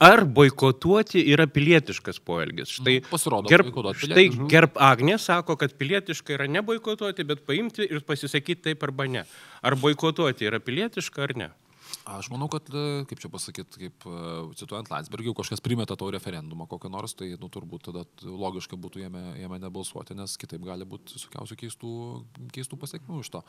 Ar 0.00 0.24
boikotuoti 0.24 1.20
yra 1.34 1.44
pilietiškas 1.46 2.18
poelgis? 2.24 2.72
Štai, 2.78 3.02
Nu, 3.02 3.08
pasirodo, 3.10 3.48
gerb, 3.52 3.68
boikotuoti 3.68 4.06
štai 4.06 4.14
pilietiška. 4.16 4.48
gerb 4.48 4.72
Agnė 4.80 5.18
sako, 5.20 5.56
kad 5.60 5.76
pilietiška 5.76 6.32
yra 6.38 6.46
neboikotuoti, 6.48 7.26
bet 7.26 7.44
paimti 7.46 7.84
ir 7.90 8.00
pasisakyti 8.00 8.62
taip 8.70 8.82
arba 8.82 9.04
ne. 9.06 9.24
Ar 9.62 9.76
boikotuoti 9.76 10.48
yra 10.48 10.58
pilietiška 10.58 11.22
ar 11.28 11.36
ne? 11.36 11.50
Aš 12.06 12.28
manau, 12.30 12.46
kad, 12.46 12.68
e, 12.70 13.02
kaip 13.10 13.18
čia 13.18 13.30
pasakyti, 13.32 13.80
kaip 13.80 14.04
e, 14.06 14.18
cituojant 14.58 14.90
Landsbergį, 14.92 15.26
jeigu 15.26 15.40
kažkas 15.40 15.62
primeta 15.64 15.96
tau 15.98 16.12
referendumą 16.14 16.68
kokį 16.70 16.90
nors, 16.94 17.16
tai 17.18 17.32
nu, 17.34 17.50
turbūt 17.50 17.88
tada 17.88 18.04
logiška 18.22 18.78
būtų 18.78 19.02
jame, 19.02 19.22
jame 19.40 19.58
nebalsuoti, 19.64 20.14
nes 20.14 20.36
kitaip 20.38 20.62
gali 20.62 20.86
būti 20.86 21.16
visokiausių 21.16 21.58
keistų, 21.64 21.90
keistų 22.54 22.78
pasiekmių 22.78 23.24
iš 23.24 23.32
to. 23.34 23.42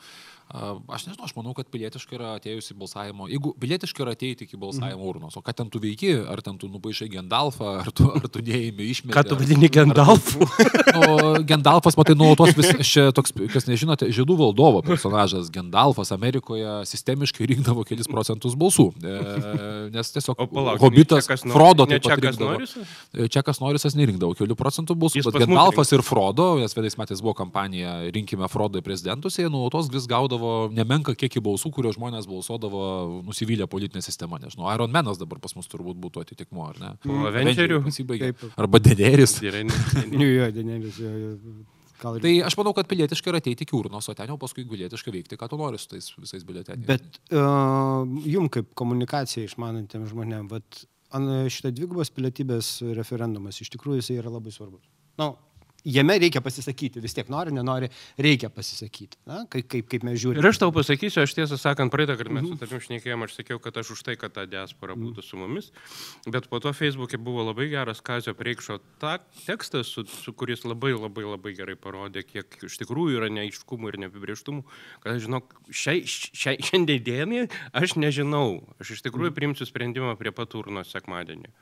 A, 0.50 0.74
Aš 0.88 1.06
nežinau, 1.06 1.26
aš 1.28 1.34
manau, 1.36 1.52
kad 1.54 1.68
pilietiškai 1.70 2.16
yra 2.18 2.32
atėjusi 2.38 2.74
balsavimo, 2.78 3.28
jeigu 3.30 3.52
pilietiškai 3.60 4.02
yra 4.04 4.14
ateiti 4.16 4.46
iki 4.48 4.58
balsavimo 4.60 5.06
urnos, 5.06 5.36
o 5.38 5.42
ką 5.44 5.54
ten 5.54 5.70
tu 5.70 5.78
veiki, 5.82 6.14
ar 6.26 6.42
ten 6.42 6.56
tu 6.58 6.70
nupaišai 6.72 7.10
Gendalfą, 7.12 7.74
ar 7.82 7.92
tu, 7.94 8.08
ar 8.10 8.26
tu 8.26 8.42
neįmi 8.42 8.88
išmeti. 8.90 9.14
Ką 9.14 9.24
tu 9.28 9.38
vadini 9.38 9.70
Gandalfu? 9.72 10.48
Nu, 10.98 11.42
Gendalfas, 11.46 11.94
matai, 11.98 12.16
nuolatos 12.18 12.56
vis, 12.56 12.72
čia 12.88 13.10
toks, 13.14 13.34
kas 13.52 13.68
nežinote, 13.68 14.08
žydų 14.14 14.34
valdovo 14.40 14.80
personažas. 14.82 15.50
Gendalfas 15.52 16.10
Amerikoje 16.16 16.80
sistemiškai 16.88 17.46
rinkdavo 17.52 17.84
kelis 17.86 18.08
procentus 18.10 18.47
balsų. 18.58 18.86
E, 19.02 19.14
nes 19.96 20.12
tiesiog 20.14 20.40
palauk, 20.52 20.80
Hobitas 20.82 21.26
Čekas 21.26 21.44
Frodo 21.44 21.86
taip 21.88 22.04
pat 22.04 22.14
Čekas 22.14 22.38
rinkdavo. 22.38 22.86
E, 23.12 23.28
Čekas 23.32 23.60
Norisas 23.62 23.96
nerinkdavo 23.98 24.36
kelių 24.38 24.56
procentų 24.58 24.96
balsų, 24.98 25.24
bet 25.28 25.40
Gendalfas 25.44 25.92
ir 25.96 26.04
Frodo, 26.06 26.50
nes 26.62 26.76
vienais 26.76 26.98
metais 27.00 27.22
buvo 27.24 27.36
kampanija 27.38 27.96
rinkime 28.14 28.48
Frodo 28.52 28.80
į 28.80 28.86
prezidentus, 28.86 29.38
jie 29.40 29.48
nuolatos 29.52 29.90
vis 29.92 30.08
gaudavo 30.10 30.68
nemenka 30.74 31.16
kiekį 31.18 31.44
balsų, 31.48 31.72
kurio 31.76 31.94
žmonės 31.96 32.28
balsuodavo 32.30 32.84
nusivylę 33.26 33.68
politinę 33.70 34.04
sistemą. 34.04 34.40
Nežinau, 34.42 34.68
Iron 34.74 34.94
Manas 34.94 35.20
dabar 35.20 35.40
pas 35.42 35.56
mus 35.58 35.70
turbūt 35.70 35.98
būtų 36.00 36.24
atitikmo, 36.26 36.68
ar 36.70 36.78
ne? 36.82 36.94
Avengerių? 37.32 37.82
Arba 38.56 38.80
jo, 40.38 40.52
Denielis, 40.54 41.00
jo, 41.04 41.16
jo. 41.24 41.34
Gal 41.98 42.18
ir... 42.18 42.24
Tai 42.24 42.34
aš 42.48 42.56
manau, 42.60 42.74
kad 42.76 42.88
pilietiškai 42.90 43.32
yra 43.32 43.40
ateiti 43.42 43.66
iki 43.66 43.76
urnos, 43.78 44.08
o 44.10 44.14
ten 44.18 44.30
jau 44.30 44.38
paskui 44.40 44.66
pilietiškai 44.68 45.14
veikti, 45.14 45.38
ką 45.40 45.48
tu 45.50 45.58
nori 45.60 45.80
su 45.80 45.90
tais 45.90 46.06
visais 46.18 46.46
bileteniais. 46.46 46.86
Bet 46.86 47.20
uh, 47.34 48.06
jum 48.28 48.46
kaip 48.52 48.70
komunikacija 48.78 49.48
vat, 50.50 50.84
an- 51.16 51.48
šitą 51.50 51.72
dvigubos 51.74 52.12
pilietybės 52.14 52.78
referendumas 52.98 53.58
iš 53.64 53.72
tikrųjų 53.74 54.02
jisai 54.02 54.20
yra 54.22 54.32
labai 54.34 54.54
svarbus. 54.54 54.86
Na, 55.18 55.32
jame 55.84 56.18
reikia 56.18 56.42
pasisakyti, 56.44 57.00
vis 57.02 57.14
tiek 57.16 57.28
nori, 57.32 57.52
nenori, 57.54 57.88
reikia 58.18 58.50
pasisakyti. 58.52 59.20
Na, 59.28 59.44
kaip, 59.50 59.68
kaip, 59.70 59.88
kaip 59.90 60.06
mes 60.06 60.18
žiūrime. 60.20 60.42
Ir 60.42 60.50
aš 60.50 60.60
tau 60.62 60.72
pasakysiu, 60.74 61.22
aš 61.22 61.34
tiesą 61.38 61.58
sakant, 61.60 61.92
praeitą 61.94 62.16
kartą 62.18 62.34
mes 62.34 62.48
su 62.48 62.58
tavim 62.60 62.82
šnekėjom, 62.84 63.24
aš 63.26 63.36
sakiau, 63.38 63.60
kad 63.62 63.78
aš 63.80 63.92
už 63.94 64.02
tai, 64.08 64.16
kad 64.20 64.34
ta 64.34 64.44
diaspora 64.50 64.96
būtų 64.98 65.24
su 65.24 65.38
mumis, 65.40 65.70
bet 66.26 66.48
po 66.50 66.60
to 66.64 66.72
Facebook'e 66.76 67.20
buvo 67.22 67.46
labai 67.46 67.68
geras 67.72 68.02
Kazio 68.04 68.34
Preikšo 68.38 68.80
ta, 69.02 69.18
tekstas, 69.44 69.92
su, 69.94 70.04
su 70.08 70.34
kuris 70.34 70.66
labai 70.66 70.94
labai 70.96 71.26
labai 71.28 71.54
gerai 71.58 71.78
parodė, 71.78 72.24
kiek 72.26 72.58
iš 72.68 72.80
tikrųjų 72.82 73.20
yra 73.20 73.30
neaiškumų 73.38 73.92
ir 73.92 74.00
neapibrieštumų, 74.04 74.66
kad 75.04 75.14
aš 75.14 75.24
žinau, 75.28 75.42
šiai, 75.70 76.02
šiai, 76.08 76.58
šiandien 76.64 77.04
dienai 77.06 77.46
aš 77.76 77.96
nežinau, 78.00 78.60
aš 78.82 78.96
iš 78.98 79.06
tikrųjų 79.06 79.34
priimsiu 79.36 79.68
sprendimą 79.68 80.16
prie 80.20 80.34
paturno 80.34 80.84
sekmadienį. 80.86 81.52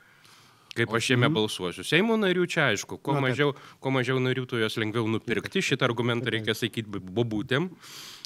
Kaip 0.77 0.93
aš 0.99 1.11
jame 1.13 1.29
balsuosiu. 1.33 1.85
Seimo 1.87 2.17
narių 2.19 2.45
čia 2.49 2.69
aišku, 2.73 2.99
kuo, 3.01 3.17
Na, 3.17 3.23
mažiau, 3.27 3.55
kuo 3.83 3.93
mažiau 3.95 4.21
narių, 4.23 4.45
tuo 4.49 4.61
jos 4.61 4.77
lengviau 4.81 5.09
nupirkti. 5.09 5.63
Šitą 5.65 5.89
argumentą 5.89 6.33
reikia 6.33 6.55
sakyti 6.57 7.01
bobutėm 7.01 7.71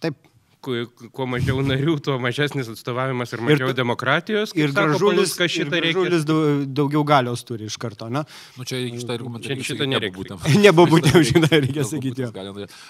Taip. 0.01 0.30
Kuo, 0.61 1.25
mažiau 1.29 1.61
narių, 1.65 1.95
tuo 2.05 2.17
mažesnis 2.21 2.69
atstovavimas 2.71 3.33
ir 3.33 3.41
mažiau 3.45 3.71
Ir- 3.71 3.77
demokratijos. 3.77 4.53
Ir 4.57 4.73
gražulis, 4.75 5.33
ir 5.41 5.49
šitą 5.55 5.79
reikia. 5.81 5.95
gražulis 5.97 6.25
dau- 6.27 6.65
daugiau 6.65 7.03
galios 7.07 7.43
turi 7.47 7.65
iš 7.65 7.77
karto, 7.81 8.09
na? 8.13 8.23
Nu, 8.57 8.63
čia 8.67 8.77
šitą 8.85 9.15
argumentą 9.17 9.49
reikia 9.49 9.67
šitą 9.71 9.87
nereikia 9.89 10.11
nebūtent. 10.11 10.45
Nebūtent, 10.65 11.17
žinai, 11.31 11.51
reikia 11.65 11.81
Dėl 11.81 11.89
sakyti. 11.89 12.27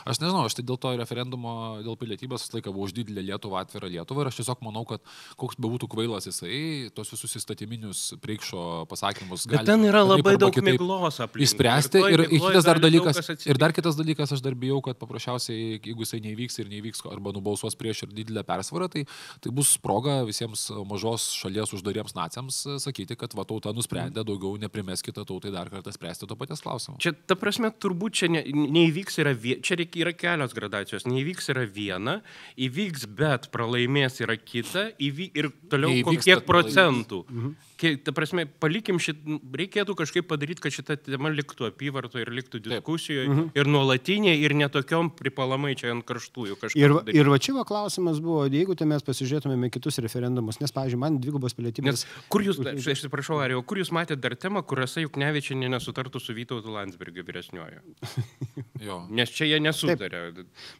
Aš 0.05 0.19
nežinau, 0.23 0.43
aš 0.49 0.57
tai 0.59 0.65
dėl 0.67 0.79
to 0.83 0.91
referendumo, 0.99 1.53
dėl 1.85 1.95
pilietybės 2.01 2.43
visą 2.45 2.57
laiką 2.59 2.73
buvau 2.75 2.89
už 2.89 2.95
didelę 2.97 3.23
Lietuvą, 3.29 3.61
atvirą 3.63 3.87
Lietuvą 3.95 4.25
ir 4.25 4.31
aš 4.33 4.41
tiesiog 4.41 4.59
manau, 4.67 4.83
kad 4.89 4.99
koks 5.39 5.55
bebūtų 5.61 5.87
kvailas 5.95 6.27
jisai, 6.27 6.89
tos 6.95 7.11
visus 7.15 7.37
įstatyminius 7.39 8.03
priekšo 8.21 8.85
pasakymus 8.91 9.47
Bet 9.47 9.61
gali 9.61 9.71
ten 9.71 9.87
yra 9.87 10.03
labai 10.03 10.35
daug 10.41 10.51
kitaip 10.51 10.75
miglos 10.75 11.21
aplinkui. 11.23 11.47
Išspręsti 11.47 12.03
ir, 12.11 12.25
ir 12.27 12.43
kitas 12.49 12.67
dar 12.67 12.79
dalykas, 12.83 13.21
kas 13.23 13.45
ir 13.47 13.57
dar 13.61 13.71
kitas 13.75 13.95
dalykas, 13.99 14.33
aš 14.35 14.41
dar 14.43 14.55
bijau, 14.59 14.81
kad 14.83 14.97
paprasčiausiai, 14.99 15.77
jeigu 15.79 16.03
jisai 16.03 16.19
nevyks 16.25 16.59
ir 16.63 16.69
nevyks 16.73 17.05
arba 17.11 17.31
nubalsuos 17.35 17.60
balsuos 17.61 17.77
prieš 17.77 18.03
ir 18.03 18.13
didelę 18.13 18.43
persvarą, 18.43 18.89
tai, 18.89 19.05
tai 19.41 19.51
bus 19.53 19.77
proga 19.81 20.21
visiems 20.25 20.69
mažos 20.89 21.29
šalies 21.37 21.73
uždariems 21.73 22.15
naciams 22.15 22.65
e, 22.65 22.77
sakyti, 22.81 23.15
kad 23.15 23.33
va 23.37 23.45
tauta 23.45 23.73
nusprendė 23.73 24.23
daugiau 24.25 24.57
neprimeskite 24.61 25.23
tautai 25.25 25.51
dar 25.53 25.69
kartą 25.69 25.93
spręsti 25.93 26.27
to 26.27 26.35
paties 26.35 26.61
klausimo. 26.61 26.97
Čia, 27.01 27.13
ta 27.13 27.37
prasme, 27.39 27.71
turbūt 27.71 28.17
čia 28.21 28.31
ne, 28.31 28.43
neįvyks 28.45 29.19
yra, 29.21 29.35
čia 29.61 29.77
reikia, 29.79 30.05
yra 30.05 30.13
kelios 30.17 30.55
gradacijos. 30.57 31.05
Neįvyks 31.09 31.51
yra 31.53 31.65
viena, 31.69 32.19
įvyks, 32.57 33.07
bet 33.17 33.49
pralaimės 33.53 34.21
yra 34.23 34.37
kita, 34.37 34.89
įvy, 35.01 35.31
ir 35.37 35.51
toliau 35.71 35.91
Neįvyks, 35.93 36.25
kiek 36.25 36.41
bet 36.41 36.49
pralaimės. 36.49 36.73
procentų. 36.73 37.25
Mhm. 37.29 37.59
Ta 37.81 38.13
prasme, 38.13 38.45
palikim 38.61 38.99
šit, 39.01 39.21
reikėtų 39.57 39.95
kažkaip 39.97 40.27
padaryti, 40.29 40.61
kad 40.61 40.75
šita 40.75 40.97
tema 41.01 41.31
liktų 41.33 41.67
apyvarto 41.71 42.21
ir 42.21 42.29
liktų 42.33 42.61
diskusijoje 42.67 43.27
mhm. 43.29 43.47
ir 43.57 43.69
nuolatinė 43.71 44.35
ir 44.37 44.55
netokiom 44.59 45.11
pripalamai 45.17 45.73
čia 45.79 45.91
ant 45.95 46.05
karštųjų 46.07 46.59
kažkaip. 46.61 46.81
Ir, 46.81 46.95
padaryt. 46.99 47.17
ir 47.17 47.31
va 47.33 47.39
čia 47.41 47.55
va 47.57 47.65
klausimas 47.67 48.21
buvo, 48.23 48.45
jeigu 48.51 48.75
tai 48.77 48.87
mes 48.91 49.05
pasižiūrėtumėme 49.07 49.71
kitus 49.73 49.97
referendumus, 50.05 50.61
nes, 50.61 50.73
pavyzdžiui, 50.75 51.01
man 51.01 51.17
dvigubos 51.21 51.57
pilietybės. 51.57 52.05
Nes 52.05 52.29
kur 52.31 52.45
jūs, 52.45 52.61
aš 52.71 52.91
atsiprašau, 52.93 53.41
Arijau, 53.41 53.63
kur 53.65 53.81
jūs 53.81 53.93
matėte 53.95 54.21
dar 54.21 54.37
temą, 54.39 54.63
kur 54.67 54.81
Rasa 54.83 55.03
Juknevičianė 55.03 55.71
nesutartų 55.73 56.21
su 56.21 56.35
Vytautu 56.37 56.73
Landsbergiu 56.73 57.25
vyresniuoju? 57.27 57.81
Jo. 58.81 59.03
Nes 59.13 59.29
čia 59.29 59.45
jie 59.45 59.59
nesutarė. 59.61 60.31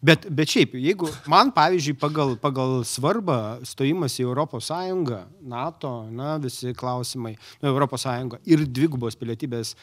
Bet, 0.02 0.24
bet 0.34 0.50
šiaip, 0.50 0.74
jeigu 0.82 1.06
man, 1.30 1.52
pavyzdžiui, 1.54 1.94
pagal, 2.02 2.32
pagal 2.42 2.80
svarbą 2.88 3.62
stojimas 3.68 4.16
į 4.18 4.26
ES, 4.32 4.72
NATO, 5.46 5.92
na, 6.10 6.32
visi 6.42 6.74
klausimai, 6.74 6.91
nu, 7.00 7.76
ES 7.76 8.08
ir 8.54 8.66
dvigubos 8.68 9.16
pilietybės 9.20 9.76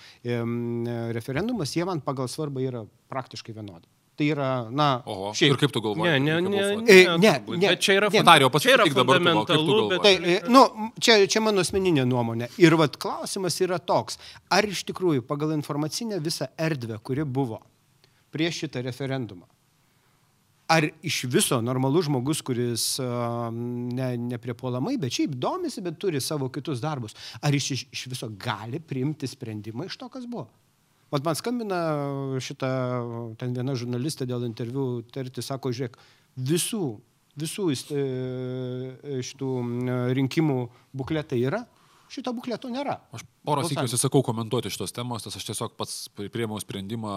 referendumas, 1.16 1.76
jie 1.76 1.86
man 1.88 2.00
pagal 2.04 2.28
svarbą 2.28 2.64
yra 2.64 2.84
praktiškai 3.12 3.54
vienodi. 3.56 3.88
Tai 4.18 4.26
yra, 4.26 4.46
na, 4.74 4.86
Oho, 5.06 5.28
šiaip. 5.30 5.52
ir 5.54 5.58
kaip 5.60 5.70
tu 5.70 5.80
galvoji? 5.80 6.10
Ne, 6.10 6.18
ne, 6.18 6.40
ne, 6.42 6.50
ne, 6.50 6.86
E, 6.90 7.04
ne, 7.22 7.34
ne, 7.54 7.68
Bet 7.68 7.78
čia 7.86 7.94
yra, 8.00 8.08
ne. 8.10 8.22
Dario, 8.26 8.48
čia 8.58 8.72
yra 8.74 8.86
fundamentalu, 8.90 9.76
bet 9.92 10.02
Tai, 10.02 10.14
e, 10.18 10.40
nu, 10.50 10.64
čia, 10.98 11.20
čia 11.30 11.38
mano 11.44 11.62
asmeninė 11.62 12.02
nuomonė. 12.02 12.48
Ir 12.58 12.74
vat 12.80 12.98
klausimas 12.98 13.60
yra 13.62 13.78
toks, 13.78 14.18
ar 14.50 14.66
iš 14.66 14.82
tikrųjų 14.90 15.22
pagal 15.22 15.54
informacinę 15.54 16.18
visą 16.24 16.50
erdvę, 16.58 16.98
kuri 16.98 17.22
buvo 17.22 17.60
prieš 18.34 18.64
šitą 18.64 18.82
referendumą, 18.88 19.46
ar 20.68 20.84
iš 21.02 21.22
viso 21.32 21.58
normalus 21.64 22.06
žmogus, 22.06 22.42
kuris 22.44 22.84
ne, 23.00 24.08
nepriepuolamai, 24.28 24.98
bet 25.00 25.16
šiaip 25.16 25.36
domisi, 25.40 25.82
bet 25.84 25.96
turi 26.00 26.20
savo 26.20 26.50
kitus 26.52 26.82
darbus, 26.84 27.16
ar 27.40 27.56
iš, 27.56 27.70
iš, 27.76 27.84
iš 27.94 28.06
viso 28.12 28.28
gali 28.36 28.80
priimti 28.80 29.28
sprendimą 29.30 29.88
iš 29.88 29.96
to, 30.00 30.10
kas 30.12 30.28
buvo? 30.28 30.48
Vat 31.08 31.24
man 31.24 31.38
skambina 31.38 31.80
šitą, 32.44 32.70
ten 33.40 33.54
viena 33.56 33.72
žurnalistė 33.80 34.26
dėl 34.28 34.44
interviu 34.44 35.00
tarti, 35.08 35.40
sako, 35.40 35.72
žiūrėk, 35.72 35.96
visų, 36.36 36.82
visų 37.40 37.70
įst- 37.72 37.94
e, 37.96 39.22
šitų 39.24 39.52
rinkimų 40.18 40.58
bukletai 40.92 41.40
yra, 41.48 41.62
šito 42.12 42.34
bukleto 42.36 42.68
nėra. 42.68 42.98
Aš 43.16 43.24
Balsavimo. 43.56 43.68
sykių 43.84 43.88
atsisakau 43.88 44.22
komentuoti 44.22 44.68
šitos 44.70 44.92
temos, 44.92 45.24
nes 45.24 45.36
aš 45.36 45.44
tiesiog 45.48 45.72
pats 45.76 46.08
priėmiau 46.16 46.60
sprendimą 46.60 47.12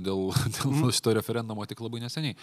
dėl, 0.00 0.30
dėl 0.56 0.70
Mhm. 0.72 0.90
šito 0.96 1.14
referendumo 1.14 1.66
tik 1.66 1.80
labai 1.80 2.00
neseniai. 2.00 2.36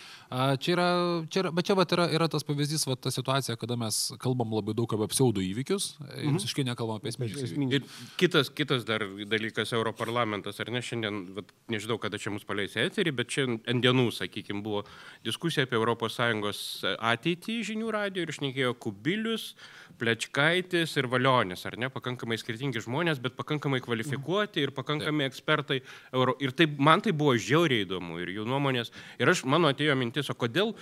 Čia 0.60 0.72
yra, 0.76 0.88
čia 1.30 1.40
yra, 1.44 1.52
bet 1.52 1.66
čia 1.66 1.76
vat 1.76 1.90
yra, 1.92 2.08
yra 2.14 2.28
tas 2.30 2.44
pavyzdys, 2.44 2.86
vat, 2.88 3.02
ta 3.02 3.10
situacija, 3.12 3.56
kada 3.58 3.76
mes 3.76 4.12
kalbam 4.20 4.52
labai 4.54 4.74
daug 4.78 4.92
apie 4.94 5.08
pseudo 5.14 5.42
įvykius 5.42 5.96
ir 6.20 6.30
Mhm. 6.30 6.38
visiškai 6.38 6.66
nekalbam 6.68 6.98
apie 7.02 7.10
esminius. 7.10 7.52
Ir 7.74 7.82
kitas, 8.18 8.50
kitas 8.54 8.84
dar 8.86 9.00
dalykas, 9.00 9.74
Europarlamentas, 9.74 10.60
ar 10.60 10.70
ne, 10.70 10.80
šiandien, 10.82 11.34
vat, 11.36 11.46
nežinau, 11.70 12.00
kada 12.00 12.18
čia 12.18 12.30
mus 12.32 12.44
paleis 12.44 12.76
eterį, 12.76 13.16
bet 13.16 13.28
čia 13.30 13.48
ant 13.48 13.82
dienų, 13.84 14.12
sakykime, 14.12 14.62
buvo 14.64 14.84
diskusija 15.24 15.64
apie 15.66 15.80
ES 15.80 16.84
ateitį 17.00 17.56
žinių 17.64 17.92
radio 17.92 18.22
ir 18.22 18.28
šnekėjo 18.34 18.74
Kubilius, 18.80 19.54
Plečkaitis 19.98 20.98
ir 20.98 21.08
Valionis, 21.08 21.66
ar 21.66 21.78
ne, 21.78 21.88
pakankamai 21.90 22.36
skirtingi 22.42 22.82
žmonės, 22.84 23.22
bet 23.24 23.38
pakankamai 23.40 23.82
kvalifikuoti 23.84 24.64
ir 24.64 24.74
pakankamai 24.76 25.28
ekspertai. 25.30 25.82
Euro, 26.14 26.38
ir 26.44 26.54
tai, 26.58 26.68
man 26.78 27.04
tai 27.04 27.16
buvo 27.16 27.36
žiauriai 27.40 27.88
įdomu 27.88 28.20
ir 28.24 28.34
jų 28.36 28.48
nuomonės. 28.50 28.94
Ir 29.22 29.32
aš, 29.34 29.46
mano 29.50 29.72
atėjo 29.72 29.96
mintis, 30.00 30.32
o 30.32 30.38
kodėl, 30.38 30.76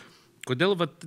kodėl 0.50 0.76
vat, 0.80 1.06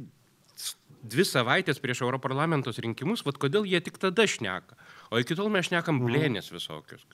dvi 1.04 1.26
savaitės 1.28 1.80
prieš 1.82 2.02
Europarlamentos 2.06 2.80
rinkimus, 2.82 3.24
vad 3.26 3.38
kodėl 3.40 3.66
jie 3.68 3.80
tik 3.84 4.00
tada 4.00 4.26
šneka. 4.28 4.78
O 5.12 5.20
iki 5.20 5.36
tol 5.36 5.50
mes 5.52 5.68
šnekam 5.68 6.00
blėnės 6.02 6.50
visokius. 6.54 7.04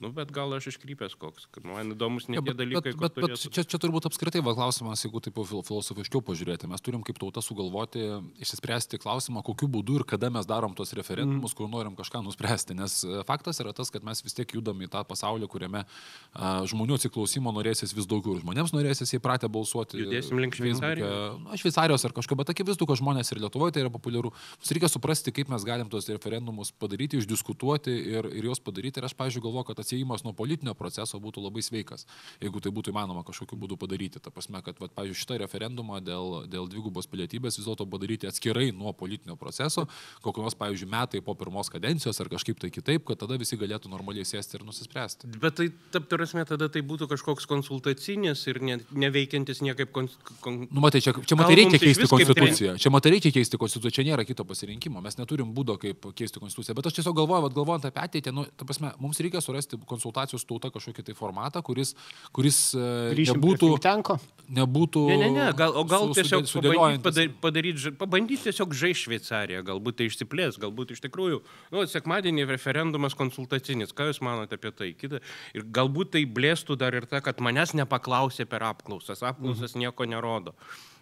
Nu, 0.00 0.08
bet 0.16 0.30
gal 0.32 0.48
aš 0.56 0.70
iškrypęs 0.70 1.12
koks, 1.20 1.44
man 1.60 1.92
įdomus 1.92 2.24
ne 2.32 2.38
Jo, 2.38 2.44
tie 2.46 2.54
dalykai, 2.56 2.94
bet, 2.94 2.96
bet, 2.96 3.14
bet 3.18 3.24
turėtų- 3.26 3.50
čia, 3.52 3.64
čia 3.68 3.78
turbūt 3.82 4.06
apskritai 4.08 4.40
va 4.40 4.54
klausimas, 4.56 5.02
jeigu 5.04 5.20
taip 5.20 5.36
filosofiškiau 5.36 6.22
pažiūrėti, 6.24 6.68
mes 6.70 6.80
turim 6.80 7.02
kaip 7.04 7.18
tauta 7.20 7.42
sugalvoti, 7.44 8.06
išsispręsti 8.40 8.96
klausimą, 9.02 9.42
kokiu 9.44 9.68
būdu 9.68 9.98
ir 10.00 10.04
kada 10.08 10.30
mes 10.32 10.48
darom 10.48 10.72
tos 10.72 10.94
referendumus, 10.96 11.52
mm. 11.52 11.56
kur 11.58 11.68
norim 11.68 11.98
kažką 11.98 12.22
nuspręsti. 12.24 12.76
Nes 12.78 13.04
e, 13.04 13.20
faktas 13.28 13.60
yra 13.60 13.74
tas, 13.76 13.92
kad 13.92 14.00
mes 14.06 14.24
vis 14.24 14.32
tiek 14.32 14.48
judam 14.56 14.80
į 14.80 14.88
tą 14.88 15.04
pasaulį, 15.04 15.50
kuriame 15.52 15.84
a, 15.84 16.64
žmonių 16.64 16.96
atsiklausimo 16.96 17.52
norėsis 17.52 17.92
vis 17.92 18.08
daugiau. 18.08 18.38
ir 18.38 18.40
Žmonėms 18.40 18.72
norėsis 18.72 19.12
įpratę 19.20 19.52
balsuoti. 19.52 20.00
Judėsim 20.00 20.40
link 20.40 20.56
Šveicarijos? 20.56 21.36
Na, 21.44 21.60
Šveicarijos 21.60 22.08
ar 22.08 22.16
kažko, 22.16 22.40
bet 22.40 22.54
akivaizdu, 22.54 22.88
kad 22.88 22.96
žmonės 23.02 23.34
ir 23.34 23.42
Lietuvoje 23.44 23.76
tai 23.76 23.84
yra 23.84 23.92
populiaru. 23.92 24.32
Mums 24.32 24.72
reikia 24.72 24.88
suprasti, 24.88 25.34
kaip 25.34 25.52
mes 25.52 25.68
galim 25.68 25.92
tos 25.92 26.08
referendumus 26.08 26.72
padaryti, 26.72 27.20
išdiskutuoti 27.20 27.92
ir, 28.16 28.32
ir 28.32 28.48
juos 28.48 28.64
padaryti. 28.64 29.02
Ir 29.02 29.10
aš, 29.10 29.16
pavyzdžiui, 29.18 29.44
galvoju, 29.44 29.68
kad 29.68 29.89
atsiejimas 29.90 30.22
nuo 30.24 30.32
politinio 30.36 30.74
proceso 30.78 31.18
būtų 31.18 31.42
labai 31.42 31.62
sveikas, 31.66 32.06
jeigu 32.40 32.60
tai 32.62 32.70
būtų 32.70 32.92
įmanoma 32.94 33.24
kažkokiu 33.26 33.58
būdu 33.58 33.78
padaryti. 33.80 34.22
Ta 34.22 34.30
prasme, 34.30 34.62
kad, 34.62 34.78
vat, 34.78 34.94
pavyzdžiui, 34.94 35.18
šitą 35.18 35.38
referendumą 35.42 35.98
dėl, 36.04 36.46
dėl 36.50 36.68
dvigubos 36.70 37.08
pilietybės 37.10 37.58
vis 37.58 37.66
dėlto 37.66 37.86
padaryti 37.90 38.28
atskirai 38.30 38.70
nuo 38.70 38.92
politinio 38.94 39.36
proceso, 39.40 39.86
kokios, 40.22 40.54
pavyzdžiui, 40.60 40.90
metai 40.90 41.22
po 41.24 41.34
pirmos 41.34 41.72
kadencijos 41.72 42.20
ar 42.22 42.30
kažkaip 42.30 42.60
tai 42.62 42.70
kitaip, 42.70 43.04
kad 43.08 43.18
tada 43.24 43.38
visi 43.40 43.58
galėtų 43.58 43.90
normaliai 43.90 44.28
sėsti 44.28 44.58
ir 44.60 44.66
nusispręsti. 44.68 45.32
Bet 45.40 45.58
tai, 45.58 45.70
taip, 45.94 46.06
tarsi, 46.10 46.44
tada 46.46 46.70
tai 46.70 46.84
būtų 46.86 47.10
kažkoks 47.10 47.48
konsultacinis 47.50 48.46
ir 48.50 48.62
ne, 48.62 48.78
neveikiantis 48.94 49.64
niekaip. 49.66 49.90
Kon, 49.96 50.10
kon... 50.44 50.62
Nu, 50.70 50.84
matai, 50.84 51.02
čia, 51.02 51.14
čia 51.26 51.38
matai, 51.38 51.58
reikia 51.58 51.80
keisti 51.82 52.06
konstituciją. 52.10 52.76
Čia 52.80 52.94
matai, 52.94 53.16
reikia 53.16 53.34
keisti 53.34 53.58
konstituciją, 53.60 53.96
čia 53.98 54.06
nėra 54.12 54.26
kito 54.28 54.46
pasirinkimo. 54.46 55.02
Mes 55.02 55.18
neturim 55.18 55.50
būdo, 55.56 55.78
kaip 55.80 56.12
keisti 56.16 56.42
konstituciją. 56.42 56.76
Bet 56.78 56.90
aš 56.90 57.00
tiesiog 57.00 57.16
galvoju, 57.18 57.50
galvojant 57.56 57.88
apie 57.88 58.04
ateitį, 58.04 58.34
nu, 58.36 58.46
ta 58.60 58.68
prasme, 58.68 58.92
mums 59.00 59.20
reikia 59.24 59.42
surasti 59.44 59.79
konsultacijų 59.88 60.38
su 60.42 60.46
tauta 60.50 60.70
kažkokį 60.74 61.04
tai 61.08 61.14
formatą, 61.18 61.62
kuris, 61.64 61.94
kuris 62.36 62.58
e, 62.74 63.14
nebūtų, 63.30 63.70
tenko. 63.84 64.18
nebūtų... 64.50 65.04
Ne, 65.12 65.16
ne, 65.22 65.30
ne, 65.36 65.46
gal, 65.56 65.72
o 65.78 65.84
gal 65.88 66.08
su- 66.10 66.18
tiesiog 66.20 66.44
sudė- 66.44 66.52
sudėliojantis. 66.74 67.04
pabandyti 67.06 67.40
padaryti, 67.44 67.92
pabandyti 68.00 68.42
tiesiog 68.50 68.74
žaisti 68.74 69.06
Šveicariją, 69.06 69.62
galbūt 69.70 70.00
tai 70.00 70.10
išsiplės, 70.10 70.58
galbūt 70.60 70.92
iš 70.96 71.00
tikrųjų, 71.06 71.40
nu, 71.72 71.86
sekmadienį 71.88 72.48
referendumas 72.50 73.16
konsultacinis, 73.18 73.94
ką 73.96 74.10
Jūs 74.10 74.20
manote 74.26 74.58
apie 74.58 74.72
tai? 74.76 74.90
Kita, 74.98 75.22
ir 75.54 75.64
galbūt 75.70 76.12
tai 76.18 76.24
blėstų 76.26 76.76
dar 76.80 76.94
ir 76.98 77.06
ta, 77.10 77.20
kad 77.24 77.38
manęs 77.40 77.72
nepaklausė 77.78 78.46
per 78.50 78.62
apklausas, 78.66 79.22
apklausas 79.22 79.74
Mhm. 79.76 79.84
nieko 79.86 80.04
nerodo. 80.10 80.54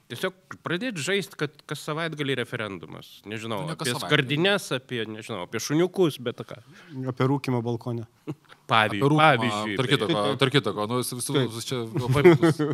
Tiesiog 0.08 0.32
pradėti 0.64 1.02
žaisti, 1.04 1.36
kad 1.36 1.52
kas 1.68 1.82
savaitgalį 1.84 2.38
referendumas. 2.40 3.20
Nežinau, 3.28 3.66
ne 3.68 3.74
apie 3.76 3.92
skardinės, 3.92 4.70
apie, 4.72 5.02
nežinau, 5.04 5.42
apie 5.44 5.60
šuniukus, 5.60 6.16
bet 6.24 6.40
ką. 6.48 6.56
Apie 7.12 7.26
rūkimą 7.28 7.60
balkonę. 7.62 8.06
Pavyzdžiui, 8.68 9.08
Rūkimą, 9.08 9.28
pavyzdžiui. 9.40 9.76
Tarp 9.78 9.90
kitako, 9.94 10.22
tarp 10.42 10.52
kitako, 10.52 10.86
nu, 10.90 10.98
vis- 11.00 11.14
vis- 11.16 11.68
čia... 11.68 11.78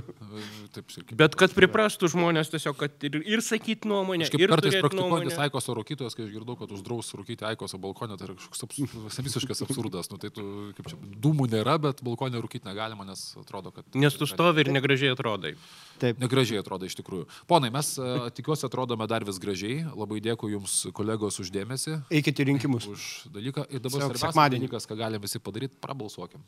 sakykim. 0.75 1.17
Bet 1.19 1.37
kad 1.39 1.55
priprastų 1.55 2.09
žmonės 2.13 2.51
tiesiog, 2.53 2.77
kad 2.79 3.07
ir, 3.07 3.21
ir 3.23 3.43
sakyti 3.45 3.89
nuomonę, 3.91 4.27
Aš 4.27 4.33
kaip 4.35 4.45
kartais 4.51 4.77
praktikuojantis. 4.81 5.39
Aikoso 5.45 5.77
rūkytojas, 5.79 6.17
kai 6.19 6.27
išgirdau, 6.27 6.57
kad 6.59 6.73
uždraus 6.75 7.13
rūkyti 7.15 7.47
Aikoso 7.47 7.79
balkonę, 7.83 8.19
tai 8.19 8.29
yra 8.29 8.37
kažkoks 8.39 8.67
abs 8.67 9.21
visiškas 9.29 9.65
absurdas. 9.67 10.11
Nu, 10.13 10.19
tai 10.23 10.33
tu, 10.35 10.45
kaip 10.79 10.91
čia, 10.91 10.99
dūmų 11.25 11.49
nėra, 11.55 11.77
bet 11.83 12.03
balkonė 12.07 12.43
rūkyti 12.43 12.67
negalima, 12.69 13.07
nes 13.09 13.23
atrodo, 13.41 13.71
kad... 13.75 13.87
Nes 13.95 14.19
tu 14.19 14.29
stovi 14.31 14.65
ir 14.65 14.73
negražiai 14.75 15.15
atrodai. 15.15 15.55
Taip. 16.03 16.19
Negražiai 16.19 16.59
atrodo 16.59 16.89
iš 16.89 16.97
tikrųjų. 16.99 17.29
Ponai, 17.51 17.71
mes 17.75 17.93
e, 18.03 18.09
tikiuosi 18.35 18.67
atrodome 18.67 19.07
dar 19.11 19.23
vis 19.27 19.39
gražiai. 19.43 19.85
Labai 19.95 20.19
dėkui 20.25 20.51
Jums, 20.57 20.75
kolegos, 20.97 21.39
uždėmesi, 21.43 22.01
Eikite 22.11 22.43
į 22.43 22.49
rinkimus. 22.51 22.89
už 22.91 23.05
dalyką. 23.31 23.67
Ir 23.71 23.79
dabar 23.85 24.03
svarbiausias 24.03 24.25
sekmadienį. 24.35 24.65
dalykas, 24.67 24.89
ką 24.91 24.99
galime 24.99 25.23
visi 25.23 25.39
padaryti, 25.39 25.79
prabalsuokim. 25.85 26.41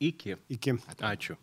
Iki. 0.00 0.36
Iki. 0.48 0.78
Ačiū. 1.12 1.36